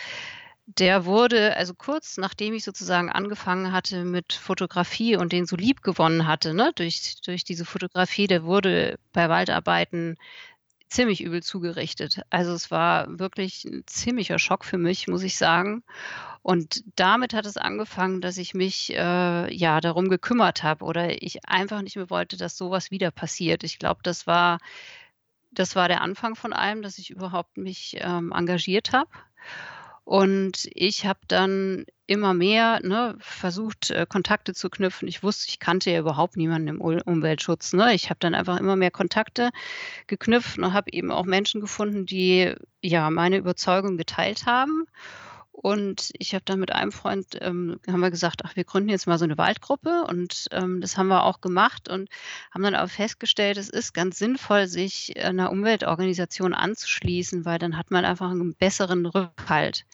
der 0.66 1.06
wurde 1.06 1.56
also 1.58 1.74
kurz 1.74 2.18
nachdem 2.18 2.54
ich 2.54 2.64
sozusagen 2.64 3.12
angefangen 3.12 3.72
hatte 3.72 4.06
mit 4.06 4.34
Fotografie 4.34 5.16
und 5.18 5.32
den 5.34 5.46
so 5.46 5.56
lieb 5.56 5.82
gewonnen 5.84 6.28
hatte, 6.28 6.54
ne, 6.54 6.72
durch 6.76 7.22
durch 7.22 7.44
diese 7.44 7.66
Fotografie, 7.66 8.28
der 8.28 8.44
wurde 8.44 8.98
bei 9.14 9.30
Waldarbeiten 9.30 10.18
ziemlich 10.90 11.24
übel 11.24 11.42
zugerichtet. 11.44 12.22
Also, 12.30 12.54
es 12.54 12.72
war 12.72 13.20
wirklich 13.20 13.66
ein 13.66 13.84
ziemlicher 13.88 14.40
Schock 14.40 14.64
für 14.66 14.78
mich, 14.78 15.08
muss 15.08 15.24
ich 15.24 15.38
sagen. 15.38 15.84
Und 16.44 16.84
damit 16.96 17.34
hat 17.34 17.46
es 17.46 17.58
angefangen, 17.58 18.22
dass 18.22 18.38
ich 18.38 18.54
mich, 18.54 18.92
äh, 18.94 19.54
ja, 19.56 19.82
darum 19.82 20.10
gekümmert 20.10 20.64
habe 20.64 20.86
oder 20.86 21.22
ich 21.24 21.48
einfach 21.48 21.82
nicht 21.82 21.96
mehr 21.96 22.10
wollte, 22.10 22.38
dass 22.38 22.58
sowas 22.58 22.92
wieder 22.92 23.12
passiert. 23.12 23.64
Ich 23.64 23.80
glaube, 23.80 24.02
das 24.04 24.28
war 24.28 24.60
das 25.52 25.76
war 25.76 25.88
der 25.88 26.02
Anfang 26.02 26.36
von 26.36 26.54
allem, 26.54 26.82
dass 26.82 26.98
ich 26.98 27.12
überhaupt 27.12 27.58
mich, 27.58 27.98
ähm, 28.00 28.32
engagiert 28.36 28.92
habe. 28.92 29.10
Und 30.06 30.68
ich 30.74 31.06
habe 31.06 31.20
dann 31.28 31.86
immer 32.08 32.34
mehr 32.34 32.82
ne, 32.84 33.16
versucht, 33.20 33.90
äh, 33.92 34.06
Kontakte 34.08 34.54
zu 34.54 34.70
knüpfen. 34.70 35.08
Ich 35.08 35.24
wusste, 35.24 35.48
ich 35.48 35.60
kannte 35.60 35.92
ja 35.92 36.00
überhaupt 36.00 36.36
niemanden 36.36 36.68
im 36.68 36.82
Umweltschutz. 36.82 37.74
Ne? 37.74 37.94
Ich 37.94 38.10
habe 38.10 38.20
dann 38.20 38.36
einfach 38.36 38.60
immer 38.60 38.76
mehr 38.76 38.92
Kontakte 38.92 39.52
geknüpft 40.08 40.58
und 40.58 40.74
habe 40.74 40.92
eben 40.92 41.12
auch 41.12 41.26
Menschen 41.26 41.62
gefunden, 41.62 42.06
die 42.06 42.54
ja 42.82 43.10
meine 43.10 43.38
Überzeugung 43.38 43.98
geteilt 43.98 44.46
haben. 44.46 44.86
Und 45.64 46.12
ich 46.18 46.36
habe 46.36 46.44
dann 46.44 46.60
mit 46.60 46.74
einem 46.74 46.92
Freund, 46.92 47.38
ähm, 47.40 47.80
haben 47.88 48.02
wir 48.02 48.12
gesagt, 48.12 48.42
ach, 48.44 48.58
wir 48.58 48.66
gründen 48.66 48.90
jetzt 48.90 49.08
mal 49.08 49.18
so 49.18 49.24
eine 49.24 49.38
Waldgruppe 49.38 50.04
und 50.10 50.50
ähm, 50.52 50.82
das 50.82 50.98
haben 50.98 51.08
wir 51.08 51.24
auch 51.24 51.40
gemacht 51.40 51.88
und 51.88 52.10
haben 52.52 52.64
dann 52.64 52.76
auch 52.76 52.90
festgestellt, 52.90 53.56
es 53.56 53.70
ist 53.70 53.94
ganz 53.94 54.20
sinnvoll, 54.20 54.68
sich 54.68 55.18
einer 55.24 55.54
Umweltorganisation 55.54 56.54
anzuschließen, 56.54 57.46
weil 57.46 57.60
dann 57.60 57.78
hat 57.78 57.92
man 57.92 58.04
einfach 58.04 58.30
einen 58.30 58.56
besseren 58.56 59.06
Rückhalt. 59.06 59.86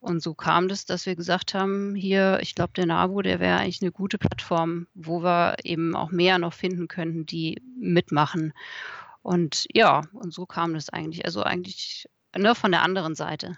Und 0.00 0.22
so 0.22 0.34
kam 0.34 0.68
das, 0.68 0.84
dass 0.84 1.06
wir 1.06 1.16
gesagt 1.16 1.54
haben, 1.54 1.94
hier, 1.94 2.38
ich 2.42 2.54
glaube, 2.54 2.74
der 2.76 2.84
NABU, 2.84 3.22
der 3.22 3.40
wäre 3.40 3.56
eigentlich 3.56 3.80
eine 3.80 3.92
gute 3.92 4.18
Plattform, 4.18 4.86
wo 4.92 5.22
wir 5.22 5.56
eben 5.64 5.96
auch 5.96 6.10
mehr 6.10 6.38
noch 6.38 6.52
finden 6.52 6.88
könnten, 6.88 7.24
die 7.24 7.62
mitmachen. 7.74 8.52
Und 9.22 9.64
ja, 9.72 10.02
und 10.12 10.34
so 10.34 10.44
kam 10.44 10.74
das 10.74 10.90
eigentlich. 10.90 11.24
Also 11.24 11.42
eigentlich 11.42 12.06
nur 12.34 12.48
ne, 12.48 12.54
von 12.54 12.70
der 12.70 12.82
anderen 12.82 13.14
Seite. 13.14 13.56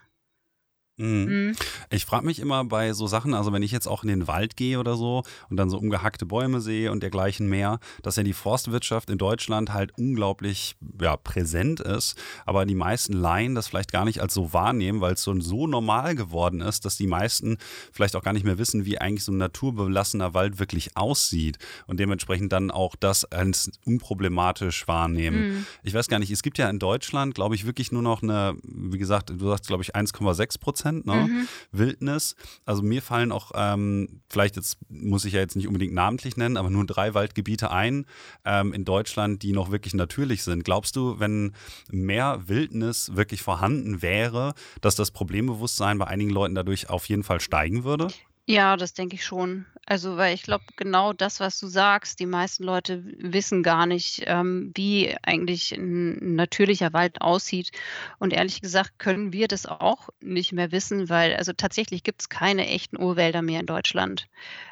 Mhm. 0.99 1.49
Mhm. 1.51 1.57
Ich 1.91 2.05
frage 2.05 2.27
mich 2.27 2.39
immer 2.39 2.65
bei 2.65 2.93
so 2.93 3.07
Sachen, 3.07 3.35
also 3.35 3.53
wenn 3.53 3.63
ich 3.63 3.73
jetzt 3.73 3.87
auch 3.87 4.03
in 4.03 4.09
den 4.09 4.27
Wald 4.27 4.57
gehe 4.57 4.79
oder 4.79 4.97
so 4.97 5.23
und 5.49 5.57
dann 5.57 5.71
so 5.71 5.79
umgehackte 5.79 6.27
Bäume 6.27 6.61
sehe 6.61 6.93
und 6.93 7.03
dergleichen 7.03 7.49
mehr, 7.49 7.81
dass 8.03 8.17
ja 8.17 8.23
die 8.23 8.33
Forstwirtschaft 8.33 9.11
in 9.11 9.19
Deutschland 9.19 9.73
halt 9.73 9.93
unglaublich 9.97 10.77
ja, 11.01 11.17
präsent 11.17 11.81
ist, 11.81 12.17
aber 12.47 12.67
die 12.67 12.75
meisten 12.75 13.13
Laien 13.13 13.55
das 13.55 13.69
vielleicht 13.69 13.93
gar 13.93 14.05
nicht 14.05 14.21
als 14.21 14.35
so 14.35 14.53
wahrnehmen, 14.53 15.01
weil 15.01 15.15
es 15.15 15.23
so, 15.23 15.39
so 15.41 15.67
normal 15.67 16.15
geworden 16.15 16.61
ist, 16.61 16.85
dass 16.85 16.97
die 16.97 17.07
meisten 17.07 17.59
vielleicht 17.93 18.17
auch 18.17 18.23
gar 18.23 18.33
nicht 18.33 18.45
mehr 18.45 18.59
wissen, 18.59 18.85
wie 18.85 18.99
eigentlich 18.99 19.25
so 19.25 19.33
ein 19.33 19.39
naturbelassener 19.39 20.35
Wald 20.35 20.59
wirklich 20.59 20.97
aussieht 20.97 21.59
und 21.87 22.01
dementsprechend 22.01 22.53
dann 22.53 22.71
auch 22.71 22.97
das 22.97 23.25
als 23.25 23.71
unproblematisch 23.85 24.87
wahrnehmen. 24.89 25.49
Mhm. 25.49 25.67
Ich 25.83 25.95
weiß 25.95 26.09
gar 26.09 26.19
nicht, 26.19 26.31
es 26.31 26.43
gibt 26.43 26.59
ja 26.59 26.69
in 26.69 26.79
Deutschland, 26.79 27.35
glaube 27.35 27.55
ich, 27.55 27.67
wirklich 27.67 27.93
nur 27.93 28.03
noch 28.03 28.23
eine, 28.23 28.57
wie 28.63 28.99
gesagt, 28.99 29.31
du 29.31 29.49
sagst, 29.49 29.67
glaube 29.67 29.83
ich, 29.83 29.95
1,6 29.95 30.61
Prozent 30.61 31.07
ne? 31.07 31.15
Mhm. 31.15 31.49
Wildnis. 31.79 32.37
Also 32.65 32.83
mir 32.83 33.03
fallen 33.03 33.33
auch, 33.33 33.53
ähm, 33.55 34.21
vielleicht 34.29 34.57
jetzt 34.57 34.79
muss 34.89 35.25
ich 35.25 35.35
ja 35.35 35.41
jetzt 35.41 35.57
nicht 35.57 35.67
unbedingt 35.67 35.95
namentlich 35.95 36.37
nennen, 36.37 36.57
aber 36.57 36.71
nur 36.71 36.87
drei 36.87 37.15
Waldgebiete 37.15 37.71
ein 37.71 38.07
ähm, 38.45 38.73
in 38.73 38.85
Deutschland, 38.85 39.43
die 39.43 39.53
noch 39.53 39.71
wirklich 39.71 39.95
natürlich 39.95 40.43
sind. 40.43 40.65
Glaubst 40.65 40.97
du, 40.97 41.19
wenn 41.19 41.55
mehr 41.91 42.43
Wildnis 42.47 43.15
wirklich 43.15 43.43
vorhanden 43.43 44.03
wäre, 44.03 44.55
dass 44.81 44.97
das 44.97 45.11
Problembewusstsein 45.11 45.99
bei 45.99 46.07
einigen 46.07 46.31
Leuten 46.31 46.55
dadurch 46.55 46.91
auf 46.91 47.09
jeden 47.09 47.23
Fall 47.23 47.41
steigen 47.41 47.85
würde? 47.85 48.09
Ja, 48.51 48.79
das 48.79 48.95
denke 48.95 49.17
ich 49.17 49.25
schon. 49.27 49.67
Also, 49.85 50.17
weil 50.17 50.35
ich 50.35 50.43
glaube, 50.43 50.65
genau 50.77 51.13
das, 51.13 51.39
was 51.39 51.61
du 51.61 51.67
sagst, 51.67 52.19
die 52.19 52.25
meisten 52.27 52.65
Leute 52.65 53.05
wissen 53.19 53.63
gar 53.63 53.85
nicht, 53.85 54.23
ähm, 54.27 54.73
wie 54.75 55.15
eigentlich 55.23 55.73
ein 55.73 56.35
natürlicher 56.35 56.95
Wald 56.95 57.21
aussieht. 57.21 57.73
Und 58.19 58.33
ehrlich 58.33 58.63
gesagt 58.63 58.99
können 58.99 59.35
wir 59.35 59.49
das 59.49 59.67
auch 59.67 60.09
nicht 60.21 60.53
mehr 60.53 60.73
wissen, 60.73 61.11
weil 61.11 61.37
also 61.37 61.53
tatsächlich 61.53 62.03
gibt 62.05 62.23
es 62.23 62.29
keine 62.31 62.67
echten 62.67 62.97
Urwälder 62.99 63.43
mehr 63.43 63.61
in 63.61 63.67
Deutschland. 63.67 64.29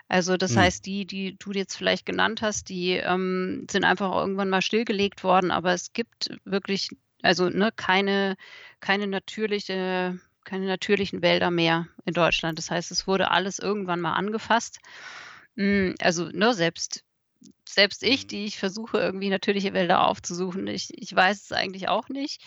Also 0.08 0.36
das 0.38 0.56
Mhm. 0.56 0.60
heißt, 0.60 0.86
die, 0.86 1.06
die 1.06 1.36
du 1.38 1.52
jetzt 1.52 1.76
vielleicht 1.76 2.06
genannt 2.06 2.42
hast, 2.42 2.68
die 2.70 2.92
ähm, 2.92 3.66
sind 3.70 3.84
einfach 3.84 4.14
irgendwann 4.14 4.50
mal 4.50 4.62
stillgelegt 4.62 5.24
worden, 5.24 5.50
aber 5.50 5.74
es 5.74 5.92
gibt 5.92 6.30
wirklich, 6.44 6.90
also 7.22 7.50
ne, 7.50 7.72
keine, 7.76 8.36
keine 8.80 9.06
natürliche 9.06 10.18
keine 10.46 10.66
natürlichen 10.66 11.20
Wälder 11.20 11.50
mehr 11.50 11.88
in 12.06 12.14
Deutschland. 12.14 12.56
Das 12.56 12.70
heißt, 12.70 12.90
es 12.90 13.06
wurde 13.06 13.30
alles 13.30 13.58
irgendwann 13.58 14.00
mal 14.00 14.14
angefasst. 14.14 14.78
Hm, 15.56 15.94
also, 16.00 16.28
ne, 16.30 16.54
selbst 16.54 17.04
selbst 17.68 18.02
ich, 18.02 18.24
mhm. 18.24 18.28
die 18.28 18.44
ich 18.46 18.58
versuche, 18.58 18.98
irgendwie 18.98 19.28
natürliche 19.28 19.74
Wälder 19.74 20.06
aufzusuchen, 20.06 20.66
ich 20.66 20.90
ich 20.96 21.14
weiß 21.14 21.42
es 21.42 21.52
eigentlich 21.52 21.88
auch 21.88 22.08
nicht, 22.08 22.42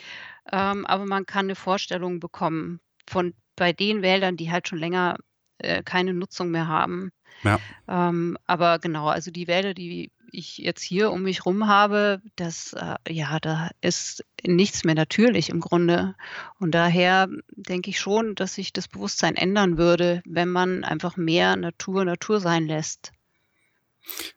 ähm, 0.52 0.86
aber 0.86 1.06
man 1.06 1.26
kann 1.26 1.46
eine 1.46 1.56
Vorstellung 1.56 2.20
bekommen 2.20 2.80
von 3.08 3.34
bei 3.56 3.74
den 3.74 4.02
Wäldern, 4.02 4.38
die 4.38 4.52
halt 4.52 4.68
schon 4.68 4.80
länger, 4.80 5.18
äh, 5.58 5.84
keine 5.84 6.14
Nutzung 6.14 6.50
mehr 6.50 6.68
haben. 6.68 7.12
Ja. 7.44 7.60
Ähm, 7.88 8.38
aber 8.48 8.80
genau, 8.80 9.08
also 9.08 9.32
die 9.32 9.48
Wälder, 9.48 9.74
die 9.74 10.12
ich 10.32 10.58
jetzt 10.58 10.82
hier 10.82 11.12
um 11.12 11.24
mich 11.24 11.46
rum 11.46 11.68
habe, 11.68 12.22
das, 12.36 12.74
äh, 12.74 12.96
ja, 13.08 13.40
da 13.40 13.70
ist 13.82 14.24
nichts 14.46 14.84
mehr 14.84 14.96
natürlich 14.96 15.50
im 15.50 15.60
Grunde. 15.60 16.16
Und 16.60 16.72
daher 16.72 17.28
denke 17.52 17.90
ich 17.90 18.00
schon, 18.00 18.36
dass 18.36 18.56
sich 18.56 18.74
das 18.74 18.88
Bewusstsein 18.88 19.36
ändern 19.36 19.78
würde, 19.78 20.22
wenn 20.26 20.50
man 20.50 20.84
einfach 20.84 21.18
mehr 21.18 21.56
Natur 21.56 22.06
Natur 22.06 22.40
sein 22.40 22.68
lässt. 22.68 23.12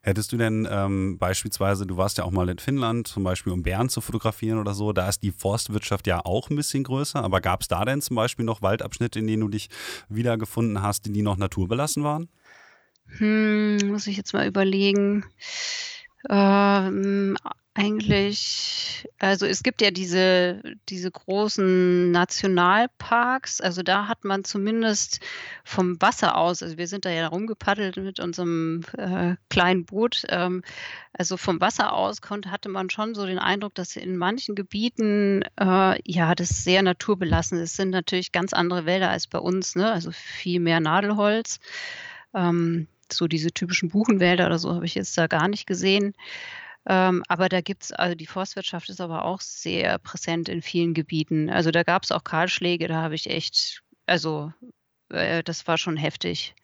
Hättest 0.03 0.32
du 0.32 0.36
denn 0.36 0.68
ähm, 0.70 1.18
beispielsweise, 1.18 1.86
du 1.86 1.97
warst 1.97 2.18
ja 2.18 2.24
auch 2.24 2.30
mal 2.30 2.49
in 2.49 2.59
Finnland, 2.59 3.07
zum 3.07 3.24
Beispiel 3.24 3.53
um 3.53 3.62
Bären 3.62 3.88
zu 3.88 4.01
fotografieren 4.01 4.59
oder 4.59 4.74
so, 4.74 4.93
da 4.93 5.09
ist 5.09 5.22
die 5.22 5.32
Forstwirtschaft 5.32 6.07
ja 6.07 6.24
auch 6.24 6.51
ein 6.51 6.57
bisschen 6.57 6.84
größer, 6.84 7.22
aber 7.22 7.40
gab 7.40 7.62
es 7.62 7.68
da 7.68 7.84
denn 7.84 8.03
zum 8.03 8.16
Beispiel 8.16 8.45
noch 8.45 8.62
Waldabschnitte, 8.62 9.18
in 9.18 9.26
denen 9.26 9.43
du 9.43 9.49
dich 9.49 9.70
wiedergefunden 10.09 10.82
hast, 10.82 11.07
die 11.07 11.22
noch 11.22 11.36
naturbelassen 11.36 12.05
waren? 12.05 12.28
Hm, 13.18 13.78
muss 13.90 14.06
ich 14.06 14.16
jetzt 14.16 14.32
mal 14.32 14.46
überlegen. 14.46 15.24
Ähm, 16.30 17.36
eigentlich 17.74 19.08
also, 19.18 19.46
es 19.46 19.62
gibt 19.62 19.80
ja 19.82 19.90
diese 19.90 20.62
diese 20.88 21.10
großen 21.10 22.10
Nationalparks, 22.12 23.60
also, 23.60 23.82
da 23.82 24.08
hat 24.08 24.24
man 24.24 24.44
zumindest 24.44 25.20
vom 25.64 26.00
Wasser 26.00 26.36
aus 26.36 26.62
also, 26.62 26.76
wir 26.78 26.86
sind 26.86 27.04
da 27.06 27.10
ja 27.10 27.26
rumgepaddelt 27.28 27.96
mit 27.96 28.20
unserem, 28.20 28.82
äh, 28.98 29.36
kleinen 29.48 29.84
Boot, 29.86 30.24
ähm, 30.28 30.62
also, 31.14 31.36
vom 31.36 31.60
Wasser 31.60 31.92
aus 31.94 32.20
konnte 32.22 32.50
hatte 32.50 32.68
man 32.68 32.90
schon 32.90 33.14
so 33.14 33.26
den 33.26 33.38
Eindruck, 33.38 33.74
dass 33.74 33.96
in 33.96 34.16
manchen 34.16 34.54
Gebieten, 34.54 35.42
äh, 35.60 35.98
ja, 36.10 36.34
das 36.34 36.64
sehr 36.64 36.82
naturbelassen 36.82 37.58
ist. 37.58 37.70
Es 37.70 37.76
sind 37.76 37.90
natürlich 37.90 38.32
ganz 38.32 38.52
andere 38.52 38.86
Wälder 38.86 39.10
als 39.10 39.26
bei 39.26 39.38
uns, 39.38 39.74
ne, 39.76 39.90
also, 39.92 40.10
viel 40.12 40.60
mehr 40.60 40.80
Nadelholz. 40.80 41.58
Ähm, 42.34 42.86
so 43.14 43.28
diese 43.28 43.52
typischen 43.52 43.88
Buchenwälder 43.90 44.46
oder 44.46 44.58
so 44.58 44.74
habe 44.74 44.86
ich 44.86 44.94
jetzt 44.94 45.16
da 45.18 45.26
gar 45.26 45.48
nicht 45.48 45.66
gesehen. 45.66 46.14
Ähm, 46.86 47.22
aber 47.28 47.48
da 47.48 47.60
gibt's 47.60 47.92
also 47.92 48.14
die 48.16 48.26
Forstwirtschaft 48.26 48.88
ist 48.88 49.00
aber 49.00 49.24
auch 49.24 49.40
sehr 49.40 49.98
präsent 49.98 50.48
in 50.48 50.62
vielen 50.62 50.94
Gebieten. 50.94 51.48
Also, 51.50 51.70
da 51.70 51.84
gab's 51.84 52.10
auch 52.12 52.24
Kahlschläge, 52.24 52.88
da 52.88 53.02
habe 53.02 53.14
ich 53.14 53.30
echt 53.30 53.82
also, 54.06 54.52
äh, 55.10 55.42
das 55.44 55.66
war 55.66 55.78
schon 55.78 55.96
heftig. 55.96 56.54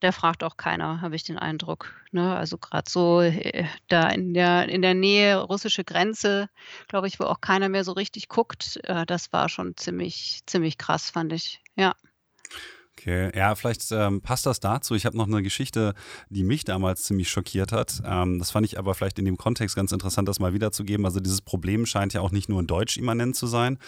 Da 0.00 0.12
fragt 0.12 0.44
auch 0.44 0.56
keiner, 0.56 1.02
habe 1.02 1.14
ich 1.16 1.24
den 1.24 1.38
Eindruck, 1.38 1.94
ne? 2.10 2.34
Also, 2.36 2.56
grad 2.58 2.88
so, 2.88 3.20
äh, 3.20 3.66
da 3.88 4.08
in 4.08 4.32
der 4.34 4.68
in 4.68 4.82
der 4.82 4.94
Nähe 4.94 5.42
russische 5.42 5.84
Grenze, 5.84 6.48
glaube 6.88 7.06
ich, 7.08 7.20
wo 7.20 7.24
auch 7.24 7.40
keiner 7.42 7.68
mehr 7.68 7.84
so 7.84 7.92
richtig 7.92 8.28
guckt, 8.28 8.80
äh, 8.84 9.04
das 9.06 9.32
war 9.32 9.48
schon 9.50 9.76
ziemlich 9.76 10.40
ziemlich 10.46 10.78
krass, 10.78 11.10
fand 11.10 11.32
ich, 11.34 11.60
ja. 11.76 11.94
Okay, 13.00 13.30
ja, 13.34 13.54
vielleicht 13.54 13.90
ähm, 13.92 14.20
passt 14.20 14.44
das 14.44 14.60
dazu. 14.60 14.94
Ich 14.94 15.06
habe 15.06 15.16
noch 15.16 15.26
eine 15.26 15.42
Geschichte, 15.42 15.94
die 16.28 16.44
mich 16.44 16.64
damals 16.64 17.04
ziemlich 17.04 17.30
schockiert 17.30 17.72
hat. 17.72 18.02
Ähm, 18.04 18.38
das 18.38 18.50
fand 18.50 18.66
ich 18.66 18.78
aber 18.78 18.94
vielleicht 18.94 19.18
in 19.18 19.24
dem 19.24 19.38
Kontext 19.38 19.74
ganz 19.74 19.92
interessant, 19.92 20.28
das 20.28 20.38
mal 20.38 20.52
wiederzugeben. 20.52 21.06
Also 21.06 21.18
dieses 21.18 21.40
Problem 21.40 21.86
scheint 21.86 22.12
ja 22.12 22.20
auch 22.20 22.30
nicht 22.30 22.50
nur 22.50 22.60
in 22.60 22.66
Deutsch 22.66 22.98
immanent 22.98 23.36
zu 23.36 23.46
sein, 23.46 23.78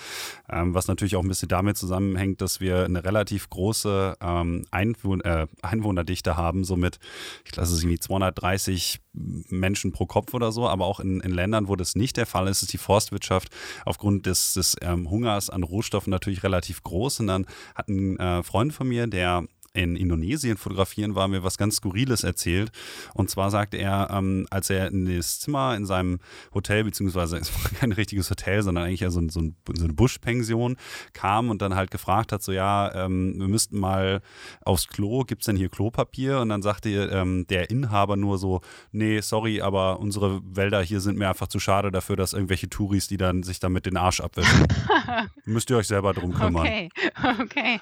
ähm, 0.49 0.73
was 0.73 0.89
natürlich 0.89 1.17
auch 1.17 1.23
ein 1.23 1.29
bisschen 1.29 1.51
damit 1.51 1.77
zusammenhängt, 1.77 2.41
dass 2.41 2.61
wir 2.61 2.87
eine 2.87 3.05
relativ 3.05 3.51
große 3.51 4.17
ähm, 4.19 4.65
Einwohn 4.71 5.21
äh, 5.21 5.47
Einwohnerdichte 5.61 6.39
haben, 6.39 6.65
somit, 6.65 6.99
ich 7.45 7.53
glaube, 7.53 7.69
es 7.69 7.83
irgendwie 7.83 8.01
230 8.01 9.01
Menschen 9.15 9.93
pro 9.93 10.07
Kopf 10.07 10.35
oder 10.35 10.53
so, 10.53 10.69
aber 10.69 10.87
auch 10.87 11.01
in, 11.01 11.21
in 11.21 11.33
Ländern, 11.33 11.69
wo 11.69 11.77
das 11.77 11.95
nicht 11.95 12.17
der 12.17 12.27
Fall 12.27 12.49
ist, 12.49 12.63
ist 12.63 12.73
die 12.73 12.79
Forstwirtschaft 12.79 13.49
aufgrund 13.85 14.27
des, 14.27 14.55
des 14.55 14.77
ähm, 14.81 15.11
Hungers 15.11 15.51
an 15.51 15.63
Rohstoffen 15.63 16.11
natürlich 16.11 16.43
relativ 16.43 16.83
groß. 16.83 17.21
Und 17.21 17.27
dann 17.27 17.47
hat 17.75 17.89
ein 17.89 18.19
äh, 18.19 18.43
Freund 18.43 18.73
von 18.73 18.89
mir, 18.89 19.07
der 19.07 19.45
in 19.75 19.97
Indonesien 19.97 20.57
fotografieren 20.57 21.15
war, 21.15 21.29
mir 21.29 21.43
was 21.43 21.57
ganz 21.57 21.77
Skurriles 21.77 22.25
erzählt. 22.25 22.71
Und 23.15 23.31
zwar 23.31 23.51
sagte 23.51 23.79
er, 23.79 24.09
ähm, 24.11 24.47
als 24.51 24.71
er 24.71 24.89
in 24.89 25.07
das 25.07 25.41
Zimmer 25.41 25.75
in 25.77 25.87
seinem 25.87 26.21
Hotel, 26.55 26.85
beziehungsweise 26.85 27.37
es 27.41 27.53
war 27.55 27.71
kein 27.71 27.93
richtiges 27.93 28.31
Hotel, 28.31 28.63
sondern 28.63 28.85
eigentlich 28.85 29.05
so, 29.11 29.21
ein, 29.21 29.29
so, 29.29 29.41
ein, 29.41 29.57
so 29.75 29.85
eine 29.85 29.93
Buschpension, 29.93 30.77
kam 31.13 31.51
und 31.51 31.63
dann 31.63 31.75
halt 31.75 31.91
gefragt 31.91 32.33
hat, 32.33 32.43
so 32.43 32.53
ja, 32.53 32.93
ähm, 32.95 33.35
wir 33.39 33.49
müssten 33.49 33.79
mal 33.79 34.21
aufs 34.63 34.89
Klo, 34.89 35.25
gibt 35.25 35.43
es 35.43 35.47
denn 35.47 35.57
hier 35.57 35.69
Klopapier? 35.69 36.41
Und 36.41 36.51
dann 36.51 36.63
sagte 36.63 36.91
ähm, 36.91 37.47
der 37.49 37.71
Inhaber 37.71 38.17
nur 38.17 38.39
so, 38.39 38.61
nee, 38.91 39.21
sorry, 39.21 39.61
aber 39.61 40.01
unsere 40.01 40.41
Wälder 40.45 40.83
hier 40.83 41.01
sind 41.01 41.19
mir 41.19 41.29
einfach 41.29 41.49
zu 41.49 41.59
schade 41.59 41.91
dafür, 41.91 42.17
dass 42.17 42.33
irgendwelche 42.33 42.69
Touris, 42.69 43.09
die 43.09 43.17
dann 43.17 43.43
sich 43.43 43.61
damit 43.61 43.87
den 43.87 43.97
Arsch 43.97 44.21
abwischen. 44.21 44.67
Müsst 45.45 45.71
ihr 45.71 45.77
euch 45.77 45.87
selber 45.87 46.13
drum 46.13 46.35
kümmern. 46.35 46.67
Okay, 46.67 46.89
okay. 47.41 47.81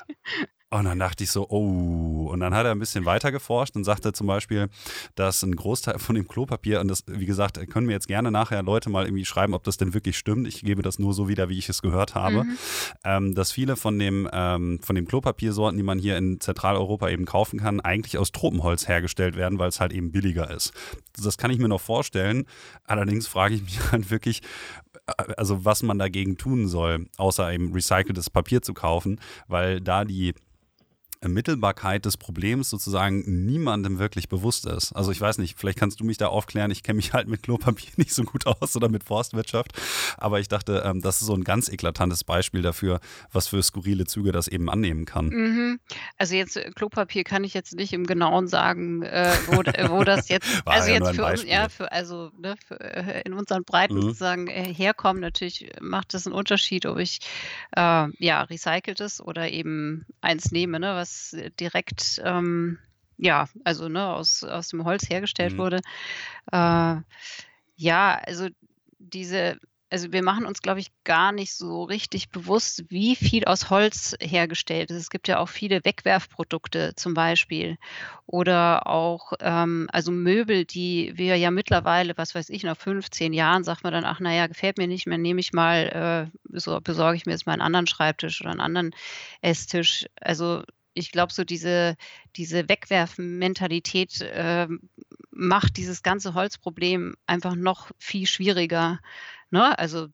Und 0.73 0.85
dann 0.85 1.01
dachte 1.01 1.25
ich 1.25 1.33
so, 1.33 1.49
oh. 1.49 2.31
Und 2.31 2.39
dann 2.39 2.55
hat 2.55 2.65
er 2.65 2.71
ein 2.71 2.79
bisschen 2.79 3.05
weiter 3.05 3.33
geforscht 3.33 3.75
und 3.75 3.83
sagte 3.83 4.13
zum 4.13 4.29
Beispiel, 4.29 4.69
dass 5.17 5.43
ein 5.43 5.57
Großteil 5.57 5.99
von 5.99 6.15
dem 6.15 6.29
Klopapier, 6.29 6.81
und 6.81 6.87
das, 6.87 7.03
wie 7.09 7.27
gesagt, 7.27 7.59
können 7.71 7.89
mir 7.89 7.93
jetzt 7.93 8.07
gerne 8.07 8.31
nachher 8.31 8.63
Leute 8.63 8.89
mal 8.89 9.05
irgendwie 9.05 9.25
schreiben, 9.25 9.53
ob 9.55 9.65
das 9.65 9.79
denn 9.79 9.95
wirklich 9.95 10.17
stimmt. 10.17 10.47
Ich 10.47 10.63
gebe 10.63 10.83
das 10.83 11.01
nur 11.01 11.13
so 11.13 11.27
wieder, 11.27 11.49
wie 11.49 11.59
ich 11.59 11.69
es 11.69 11.83
gehört 11.83 12.15
habe. 12.15 12.45
Mhm. 12.45 12.59
Ähm, 13.03 13.35
dass 13.35 13.51
viele 13.51 13.75
von 13.75 13.99
dem, 13.99 14.29
ähm, 14.33 14.79
von 14.81 14.95
dem 14.95 15.09
Klopapiersorten, 15.09 15.77
die 15.77 15.83
man 15.83 15.99
hier 15.99 16.17
in 16.17 16.41
Zentraleuropa 16.41 17.09
eben 17.09 17.25
kaufen 17.25 17.59
kann, 17.59 17.81
eigentlich 17.81 18.17
aus 18.17 18.31
Tropenholz 18.31 18.87
hergestellt 18.87 19.35
werden, 19.35 19.59
weil 19.59 19.71
es 19.71 19.81
halt 19.81 19.93
eben 19.93 20.13
billiger 20.13 20.53
ist. 20.53 20.73
Das 21.21 21.37
kann 21.37 21.51
ich 21.51 21.59
mir 21.59 21.69
noch 21.69 21.81
vorstellen. 21.81 22.47
Allerdings 22.85 23.27
frage 23.27 23.57
ich 23.57 23.63
mich 23.63 23.81
halt 23.91 24.09
wirklich, 24.13 24.43
äh, 25.09 25.33
also 25.37 25.65
was 25.65 25.83
man 25.83 25.99
dagegen 25.99 26.37
tun 26.37 26.69
soll, 26.69 27.09
außer 27.17 27.53
eben 27.53 27.73
recyceltes 27.73 28.31
Papier 28.31 28.63
zu 28.63 28.73
kaufen, 28.73 29.19
weil 29.49 29.81
da 29.81 30.05
die 30.05 30.33
Ermittelbarkeit 31.23 32.07
des 32.07 32.17
Problems 32.17 32.71
sozusagen 32.71 33.45
niemandem 33.45 33.99
wirklich 33.99 34.29
bewusst 34.31 34.65
ist. 34.65 34.93
Also 34.93 35.13
ich 35.13 35.21
weiß 35.21 35.37
nicht, 35.37 35.59
vielleicht 35.59 35.79
kannst 35.79 36.01
du 36.01 36.05
mich 36.05 36.17
da 36.17 36.29
aufklären. 36.29 36.71
Ich 36.71 36.83
kenne 36.83 36.97
mich 36.97 37.13
halt 37.13 37.29
mit 37.29 37.43
Klopapier 37.43 37.91
nicht 37.97 38.15
so 38.15 38.25
gut 38.25 38.47
aus 38.47 38.75
oder 38.75 38.89
mit 38.89 39.05
Forstwirtschaft. 39.05 39.73
Aber 40.17 40.41
ich 40.41 40.49
dachte, 40.49 40.83
ähm, 40.85 41.03
das 41.03 41.21
ist 41.21 41.27
so 41.27 41.35
ein 41.35 41.45
ganz 41.45 41.69
eklatantes 41.69 42.25
Beispiel 42.25 42.63
dafür, 42.63 43.01
was 43.33 43.49
für 43.49 43.63
skurrile 43.63 44.07
Züge 44.07 44.33
das 44.33 44.49
eben 44.49 44.71
annehmen 44.71 45.05
kann. 45.05 45.27
Mhm. 45.27 45.81
Also 46.17 46.37
jetzt 46.37 46.57
äh, 46.57 46.71
Klopapier 46.75 47.25
kann 47.25 47.45
ich 47.45 47.53
jetzt 47.53 47.75
nicht 47.75 47.93
im 47.93 48.07
Genauen 48.07 48.49
sagen, 48.49 49.03
äh, 49.03 49.31
wo, 49.49 49.59
wo, 49.91 50.05
das 50.05 50.29
jetzt, 50.29 50.49
also 50.65 50.89
ja 50.89 50.95
jetzt 50.95 51.17
für 51.17 51.27
uns, 51.27 51.45
ja, 51.45 51.69
für, 51.69 51.93
also 51.93 52.31
ne, 52.39 52.55
für, 52.67 52.81
äh, 52.81 53.23
in 53.27 53.35
unseren 53.35 53.65
Breiten 53.65 53.97
mhm. 53.97 54.03
sozusagen 54.03 54.47
äh, 54.47 54.73
herkommen. 54.73 55.21
Natürlich 55.21 55.71
macht 55.83 56.15
das 56.15 56.27
einen 56.27 56.35
Unterschied, 56.35 56.87
ob 56.87 56.99
ich 56.99 57.21
äh, 57.77 58.07
ja 58.19 58.43
recyceltes 58.43 59.21
oder 59.21 59.51
eben 59.51 60.07
eins 60.23 60.51
nehme, 60.51 60.81
ne, 60.81 60.95
was 60.95 61.10
was 61.11 61.37
direkt, 61.59 62.21
ähm, 62.25 62.79
ja, 63.17 63.49
also 63.65 63.89
ne, 63.89 64.07
aus, 64.07 64.45
aus 64.45 64.69
dem 64.69 64.85
Holz 64.85 65.09
hergestellt 65.09 65.55
mhm. 65.55 65.59
wurde. 65.59 65.77
Äh, 66.53 66.97
ja, 67.77 68.21
also 68.25 68.49
diese, 68.99 69.59
also 69.91 70.13
wir 70.13 70.23
machen 70.23 70.47
uns, 70.47 70.63
glaube 70.63 70.81
ich, 70.81 70.93
gar 71.05 71.33
nicht 71.33 71.53
so 71.53 71.83
richtig 71.83 72.31
bewusst, 72.31 72.85
wie 72.91 73.17
viel 73.17 73.45
aus 73.45 73.71
Holz 73.71 74.17
hergestellt 74.21 74.91
ist. 74.91 74.97
Es 74.97 75.11
gibt 75.11 75.27
ja 75.27 75.39
auch 75.39 75.49
viele 75.49 75.85
Wegwerfprodukte 75.85 76.95
zum 76.95 77.15
Beispiel 77.15 77.77
oder 78.27 78.87
auch 78.87 79.33
ähm, 79.41 79.89
also 79.93 80.13
Möbel, 80.13 80.65
die 80.65 81.13
wir 81.17 81.37
ja 81.37 81.51
mittlerweile, 81.51 82.17
was 82.17 82.35
weiß 82.35 82.51
ich, 82.51 82.63
nach 82.63 82.77
15 82.77 83.33
Jahren 83.33 83.65
sagt 83.65 83.83
man 83.83 83.93
dann, 83.93 84.05
ach 84.05 84.21
naja, 84.21 84.47
gefällt 84.47 84.79
mir 84.79 84.87
nicht 84.87 85.07
mehr, 85.07 85.19
nehme 85.19 85.41
ich 85.41 85.53
mal, 85.53 86.31
äh, 86.33 86.59
so 86.59 86.81
besorge 86.81 87.17
ich 87.17 87.27
mir 87.27 87.33
jetzt 87.33 87.47
mal 87.47 87.53
einen 87.55 87.63
anderen 87.63 87.89
Schreibtisch 87.89 88.41
oder 88.41 88.51
einen 88.51 88.61
anderen 88.61 88.95
Esstisch. 89.43 90.07
Also 90.21 90.63
ich 90.95 91.13
glaube, 91.13 91.33
so 91.33 91.45
diese, 91.45 91.97
diese 92.37 92.69
Wegwerfen-Mentalität 92.69 94.21
äh, 94.21 94.69
macht 95.31 95.77
dieses 95.77 96.03
ganze 96.03 96.35
Holzproblem 96.35 97.15
einfach 97.27 97.55
noch 97.55 97.91
viel 97.99 98.27
schwieriger. 98.27 99.01
Ne? 99.51 99.79
Also, 99.79 100.09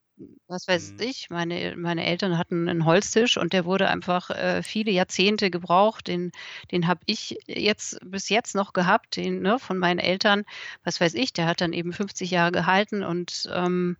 was 0.47 0.67
weiß 0.67 0.93
mhm. 0.93 1.01
ich, 1.01 1.29
meine, 1.29 1.75
meine 1.77 2.05
Eltern 2.05 2.37
hatten 2.37 2.67
einen 2.67 2.85
Holztisch 2.85 3.37
und 3.37 3.53
der 3.53 3.65
wurde 3.65 3.87
einfach 3.89 4.29
äh, 4.31 4.63
viele 4.63 4.91
Jahrzehnte 4.91 5.51
gebraucht. 5.51 6.07
Den, 6.07 6.31
den 6.71 6.87
habe 6.87 7.01
ich 7.05 7.37
jetzt 7.45 7.99
bis 8.03 8.29
jetzt 8.29 8.55
noch 8.55 8.73
gehabt, 8.73 9.15
den 9.15 9.41
ne, 9.41 9.59
von 9.59 9.77
meinen 9.77 9.99
Eltern. 9.99 10.43
Was 10.83 10.99
weiß 10.99 11.13
ich, 11.13 11.33
der 11.33 11.45
hat 11.45 11.61
dann 11.61 11.73
eben 11.73 11.93
50 11.93 12.31
Jahre 12.31 12.51
gehalten 12.51 13.03
und 13.03 13.47
ähm, 13.53 13.97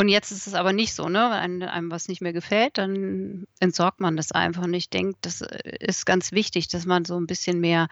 und 0.00 0.08
jetzt 0.08 0.30
ist 0.30 0.46
es 0.46 0.54
aber 0.54 0.72
nicht 0.72 0.94
so, 0.94 1.10
ne? 1.10 1.28
Wenn 1.30 1.62
einem 1.62 1.90
was 1.90 2.08
nicht 2.08 2.22
mehr 2.22 2.32
gefällt, 2.32 2.78
dann 2.78 3.46
entsorgt 3.60 4.00
man 4.00 4.16
das 4.16 4.32
einfach. 4.32 4.62
Und 4.62 4.72
ich 4.72 4.88
denke, 4.88 5.18
das 5.20 5.42
äh, 5.42 5.76
ist 5.78 6.06
ganz 6.06 6.32
wichtig, 6.32 6.68
dass 6.68 6.86
man 6.86 7.04
so 7.04 7.20
ein 7.20 7.26
bisschen 7.26 7.60
mehr 7.60 7.88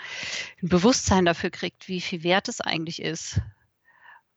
ein 0.62 0.70
Bewusstsein 0.70 1.26
dafür 1.26 1.50
kriegt, 1.50 1.86
wie 1.86 2.00
viel 2.00 2.22
wert 2.22 2.48
es 2.48 2.62
eigentlich 2.62 3.02
ist. 3.02 3.42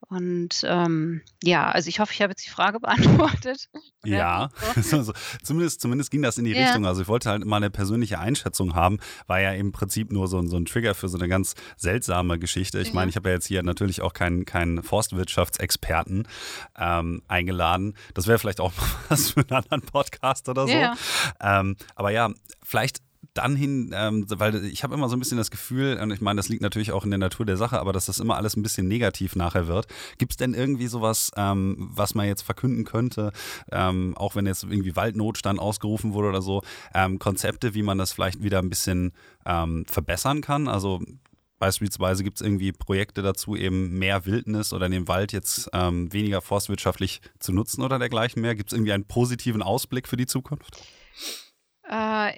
Und 0.10 0.64
ähm, 0.64 1.22
ja, 1.44 1.70
also 1.70 1.88
ich 1.88 2.00
hoffe, 2.00 2.12
ich 2.14 2.22
habe 2.22 2.32
jetzt 2.32 2.46
die 2.46 2.50
Frage 2.50 2.80
beantwortet. 2.82 3.70
Ja, 4.04 4.50
also, 4.76 5.14
zumindest, 5.44 5.82
zumindest 5.82 6.12
ging 6.12 6.22
das 6.22 6.38
in 6.38 6.46
die 6.46 6.52
ja. 6.52 6.66
Richtung. 6.66 6.86
Also 6.86 7.02
ich 7.04 7.08
wollte 7.08 7.30
halt 7.30 7.46
mal 7.46 7.58
eine 7.58 7.70
persönliche 7.70 8.20
Einschätzung 8.20 8.76
haben, 8.76 9.00
war 9.28 9.40
ja 9.40 9.52
im 9.52 9.72
Prinzip 9.72 10.12
nur 10.12 10.28
so, 10.28 10.42
so 10.48 10.58
ein 10.58 10.66
Trigger 10.66 10.96
für 10.96 11.08
so 11.08 11.18
eine 11.18 11.28
ganz 11.28 11.54
seltsame 11.78 12.40
Geschichte. 12.40 12.80
Ich 12.80 12.90
ja. 12.90 12.94
meine, 12.94 13.10
ich 13.10 13.16
habe 13.16 13.30
ja 13.30 13.36
jetzt 13.36 13.46
hier 13.46 13.64
natürlich 13.64 14.02
auch 14.02 14.14
keinen, 14.14 14.46
keinen 14.46 14.84
Forstwirtschaftsexperten 14.84 16.28
ähm, 16.78 17.22
eingeladen. 17.28 17.96
Das 18.14 18.28
wäre 18.28 18.40
vielleicht 18.40 18.60
auch 18.60 18.74
mal 18.78 18.88
was 19.10 19.32
für 19.32 19.42
einen 19.42 19.64
anderen 19.64 19.82
Podcast 19.84 20.50
oder 20.50 20.68
so. 20.68 20.74
Ja. 20.74 20.96
Ähm, 21.40 21.78
aber 21.96 22.12
ja, 22.12 22.30
vielleicht 22.64 23.02
dann 23.34 23.56
hin, 23.56 23.92
ähm, 23.94 24.26
weil 24.30 24.66
ich 24.66 24.84
habe 24.84 24.94
immer 24.94 25.08
so 25.10 25.16
ein 25.16 25.20
bisschen 25.20 25.38
das 25.38 25.52
Gefühl, 25.52 25.98
und 26.02 26.12
ich 26.12 26.22
meine, 26.22 26.38
das 26.38 26.50
liegt 26.50 26.62
natürlich 26.62 26.92
auch 26.92 27.06
in 27.06 27.12
der 27.12 27.20
Natur 27.20 27.46
der 27.46 27.58
Sache, 27.58 27.80
aber 27.80 27.94
dass 27.94 28.06
das 28.06 28.20
immer 28.20 28.36
alles 28.36 28.58
ein 28.58 28.64
bisschen 28.64 28.88
negativ 28.88 29.36
nachher 29.36 29.68
wird. 29.68 29.88
Gibt 30.18 30.34
es 30.34 30.38
denn 30.38 30.54
irgendwie 30.54 30.88
sowas, 30.88 31.32
ähm, 31.38 31.76
was 31.80 32.14
man 32.16 32.28
jetzt 32.28 32.42
verkünden 32.42 32.84
könnte, 32.84 33.32
ähm, 33.72 34.16
auch 34.18 34.36
wenn 34.36 34.46
jetzt 34.46 34.64
irgendwie 34.64 34.96
Waldnotstand 34.96 35.60
ausgerufen 35.60 36.14
wurde 36.14 36.30
oder 36.30 36.42
so, 36.42 36.62
ähm, 36.94 37.20
Konzepte, 37.20 37.74
wie 37.74 37.84
man 37.84 37.98
das 37.98 38.12
vielleicht 38.12 38.44
wieder 38.44 38.60
ein 38.60 38.70
bisschen 38.70 39.14
ähm, 39.46 39.86
verbessern 39.88 40.42
kann? 40.42 40.68
Also 40.68 41.02
Beispielsweise 41.62 42.24
gibt 42.24 42.38
es 42.38 42.42
irgendwie 42.42 42.72
Projekte 42.72 43.22
dazu, 43.22 43.56
eben 43.56 44.00
mehr 44.00 44.26
Wildnis 44.26 44.74
oder 44.74 44.90
den 44.90 45.08
Wald 45.08 45.32
jetzt 45.32 45.70
ähm, 45.74 46.12
weniger 46.12 46.42
forstwirtschaftlich 46.42 47.22
zu 47.38 47.54
nutzen 47.54 47.84
oder 47.84 48.00
dergleichen 48.00 48.42
mehr. 48.42 48.56
Gibt 48.56 48.72
es 48.72 48.76
irgendwie 48.76 48.94
einen 48.94 49.06
positiven 49.06 49.62
Ausblick 49.62 50.08
für 50.08 50.18
die 50.18 50.26
Zukunft? 50.26 50.84
Äh, 51.88 52.34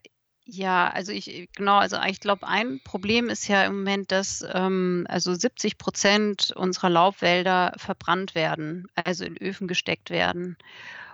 Ja, 0.48 0.90
also 0.90 1.14
ich 1.14 1.50
genau, 1.56 1.78
also 1.78 1.98
ich 2.06 2.20
glaube, 2.20 2.46
ein 2.48 2.82
Problem 2.84 3.30
ist 3.30 3.48
ja 3.48 3.64
im 3.64 3.78
Moment, 3.78 4.12
dass, 4.12 4.44
ähm, 4.54 5.06
also 5.10 5.34
70% 5.34 6.52
unserer 6.56 6.90
Laubwälder 6.90 7.72
verbrannt 7.78 8.36
werden, 8.36 8.88
also 8.94 9.24
in 9.24 9.38
Öfen 9.38 9.68
gesteckt 9.70 10.10
werden. 10.10 10.58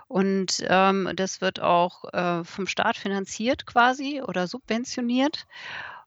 Und, 0.08 0.64
ähm, 0.68 1.10
das 1.16 1.40
wird 1.40 1.60
auch, 1.60 2.04
äh, 2.12 2.44
vom 2.44 2.66
Staat 2.66 2.96
finanziert 2.96 3.66
quasi 3.66 4.22
oder 4.22 4.48
subventioniert. 4.48 5.46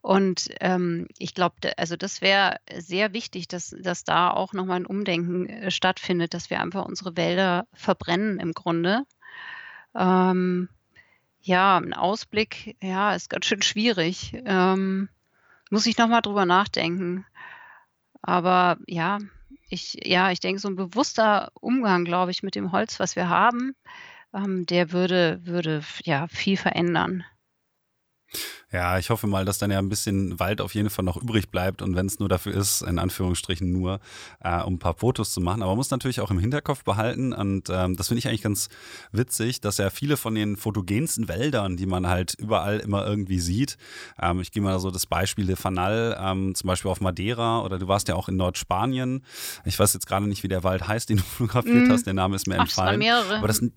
Und, 0.01 0.49
ähm, 0.61 1.07
ich 1.19 1.34
glaube, 1.36 1.55
also 1.78 1.95
das 1.97 2.21
wäre 2.21 2.57
sehr 2.78 3.13
wichtig, 3.13 3.47
dass 3.49 3.76
dass 3.80 4.03
da 4.05 4.32
auch 4.32 4.53
noch 4.53 4.65
mal 4.65 4.78
'n 4.82 4.86
Umdenken, 4.88 5.47
äh, 5.49 5.71
stattfindet, 5.71 6.34
dass 6.34 6.49
wir 6.49 6.61
einfach 6.61 6.86
unsere 6.86 7.17
Wälder 7.17 7.67
verbrennen 7.74 8.39
im 8.39 8.53
Grunde. 8.53 9.03
Ähm, 9.95 10.69
ja, 11.44 11.78
'n 11.78 11.94
Ausblick, 11.94 12.78
ja, 12.82 13.14
ist 13.16 13.30
ganz 13.30 13.46
schön 13.46 13.62
schwierig. 13.62 14.34
Ähm, 14.46 15.10
muss 15.72 15.86
ich 15.88 15.98
noch 15.98 16.08
mal 16.10 16.22
drüber 16.22 16.46
nachdenken. 16.46 17.26
Aber 18.24 18.78
ja, 18.88 19.20
ich 19.70 20.00
ja, 20.06 20.32
ich 20.32 20.39
denke, 20.41 20.60
so 20.62 20.70
'n 20.70 20.76
bewusster 20.78 21.52
Umgang, 21.62 22.06
glaube 22.06 22.32
ich, 22.32 22.44
mit 22.44 22.56
dem 22.56 22.72
Holz, 22.72 23.00
was 23.00 23.16
wir 23.18 23.30
haben, 23.30 23.76
ähm, 24.34 24.66
der 24.68 24.91
würde 24.94 25.41
würde 25.46 25.84
ja, 26.06 26.28
viel 26.30 26.58
verändern. 26.58 27.26
Ja, 28.74 28.97
ich 28.97 29.11
hoffe 29.11 29.28
mal, 29.28 29.45
dass 29.45 29.59
dann 29.59 29.69
ja 29.69 29.78
ein 29.78 29.88
bisschen 29.88 30.39
Wald 30.39 30.59
auf 30.59 30.74
jeden 30.74 30.89
Fall 30.89 31.05
noch 31.05 31.15
übrig 31.17 31.49
bleibt 31.49 31.84
und 31.84 31.95
wenn 31.95 32.07
es 32.07 32.17
nur 32.17 32.28
dafür 32.28 32.55
ist, 32.55 32.82
in 32.82 32.97
Anführungsstrichen 32.97 33.71
nur, 33.71 33.99
äh, 34.43 34.61
um 34.63 34.74
ein 34.74 34.80
paar 34.80 34.95
Fotos 34.95 35.32
zu 35.32 35.41
machen. 35.41 35.61
Aber 35.61 35.71
man 35.74 35.78
muss 35.78 35.91
natürlich 35.91 36.21
auch 36.21 36.32
im 36.32 36.39
Hinterkopf 36.39 36.84
behalten 36.84 37.34
und 37.34 37.69
ähm, 37.69 37.95
das 37.95 38.07
finde 38.07 38.17
ich 38.19 38.28
eigentlich 38.28 38.41
ganz 38.41 38.69
witzig, 39.11 39.61
dass 39.61 39.78
ja 39.78 39.91
viele 39.91 40.17
von 40.17 40.34
den 40.34 40.57
fotogensten 40.57 41.28
Wäldern, 41.28 41.78
die 41.78 41.86
man 41.86 42.07
halt 42.07 42.34
überall 42.39 42.80
immer 42.80 43.05
irgendwie 43.05 43.39
sieht, 43.39 43.78
ähm, 44.19 44.39
ich 44.41 44.51
gehe 44.51 44.63
mal 44.63 44.80
so 44.80 44.89
das 44.89 45.05
Beispiel 45.05 45.45
de 45.45 45.55
Fanal, 45.55 46.17
ähm, 46.19 46.55
zum 46.55 46.67
Beispiel 46.67 46.89
auf 46.89 46.99
Madeira 46.99 47.61
oder 47.61 47.78
du 47.78 47.88
warst 47.88 48.07
ja 48.07 48.15
auch 48.15 48.28
in 48.28 48.38
Nordspanien. 48.38 49.24
Ich 49.65 49.78
weiß 49.78 49.93
jetzt 49.93 50.07
gerade 50.07 50.28
nicht, 50.28 50.41
wie 50.41 50.47
der 50.47 50.63
Wald 50.63 50.88
heißt, 50.88 51.09
den 51.09 51.17
du 51.17 51.24
fotografiert 51.38 51.88
Mhm. 51.88 51.91
hast, 51.91 52.07
der 52.07 52.15
Name 52.15 52.36
ist 52.36 52.47
mir 52.47 52.55
Ach, 52.55 52.61
entfallen. 52.61 52.89
Aber 52.93 52.97
mehrere. 52.97 53.47
das 53.47 53.57
sind 53.57 53.74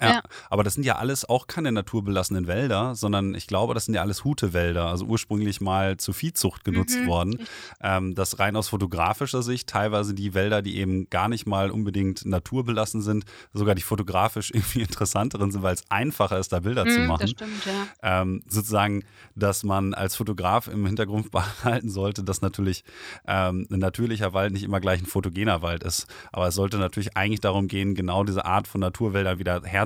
ja, 0.00 0.10
Ja. 0.10 0.22
aber 0.50 0.62
das 0.64 0.74
sind 0.74 0.84
ja 0.84 0.96
alles 0.96 1.28
auch 1.28 1.46
keine 1.46 1.72
naturbelassenen 1.72 2.46
Wälder, 2.46 2.94
sondern 2.94 3.34
ich 3.34 3.46
glaube, 3.46 3.74
das 3.74 3.86
sind 3.86 3.94
ja 3.94 4.02
alles 4.02 4.24
Hutewälder, 4.24 4.86
also 4.86 5.04
ursprünglich 5.06 5.60
mal 5.60 5.96
zur 5.96 6.14
Viehzucht 6.14 6.64
genutzt 6.64 6.98
Mhm. 7.00 7.06
worden. 7.06 7.38
Ähm, 7.80 8.14
das 8.14 8.38
rein 8.38 8.56
aus 8.56 8.68
fotografischer 8.68 9.42
Sicht, 9.42 9.68
teilweise 9.68 10.14
die 10.14 10.34
Wälder, 10.34 10.62
die 10.62 10.76
eben 10.76 11.08
gar 11.10 11.28
nicht 11.28 11.46
mal 11.46 11.70
unbedingt 11.70 12.24
naturbelassen 12.26 13.00
sind, 13.02 13.24
sogar 13.52 13.74
die 13.74 13.82
fotografisch 13.82 14.50
irgendwie 14.54 14.82
interessanteren 14.82 15.50
sind, 15.50 15.62
weil 15.62 15.74
es 15.74 15.82
einfacher 15.90 16.38
ist, 16.38 16.52
da 16.52 16.60
Bilder 16.60 16.86
zu 16.86 17.00
Mhm, 17.00 17.08
das 17.08 17.08
machen. 17.08 17.28
stimmt, 17.28 17.64
ja. 17.66 17.86
Ähm, 18.20 18.42
sozusagen, 18.48 19.02
dass 19.34 19.64
man 19.64 19.94
als 19.94 20.16
Fotograf 20.16 20.68
im 20.68 20.84
Hintergrund 20.86 21.30
behalten 21.30 21.88
sollte, 21.88 22.22
dass 22.22 22.42
natürlich 22.42 22.84
ähm, 23.26 23.66
ein 23.70 23.78
natürlicher 23.78 24.32
Wald 24.34 24.52
nicht 24.52 24.62
immer 24.64 24.80
gleich 24.80 25.00
ein 25.00 25.06
fotogener 25.06 25.62
Wald 25.62 25.82
ist. 25.82 26.06
Aber 26.32 26.48
es 26.48 26.54
sollte 26.54 26.78
natürlich 26.78 27.16
eigentlich 27.16 27.40
darum 27.40 27.68
gehen, 27.68 27.94
genau 27.94 28.24
diese 28.24 28.44
Art 28.44 28.68
von 28.68 28.80
Naturwäldern 28.80 29.38
wieder 29.38 29.62
herzustellen. 29.64 29.85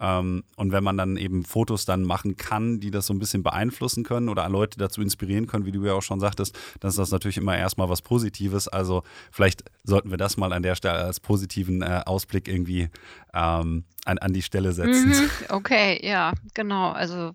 Ähm, 0.00 0.44
und 0.56 0.72
wenn 0.72 0.84
man 0.84 0.96
dann 0.96 1.16
eben 1.16 1.44
Fotos 1.44 1.84
dann 1.84 2.02
machen 2.02 2.36
kann, 2.36 2.80
die 2.80 2.90
das 2.90 3.06
so 3.06 3.14
ein 3.14 3.18
bisschen 3.18 3.42
beeinflussen 3.42 4.04
können 4.04 4.28
oder 4.28 4.48
Leute 4.48 4.78
dazu 4.78 5.00
inspirieren 5.00 5.46
können, 5.46 5.64
wie 5.64 5.72
du 5.72 5.84
ja 5.84 5.94
auch 5.94 6.02
schon 6.02 6.20
sagtest, 6.20 6.56
dann 6.80 6.90
ist 6.90 6.98
das 6.98 7.10
natürlich 7.10 7.38
immer 7.38 7.56
erstmal 7.56 7.88
was 7.88 8.02
Positives. 8.02 8.68
Also 8.68 9.02
vielleicht 9.30 9.64
sollten 9.84 10.10
wir 10.10 10.18
das 10.18 10.36
mal 10.36 10.52
an 10.52 10.62
der 10.62 10.74
Stelle 10.74 10.98
als 10.98 11.20
positiven 11.20 11.82
äh, 11.82 12.02
Ausblick 12.04 12.48
irgendwie 12.48 12.88
ähm, 13.32 13.84
an, 14.04 14.18
an 14.18 14.32
die 14.32 14.42
Stelle 14.42 14.72
setzen. 14.72 15.08
Mhm. 15.08 15.30
Okay, 15.48 16.00
ja, 16.06 16.32
genau. 16.54 16.90
Also 16.90 17.32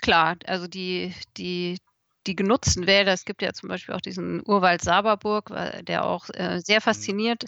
klar, 0.00 0.36
also 0.46 0.66
die 0.66 1.14
die 1.36 1.76
die 2.26 2.36
genutzten 2.36 2.86
Wälder 2.86 3.12
es 3.12 3.24
gibt 3.24 3.42
ja 3.42 3.52
zum 3.52 3.68
Beispiel 3.70 3.94
auch 3.94 4.00
diesen 4.02 4.42
Urwald 4.46 4.82
Saberburg, 4.82 5.52
der 5.86 6.04
auch, 6.06 6.28
äh, 6.34 6.60
sehr 6.64 6.78
Mhm. 6.78 6.82
faszinierend 6.82 7.44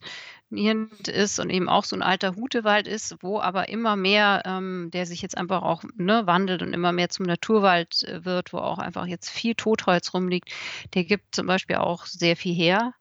nierend 0.50 1.08
ist 1.08 1.38
und 1.40 1.50
eben 1.50 1.68
auch 1.68 1.84
so 1.84 1.96
'n 1.96 2.02
alter 2.02 2.36
Hutewald 2.36 2.86
ist, 2.88 3.16
wo 3.22 3.40
aber 3.40 3.68
immer 3.70 3.96
mehr 3.96 4.42
ähm, 4.46 4.90
der 4.92 5.06
sich 5.06 5.22
jetzt 5.22 5.36
einfach 5.38 5.62
auch, 5.62 5.82
ne, 5.96 6.26
wandelt 6.26 6.62
und 6.62 6.74
immer 6.74 6.92
mehr 6.92 7.08
zum 7.10 7.26
Naturwald, 7.26 8.02
äh, 8.04 8.24
wird, 8.24 8.52
wo 8.52 8.58
auch 8.58 8.78
einfach 8.78 9.06
jetzt 9.06 9.30
viel 9.30 9.54
Totholz 9.54 10.14
rumliegt. 10.14 10.50
Der 10.94 11.04
gibt 11.04 11.34
zum 11.34 11.46
Beispiel 11.46 11.76
auch 11.76 12.06
sehr 12.06 12.36
viel 12.36 12.54
her. 12.54 12.92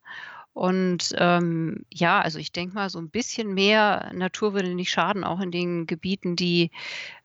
Und, 0.54 1.14
ähm, 1.18 1.84
ja, 1.90 2.20
also 2.20 2.38
ich 2.38 2.52
denke 2.52 2.74
mal, 2.74 2.90
so 2.90 2.98
'n 3.00 3.10
bisschen 3.10 3.54
mehr 3.54 4.10
Natur 4.14 4.54
würde 4.54 4.74
nicht 4.74 4.90
schaden, 4.90 5.24
auch 5.24 5.40
in 5.40 5.50
den 5.52 5.86
Gebieten, 5.86 6.36
die, 6.36 6.70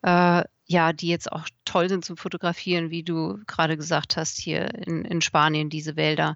äh 0.03 0.43
ja, 0.67 0.93
die 0.93 1.07
jetzt 1.09 1.31
auch 1.31 1.47
toll 1.65 1.89
sind 1.89 2.05
zum 2.05 2.17
Fotografieren, 2.17 2.89
wie 2.91 3.03
du 3.03 3.39
grade 3.47 3.77
gesagt 3.77 4.17
hast, 4.17 4.37
hier 4.39 4.73
in 4.87 5.05
in 5.05 5.21
Spanien, 5.21 5.69
diese 5.69 5.95
Wälder. 5.95 6.35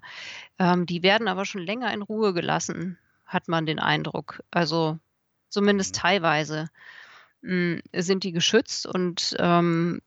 Ähm, 0.58 0.86
die 0.86 1.02
werden 1.02 1.28
aber 1.28 1.44
schon 1.46 1.62
länger 1.62 1.92
in 1.94 2.02
Ruhe 2.02 2.34
gelassen, 2.34 2.98
hat 3.26 3.48
man 3.48 3.66
den 3.66 3.78
Eindruck. 3.80 4.42
Also, 4.50 4.98
zumindest 5.50 5.96
Mhm. 5.96 6.00
teilweise, 6.00 6.68
hm, 7.42 7.80
sind 7.94 8.24
die 8.24 8.32
geschützt 8.32 8.86
und, 8.86 9.34
ähm, 9.38 10.00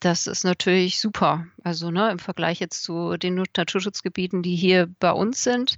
das 0.00 0.26
ist 0.26 0.44
natürlich 0.44 0.98
super. 1.00 1.46
Also, 1.64 1.90
ne, 1.92 2.10
im 2.10 2.18
Vergleich 2.18 2.58
jetzt 2.60 2.82
zu 2.82 3.16
den 3.16 3.36
Naturschutzgebieten, 3.56 4.42
die 4.42 4.56
hier 4.56 4.88
bei 4.98 5.12
uns 5.12 5.44
sind, 5.44 5.76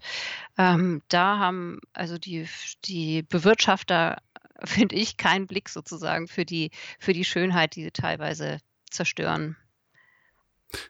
ähm, 0.59 1.03
da 1.09 1.39
haben 1.39 1.81
also 1.95 2.19
die 2.19 2.49
die 2.87 3.23
Bewirtschafter, 3.23 4.19
finde 4.65 4.97
ich, 4.97 5.17
keinen 5.17 5.47
Blick 5.47 5.69
sozusagen 5.69 6.29
für 6.29 6.45
die 6.45 6.71
für 6.99 7.13
die 7.13 7.25
Schönheit, 7.25 7.77
die 7.77 7.85
sie 7.85 7.91
teilweise 7.91 8.59
zerstören. 8.91 9.57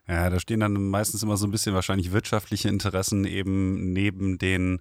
Ja, 0.08 0.30
da 0.30 0.40
stehen 0.40 0.60
dann 0.60 0.72
meistens 0.90 1.22
immer 1.22 1.36
so 1.36 1.46
ein 1.46 1.50
bisschen 1.50 1.74
wahrscheinlich 1.74 2.12
wirtschaftliche 2.12 2.68
Interessen 2.68 3.24
eben 3.24 3.92
neben 3.92 4.38
den, 4.38 4.80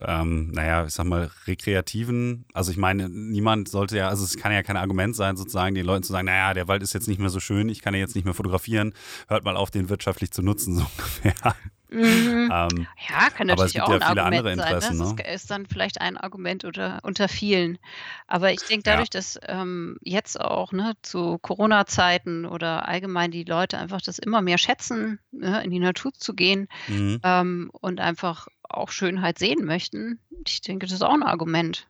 ähm, 0.00 0.50
na 0.52 0.66
ja, 0.66 0.86
ich 0.86 0.94
sage 0.94 1.08
mal, 1.08 1.30
rekreativen. 1.46 2.46
Also, 2.52 2.70
ich 2.70 2.76
meine, 2.76 3.08
niemand 3.08 3.68
sollte 3.68 3.96
ja 3.96 4.08
also, 4.08 4.24
es 4.24 4.36
kann 4.36 4.52
ja 4.52 4.62
kein 4.62 4.76
Argument 4.76 5.14
sein, 5.16 5.36
sozusagen 5.36 5.74
den 5.74 5.86
Leuten 5.86 6.02
zu 6.02 6.12
sagen: 6.12 6.26
„Na 6.26 6.36
ja, 6.36 6.54
der 6.54 6.68
Wald 6.68 6.82
ist 6.82 6.94
jetzt 6.94 7.08
nicht 7.08 7.20
mehr 7.20 7.30
so 7.30 7.40
schön, 7.40 7.68
ich 7.68 7.82
kann 7.82 7.94
ihn 7.94 8.00
jetzt 8.00 8.14
nicht 8.14 8.24
mehr 8.24 8.34
fotografieren. 8.34 8.94
Hört 9.28 9.44
mal 9.44 9.56
auf, 9.56 9.70
den 9.70 9.88
wirtschaftlich 9.88 10.30
zu 10.30 10.42
nutzen“, 10.42 10.74
so 10.76 10.86
ungefähr. 10.96 11.54
Mhm. 11.90 12.50
Ähm, 12.50 12.88
Ja, 13.08 13.30
kann 13.30 13.46
natürlich 13.46 13.80
auch 13.80 13.92
ja 13.92 13.96
'n 13.96 14.02
viele 14.02 14.22
Argument 14.22 14.54
sein, 14.54 14.76
ne? 14.78 14.88
Interessen, 14.88 14.96
Es 14.98 14.98
ne? 14.98 15.18
ist 15.18 15.20
ist 15.20 15.50
dann 15.50 15.64
vielleicht 15.66 16.00
ein 16.00 16.18
Argument 16.18 16.64
unter 16.64 16.98
unter 17.02 17.28
vielen. 17.28 17.78
Aber 18.26 18.52
ich 18.52 18.64
denke 18.64 18.82
Ja. 18.84 19.04
dadurch, 19.04 19.08
dass, 19.08 19.38
ähm, 19.46 19.96
jetzt 20.02 20.38
auch, 20.38 20.72
ne, 20.72 20.94
zu 21.02 21.38
Corona-Zeiten 21.38 22.44
oder 22.44 22.86
allgemein 22.86 23.30
die 23.30 23.44
Leute 23.44 23.78
einfach 23.78 24.02
das 24.02 24.18
immer 24.18 24.42
mehr 24.42 24.58
schätzen, 24.58 25.18
ne, 25.30 25.62
in 25.64 25.70
die 25.70 25.78
Natur 25.78 26.12
zu 26.12 26.34
gehen, 26.34 26.68
Mhm. 26.88 27.20
ähm, 27.22 27.70
und 27.72 28.00
einfach 28.00 28.48
auch 28.64 28.90
Schönheit 28.90 29.38
sehen 29.38 29.64
möchten. 29.66 30.20
Ich 30.46 30.62
denke, 30.62 30.86
das 30.86 30.94
ist 30.94 31.02
auch 31.02 31.14
'n 31.14 31.22
Argument. 31.24 31.88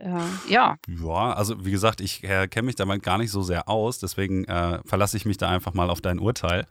Äh, 0.00 0.38
ja. 0.44 0.76
Ja, 0.86 1.32
also, 1.32 1.64
wie 1.64 1.70
gesagt, 1.72 2.00
ich, 2.00 2.22
äh, 2.22 2.46
kenne 2.46 2.66
mich 2.66 2.76
damit 2.76 3.02
gar 3.02 3.18
nicht 3.18 3.30
so 3.32 3.42
sehr 3.42 3.68
aus, 3.68 3.98
deswegen, 3.98 4.44
äh, 4.44 4.80
verlasse 4.84 5.16
ich 5.16 5.26
mich 5.26 5.38
da 5.38 5.48
einfach 5.48 5.74
mal 5.74 5.90
auf 5.90 6.00
dein 6.00 6.18
Urteil. 6.18 6.66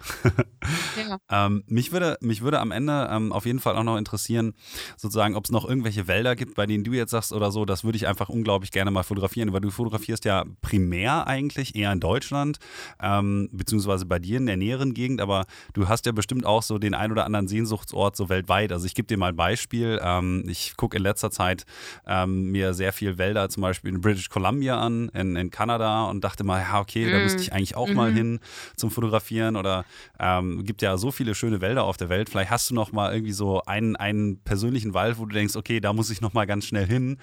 Ja. 0.96 1.18
Ähm, 1.30 1.64
mich 1.68 1.92
würde 1.92 2.18
mich 2.22 2.42
würde 2.42 2.60
am 2.60 2.72
Ende, 2.72 3.08
ähm, 3.12 3.32
auf 3.34 3.46
jeden 3.46 3.60
Fall 3.60 3.76
auch 3.76 3.84
noch 3.84 3.98
interessieren, 3.98 4.54
sozusagen, 4.98 5.36
ob's 5.36 5.52
noch 5.52 5.68
irgendwelche 5.68 6.08
Wälder 6.08 6.36
gibt, 6.36 6.56
bei 6.56 6.66
denen 6.66 6.84
du 6.86 6.94
jetzt 6.94 7.12
sagst 7.12 7.34
oder 7.34 7.52
so: 7.52 7.66
„Das 7.66 7.84
würde 7.84 7.98
ich 7.98 8.08
einfach 8.08 8.30
unglaublich 8.30 8.72
gerne 8.72 8.92
mal 8.92 9.04
fotografieren“, 9.04 9.52
weil 9.54 9.62
du 9.62 9.70
fotografierst 9.70 10.26
ja 10.26 10.46
primär 10.62 11.28
eigentlich 11.28 11.76
eher 11.76 11.92
in 11.92 12.00
Deutschland, 12.00 12.58
ähm, 13.02 13.50
beziehungsweise 13.52 14.06
bei 14.06 14.20
dir 14.20 14.38
in 14.38 14.46
der 14.46 14.58
näheren 14.58 14.94
Gegend, 14.94 15.20
aber 15.22 15.46
du 15.74 15.88
hast 15.90 16.06
ja 16.06 16.12
bestimmt 16.14 16.46
auch 16.46 16.64
so 16.64 16.78
den 16.78 16.94
ein 16.94 17.12
oder 17.12 17.26
anderen 17.26 17.48
Sehnsuchtsort 17.48 18.16
so 18.16 18.30
weltweit. 18.30 18.72
Also, 18.72 18.86
ich 18.86 18.96
gebe 18.96 19.08
dir 19.08 19.18
mal 19.18 19.32
'n 19.32 19.36
Beispiel. 19.36 20.00
Ähm, 20.02 20.44
ich 20.48 20.78
gucke 20.78 20.98
in 20.98 21.04
letzter 21.04 21.32
Zeit, 21.32 21.66
ähm, 22.06 22.52
mir 22.52 22.74
sehr 22.74 22.94
viel 22.94 23.17
Wälder 23.18 23.50
zum 23.50 23.62
Beispiel 23.62 23.92
in 23.94 24.02
British 24.02 24.30
Columbia 24.30 24.80
an, 24.80 25.10
in 25.10 25.36
in 25.36 25.50
Kanada 25.52 26.06
und 26.06 26.24
dachte 26.24 26.44
mal: 26.44 26.62
„Ja, 26.62 26.80
okay, 26.80 27.10
da 27.10 27.20
müsste 27.20 27.42
Mhm. 27.42 27.44
ich 27.44 27.54
eigentlich 27.54 27.76
auch 27.76 27.94
mal 27.94 28.12
Mhm. 28.12 28.16
hin 28.16 28.40
zum 28.76 28.92
Fotografieren“ 28.92 29.56
oder, 29.56 29.86
ähm, 30.20 30.64
gibt 30.66 30.82
ja 30.82 30.98
so 30.98 31.12
viele 31.12 31.36
schöne 31.36 31.62
Wälder 31.62 31.84
auf 31.84 31.98
der 31.98 32.10
Welt. 32.10 32.30
Vielleicht 32.30 32.52
hast 32.52 32.70
du 32.70 32.76
noch 32.76 32.92
mal 32.92 33.14
irgendwie 33.14 33.34
so 33.34 33.62
einen 33.66 33.96
einen 33.96 34.44
persönlichen 34.44 34.94
Wald, 34.94 35.18
wo 35.20 35.26
du 35.26 35.34
denkst: 35.34 35.56
„Okay, 35.56 35.80
da 35.80 35.94
muss 35.94 36.10
ich 36.10 36.22
noch 36.22 36.34
mal 36.34 36.46
ganz 36.46 36.66
schnell 36.66 36.86
hin, 36.88 37.18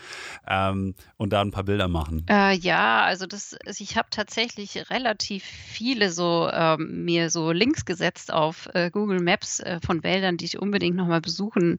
ähm, 0.49 0.95
und 1.16 1.32
da 1.32 1.42
'n 1.42 1.51
paar 1.51 1.64
Bilder 1.64 1.88
machen.“ 1.88 2.30
Äh, 2.30 2.55
ja, 2.57 3.03
also 3.05 3.26
das 3.26 3.55
also 3.66 3.84
ich 3.84 3.99
habe 3.99 4.09
tatsächlich 4.11 4.88
relativ 4.88 5.45
viele 5.45 6.11
so 6.11 6.49
ähm, 6.51 7.05
mir 7.05 7.28
so 7.28 7.53
Links 7.53 7.84
gesetzt 7.84 8.32
auf, 8.32 8.66
äh, 8.72 8.90
Google 8.90 9.20
Maps, 9.20 9.61
äh, 9.61 9.78
von 9.84 10.03
Wäldern, 10.03 10.38
die 10.38 10.47
ich 10.47 10.59
unbedingt 10.59 10.97
noch 10.97 11.07
mal 11.07 11.20
besuchen 11.20 11.76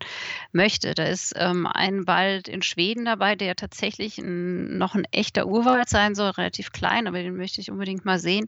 möchte. 0.51 0.93
Da 0.93 1.05
ist, 1.05 1.33
ähm, 1.35 1.65
ein 1.65 2.05
Wald 2.05 2.47
in 2.47 2.61
Schweden 2.61 3.05
dabei, 3.05 3.35
der 3.35 3.55
tatsächlich 3.55 3.94
'n 4.19 4.77
noch 4.77 4.95
'n 4.95 5.05
echter 5.11 5.47
Urwald 5.47 5.89
sein 5.89 6.15
soll, 6.15 6.31
relativ 6.31 6.71
klein, 6.71 7.07
aber 7.07 7.19
den 7.21 7.35
möchte 7.37 7.61
ich 7.61 7.71
unbedingt 7.71 8.05
mal 8.05 8.19
sehen. 8.19 8.47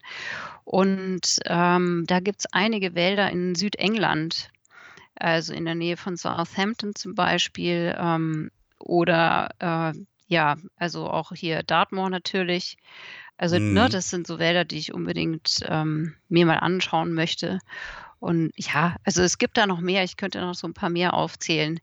Und, 0.66 1.40
ähm, 1.46 2.06
da 2.08 2.20
gibt's 2.20 2.46
einige 2.52 2.96
Wälder 2.96 3.30
in 3.32 3.56
Südengland, 3.56 4.50
also 5.16 5.54
in 5.54 5.66
der 5.66 5.76
Nähe 5.76 5.98
von 5.98 6.18
Southampton 6.18 6.96
zum 6.96 7.16
Beispiel, 7.16 7.96
ähm, 8.00 8.52
oder, 8.80 9.50
äh, 9.60 9.94
ja, 10.28 10.58
also 10.78 11.10
auch 11.10 11.32
hier 11.34 11.64
Dartmoor 11.64 12.10
natürlich. 12.10 12.78
Also, 13.38 13.58
mhm. 13.58 13.62
ne, 13.70 13.90
das 13.90 14.10
sind 14.10 14.28
so 14.28 14.40
Wälder, 14.40 14.66
die 14.66 14.78
ich 14.78 14.94
unbedingt 14.94 15.60
ähm, 15.68 16.16
mir 16.30 16.46
mal 16.46 16.58
anschauen 16.60 17.14
möchte. 17.14 17.60
Und 18.20 18.52
ja, 18.58 18.96
also 19.04 19.22
es 19.24 19.38
gibt 19.38 19.58
da 19.58 19.68
noch 19.68 19.80
mehr. 19.82 20.04
Ich 20.04 20.18
könnte 20.18 20.42
noch 20.42 20.56
so 20.56 20.68
ein 20.68 20.74
paar 20.74 20.90
mehr 20.90 21.14
aufzählen. 21.14 21.80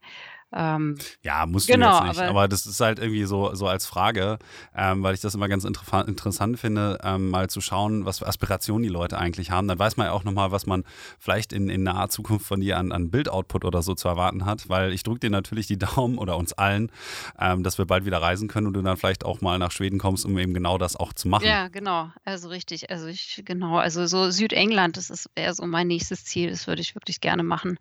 Ähm, 0.53 0.97
ja, 1.23 1.47
musst 1.47 1.67
genau, 1.67 2.01
du 2.01 2.07
jetzt 2.07 2.17
nicht. 2.17 2.21
Aber, 2.23 2.31
aber, 2.31 2.49
das 2.49 2.67
ist 2.67 2.81
halt 2.81 2.99
irgendwie 2.99 3.25
so, 3.25 3.55
so 3.55 3.67
als 3.67 3.87
Frage, 3.87 4.39
ähm, 4.75 5.03
weil 5.03 5.15
ich 5.15 5.21
das 5.21 5.35
immer 5.35 5.49
ganz 5.49 5.65
interessant 5.65 6.59
finde, 6.59 6.99
ähm, 7.03 7.31
mal 7.31 7.51
zu 7.51 7.61
schauen, 7.61 8.05
was 8.05 8.21
für 8.21 8.27
Aspirationen 8.27 8.85
die 8.85 8.89
Leute 8.89 9.19
eigentlich 9.19 9.51
haben. 9.51 9.67
Dann 9.67 9.79
weiß 9.79 9.97
man 9.97 10.07
ja 10.07 10.13
auch 10.13 10.25
nochmal, 10.25 10.53
was 10.53 10.67
man 10.67 10.85
vielleicht 11.19 11.53
in, 11.53 11.69
in 11.69 11.83
naher 11.83 12.09
Zukunft 12.09 12.47
von 12.47 12.61
dir 12.61 12.79
an, 12.79 12.93
an 12.93 13.11
Bildoutput 13.11 13.65
oder 13.65 13.83
so 13.83 13.95
zu 13.95 14.07
erwarten 14.07 14.45
hat, 14.45 14.69
weil 14.69 14.93
ich 14.93 15.03
drücke 15.03 15.21
dir 15.21 15.31
natürlich 15.31 15.67
die 15.67 15.79
Daumen 15.79 16.19
oder 16.19 16.37
uns 16.37 16.53
allen, 16.53 16.93
ähm, 17.39 17.63
dass 17.63 17.79
wir 17.79 17.87
bald 17.87 18.05
wieder 18.05 18.23
reisen 18.23 18.49
können 18.49 18.69
und 18.69 18.75
du 18.75 18.83
dann 18.83 18.97
vielleicht 18.97 19.25
auch 19.25 19.41
mal 19.41 19.59
nach 19.59 19.73
Schweden 19.73 19.99
kommst, 19.99 20.25
um 20.25 20.39
eben 20.39 20.55
genau 20.55 20.79
das 20.79 20.97
auch 20.97 21.13
zu 21.13 21.29
machen. 21.29 21.47
Ja, 21.47 21.69
genau. 21.69 22.11
Also 22.25 22.49
richtig. 22.49 22.91
Also 22.91 23.07
ich, 23.07 23.43
genau. 23.45 23.79
Also 23.79 24.07
so 24.07 24.31
Südengland, 24.31 24.97
das 24.97 25.11
ist 25.11 25.29
eher 25.35 25.55
so 25.55 25.67
mein 25.67 25.89
nächstes 25.89 26.25
Ziel. 26.25 26.51
Das 26.51 26.67
würde 26.67 26.81
ich 26.81 26.95
wirklich 26.95 27.21
gerne 27.21 27.43
machen. 27.43 27.79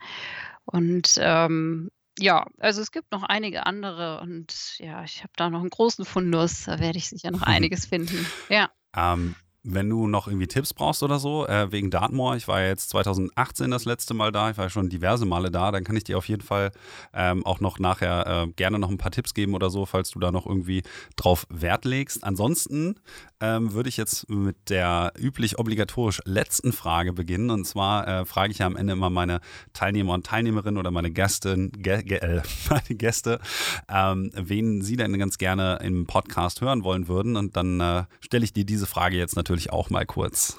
Und 0.66 1.18
ähm, 1.20 1.92
ja, 2.20 2.46
also 2.60 2.82
es 2.82 2.92
gibt 2.92 3.12
noch 3.12 3.24
einige 3.24 3.66
andere 3.66 4.22
und 4.22 4.78
ja, 4.78 5.04
ich 5.04 5.24
habe 5.24 5.34
da 5.36 5.50
noch 5.50 5.62
einen 5.62 5.70
großen 5.70 6.06
Fundus, 6.06 6.66
da 6.66 6.80
werde 6.80 6.98
ich 6.98 7.10
sicher 7.10 7.32
noch 7.32 7.42
einiges 7.44 7.86
finden. 7.86 8.26
Ja. 8.50 8.70
Ähm, 8.96 9.36
wenn 9.64 9.90
du 9.90 10.08
noch 10.08 10.28
irgendwie 10.28 10.48
Tipps 10.48 10.74
brauchst 10.74 11.04
oder 11.04 11.20
so, 11.20 11.48
äh, 11.48 11.72
wegen 11.72 11.90
Dartmoor, 11.90 12.36
ich 12.36 12.48
war 12.50 12.62
ja 12.62 12.68
jetzt 12.68 12.90
2018 12.90 13.72
das 13.72 13.86
letzte 13.86 14.14
Mal 14.14 14.32
da, 14.34 14.52
ich 14.52 14.58
war 14.58 14.66
ja 14.66 14.70
schon 14.70 14.90
diverse 14.90 15.26
Male 15.26 15.52
da, 15.52 15.72
dann 15.72 15.86
kann 15.86 15.96
ich 15.96 16.04
dir 16.04 16.18
auf 16.18 16.28
jeden 16.28 16.42
Fall 16.42 16.72
ähm, 17.14 17.46
auch 17.46 17.62
noch 17.62 17.80
nachher 17.80 18.28
äh, 18.28 18.52
gerne 18.52 18.78
noch 18.78 18.90
ein 18.90 18.98
paar 18.98 19.12
Tipps 19.12 19.34
geben 19.34 19.56
oder 19.56 19.70
so, 19.70 19.86
falls 19.86 20.12
du 20.12 20.20
da 20.20 20.32
noch 20.32 20.46
irgendwie 20.46 20.84
drauf 21.16 21.48
Wert 21.50 21.86
legst. 21.86 22.26
Ansonsten 22.26 23.00
ähm, 23.44 23.74
würde 23.74 23.90
ich 23.90 23.98
jetzt 23.98 24.30
mit 24.30 24.70
der 24.70 25.12
üblich 25.20 25.60
obligatorisch 25.60 26.22
letzten 26.24 26.72
Frage 26.72 27.12
beginnen. 27.12 27.50
Und 27.50 27.66
zwar 27.66 28.08
äh, 28.08 28.26
frage 28.26 28.54
ich 28.54 28.60
ja 28.60 28.66
am 28.66 28.78
Ende 28.78 28.94
immer 28.94 29.10
meine 29.10 29.42
Teilnehmer 29.74 30.14
und 30.14 30.26
Teilnehmerinnen 30.26 30.78
oder 30.78 30.92
meine 30.92 31.12
Gäste, 31.12 31.54
Gä 31.56 32.02
Gä 32.04 32.20
äh, 32.22 32.42
meine 32.70 32.98
Gäste, 32.98 33.42
ähm, 33.90 34.32
wen 34.34 34.82
sie 34.82 34.96
denn 34.96 35.20
ganz 35.20 35.38
gerne 35.38 35.80
im 35.84 36.08
Podcast 36.08 36.62
hören 36.62 36.86
wollen 36.86 37.10
würden. 37.10 37.36
Und 37.36 37.58
dann 37.58 37.82
äh, 37.82 38.06
stelle 38.22 38.46
ich 38.46 38.54
dir 38.54 38.64
diese 38.64 38.88
Frage 38.88 39.18
jetzt 39.18 39.36
natürlich 39.36 39.74
auch 39.74 39.90
mal 39.90 40.06
kurz. 40.06 40.58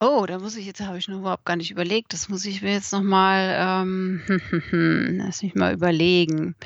Oh, 0.00 0.26
da 0.26 0.40
muss 0.40 0.56
ich 0.56 0.66
jetzt 0.66 0.80
habe 0.80 0.98
ich 0.98 1.06
noch 1.06 1.18
überhaupt 1.18 1.44
gar 1.44 1.56
nicht 1.56 1.70
überlegt. 1.70 2.12
Das 2.12 2.28
muss 2.28 2.44
ich 2.44 2.60
mir 2.62 2.72
jetzt 2.72 2.92
noch 2.92 3.02
mal, 3.02 3.54
ähm, 3.56 4.20
lass 5.18 5.42
mich 5.42 5.54
mal 5.54 5.74
überlegen. 5.74 6.56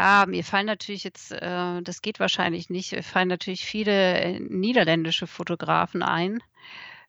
Ah, 0.00 0.26
mir 0.26 0.44
fallen 0.44 0.66
natürlich 0.66 1.02
jetzt, 1.02 1.32
äh, 1.32 1.82
das 1.82 2.02
geht 2.02 2.20
wahrscheinlich 2.20 2.70
nicht, 2.70 2.92
mir 2.92 3.02
fallen 3.02 3.26
natürlich 3.26 3.64
viele 3.64 4.20
äh, 4.20 4.38
niederländische 4.38 5.26
Fotografen 5.26 6.04
ein. 6.04 6.40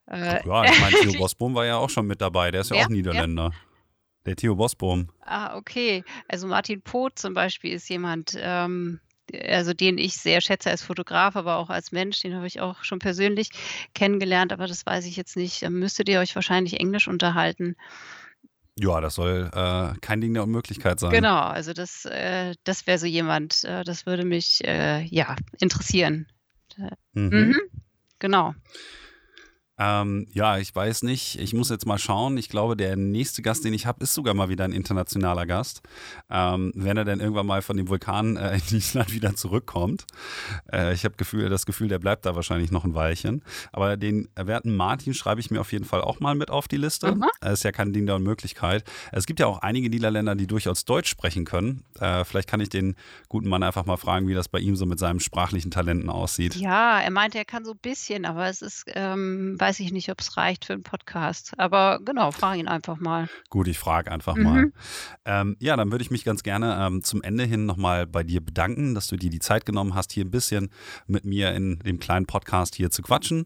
Äh, 0.07 0.43
ja, 0.43 0.63
ich 0.63 0.79
meine, 0.81 0.95
Theo 0.95 1.13
Bosboom 1.19 1.53
war 1.53 1.67
ja 1.67 1.77
auch 1.77 1.91
schon 1.91 2.07
mit 2.07 2.19
dabei, 2.19 2.49
der 2.49 2.61
ist 2.61 2.71
ja, 2.71 2.77
ja 2.77 2.85
auch 2.85 2.89
Niederländer. 2.89 3.51
Ja. 3.53 3.59
Der 4.25 4.35
Theo 4.35 4.55
Bosboom. 4.55 5.11
Ah, 5.21 5.55
okay. 5.55 6.03
Also 6.27 6.47
Martin 6.47 6.81
Poth 6.81 7.19
zum 7.19 7.35
Beispiel 7.35 7.73
ist 7.73 7.87
jemand, 7.89 8.33
ähm, 8.39 8.99
also 9.47 9.73
den 9.73 9.99
ich 9.99 10.15
sehr 10.15 10.41
schätze 10.41 10.71
als 10.71 10.81
Fotograf, 10.81 11.35
aber 11.35 11.57
auch 11.57 11.69
als 11.69 11.91
Mensch, 11.91 12.21
den 12.21 12.33
habe 12.33 12.47
ich 12.47 12.59
auch 12.59 12.83
schon 12.83 12.97
persönlich 12.97 13.51
kennengelernt, 13.93 14.51
aber 14.51 14.65
das 14.65 14.83
weiß 14.83 15.05
ich 15.05 15.15
jetzt 15.15 15.37
nicht. 15.37 15.61
Da 15.61 15.69
müsstet 15.69 16.09
ihr 16.09 16.19
euch 16.21 16.33
wahrscheinlich 16.33 16.79
Englisch 16.79 17.07
unterhalten. 17.07 17.75
Ja, 18.82 19.01
das 19.01 19.15
soll 19.15 19.49
äh, 19.53 19.97
kein 19.99 20.21
Ding 20.21 20.34
der 20.34 20.43
Unmöglichkeit 20.43 20.99
sein. 20.99 21.11
Genau, 21.11 21.39
also 21.41 21.73
das, 21.73 22.05
äh, 22.05 22.55
das 22.63 22.88
wäre 22.88 22.97
so 22.97 23.05
jemand, 23.05 23.63
äh, 23.65 23.84
das 23.84 24.05
würde 24.05 24.23
mich 24.23 24.63
äh, 24.63 25.03
ja 25.03 25.36
interessieren. 25.59 26.27
Mhm. 27.13 27.30
Mhm, 27.30 27.55
genau. 28.19 28.53
Ähm, 29.80 30.27
ja, 30.34 30.57
ich 30.57 30.75
weiß 30.75 31.03
nicht. 31.03 31.39
Ich 31.39 31.53
muss 31.53 31.69
jetzt 31.69 31.86
mal 31.86 31.97
schauen. 31.97 32.38
Ich 32.38 32.49
glaube, 32.49 32.75
der 32.75 32.95
nächste 32.97 33.41
Gast, 33.41 33.63
den 33.63 33.73
ich 33.73 33.86
habe, 33.86 34.03
ist 34.03 34.13
sogar 34.13 34.34
mal 34.34 34.49
wieder 34.49 34.65
ein 34.65 34.73
internationaler 34.73 35.45
Gast. 35.45 35.82
Ähm, 36.30 36.71
wenn 36.75 36.97
er 36.97 37.05
denn 37.05 37.21
irgendwann 37.21 37.47
mal 37.47 37.61
von 37.61 37.77
dem 37.77 37.88
Vulkan 37.88 38.36
äh, 38.38 38.59
in 38.69 38.77
Island 38.77 39.13
wieder 39.13 39.36
zurückkommt. 39.36 40.05
Äh, 40.71 40.93
ich 40.93 41.05
habe 41.05 41.15
Gefühl, 41.15 41.49
das 41.49 41.65
Gefühl, 41.65 41.88
der 41.88 41.99
bleibt 41.99 42.25
da 42.25 42.36
wahrscheinlich 42.36 42.71
noch 42.71 42.84
ein 42.84 42.93
Weilchen. 42.93 43.43
Aber 43.71 43.95
den 43.95 44.27
werten 44.36 44.75
Martin 44.75 45.13
schreibe 45.13 45.39
ich 45.39 45.49
mir 45.49 45.61
auf 45.61 45.71
jeden 45.71 45.86
Fall 45.86 46.01
auch 46.01 46.19
mal 46.19 46.36
mit 46.36 46.51
auf 46.51 46.67
die 46.67 46.77
Liste. 46.77 47.15
Mhm. 47.15 47.25
Das 47.39 47.53
ist 47.53 47.63
ja 47.63 47.71
kein 47.71 47.93
Ding 47.93 48.05
der 48.05 48.15
Unmöglichkeit. 48.15 48.84
Es 49.11 49.25
gibt 49.25 49.39
ja 49.39 49.47
auch 49.47 49.59
einige 49.59 49.89
Niederländer, 49.89 50.36
die 50.36 50.47
durchaus 50.47 50.84
Deutsch 50.84 51.09
sprechen 51.09 51.45
können. 51.45 51.84
Äh, 51.99 52.25
vielleicht 52.25 52.49
kann 52.49 52.59
ich 52.59 52.69
den 52.69 52.95
guten 53.30 53.47
Mann 53.47 53.63
einfach 53.63 53.86
mal 53.86 53.97
fragen, 53.97 54.27
wie 54.27 54.34
das 54.34 54.49
bei 54.49 54.59
ihm 54.59 54.75
so 54.75 54.86
mit 54.86 54.99
seinem 54.99 55.19
sprachlichen 55.19 55.71
Talenten 55.71 56.09
aussieht. 56.09 56.55
Ja, 56.55 56.99
er 56.99 57.11
meinte, 57.11 57.38
er 57.38 57.45
kann 57.45 57.63
so 57.63 57.71
ein 57.71 57.80
bisschen, 57.82 58.25
aber 58.25 58.47
es 58.47 58.61
ist, 58.61 58.86
ähm, 58.93 59.55
weiß 59.70 59.82
ich 59.82 59.91
nicht, 59.91 60.09
ob 60.09 60.20
es 60.20 60.36
reicht 60.36 60.65
für 60.65 60.74
einen 60.74 60.82
Podcast. 60.82 61.53
Aber 61.59 61.99
genau, 62.03 62.32
frage 62.32 62.59
ihn 62.59 62.67
einfach 62.67 62.99
mal. 62.99 63.30
Gut, 63.51 63.67
ich 63.67 63.78
frage 63.78 64.11
einfach 64.11 64.36
mhm. 64.36 64.43
mal. 64.43 64.72
Ähm, 65.26 65.57
ja, 65.59 65.76
dann 65.76 65.91
würde 65.91 66.01
ich 66.01 66.09
mich 66.09 66.24
ganz 66.24 66.41
gerne 66.41 66.76
ähm, 66.82 67.03
zum 67.03 67.22
Ende 67.22 67.43
hin 67.43 67.67
nochmal 67.67 68.07
bei 68.07 68.24
dir 68.24 68.41
bedanken, 68.43 68.95
dass 68.95 69.05
du 69.05 69.15
dir 69.15 69.30
die 69.30 69.38
Zeit 69.38 69.67
genommen 69.67 69.93
hast, 69.93 70.11
hier 70.11 70.26
ein 70.26 70.32
bisschen 70.32 70.72
mit 71.05 71.24
mir 71.24 71.53
in 71.53 71.78
dem 71.80 71.99
kleinen 71.99 72.26
Podcast 72.26 72.74
hier 72.74 72.89
zu 72.89 73.03
quatschen. 73.03 73.45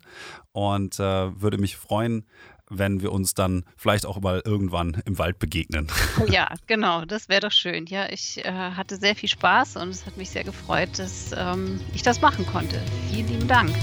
Und 0.53 0.97
äh, 0.97 1.41
würde 1.41 1.57
mich 1.57 1.75
freuen, 1.75 2.25
wenn 2.69 3.01
wir 3.01 3.11
uns 3.11 3.33
dann 3.33 3.65
vielleicht 3.75 4.05
auch 4.05 4.21
mal 4.21 4.41
irgendwann 4.45 5.01
im 5.03 5.17
Wald 5.17 5.39
begegnen. 5.39 5.87
Ja, 6.29 6.53
genau, 6.67 7.03
das 7.03 7.27
wäre 7.27 7.41
doch 7.41 7.51
schön. 7.51 7.85
Ja, 7.87 8.09
ich 8.09 8.45
äh, 8.45 8.49
hatte 8.49 8.95
sehr 8.95 9.17
viel 9.17 9.27
Spaß 9.27 9.75
und 9.75 9.89
es 9.89 10.05
hat 10.05 10.15
mich 10.15 10.29
sehr 10.29 10.45
gefreut, 10.45 10.99
dass 10.99 11.31
ähm, 11.35 11.81
ich 11.93 12.01
das 12.01 12.21
machen 12.21 12.45
konnte. 12.45 12.81
Vielen 13.11 13.27
lieben 13.27 13.47
Dank. 13.49 13.75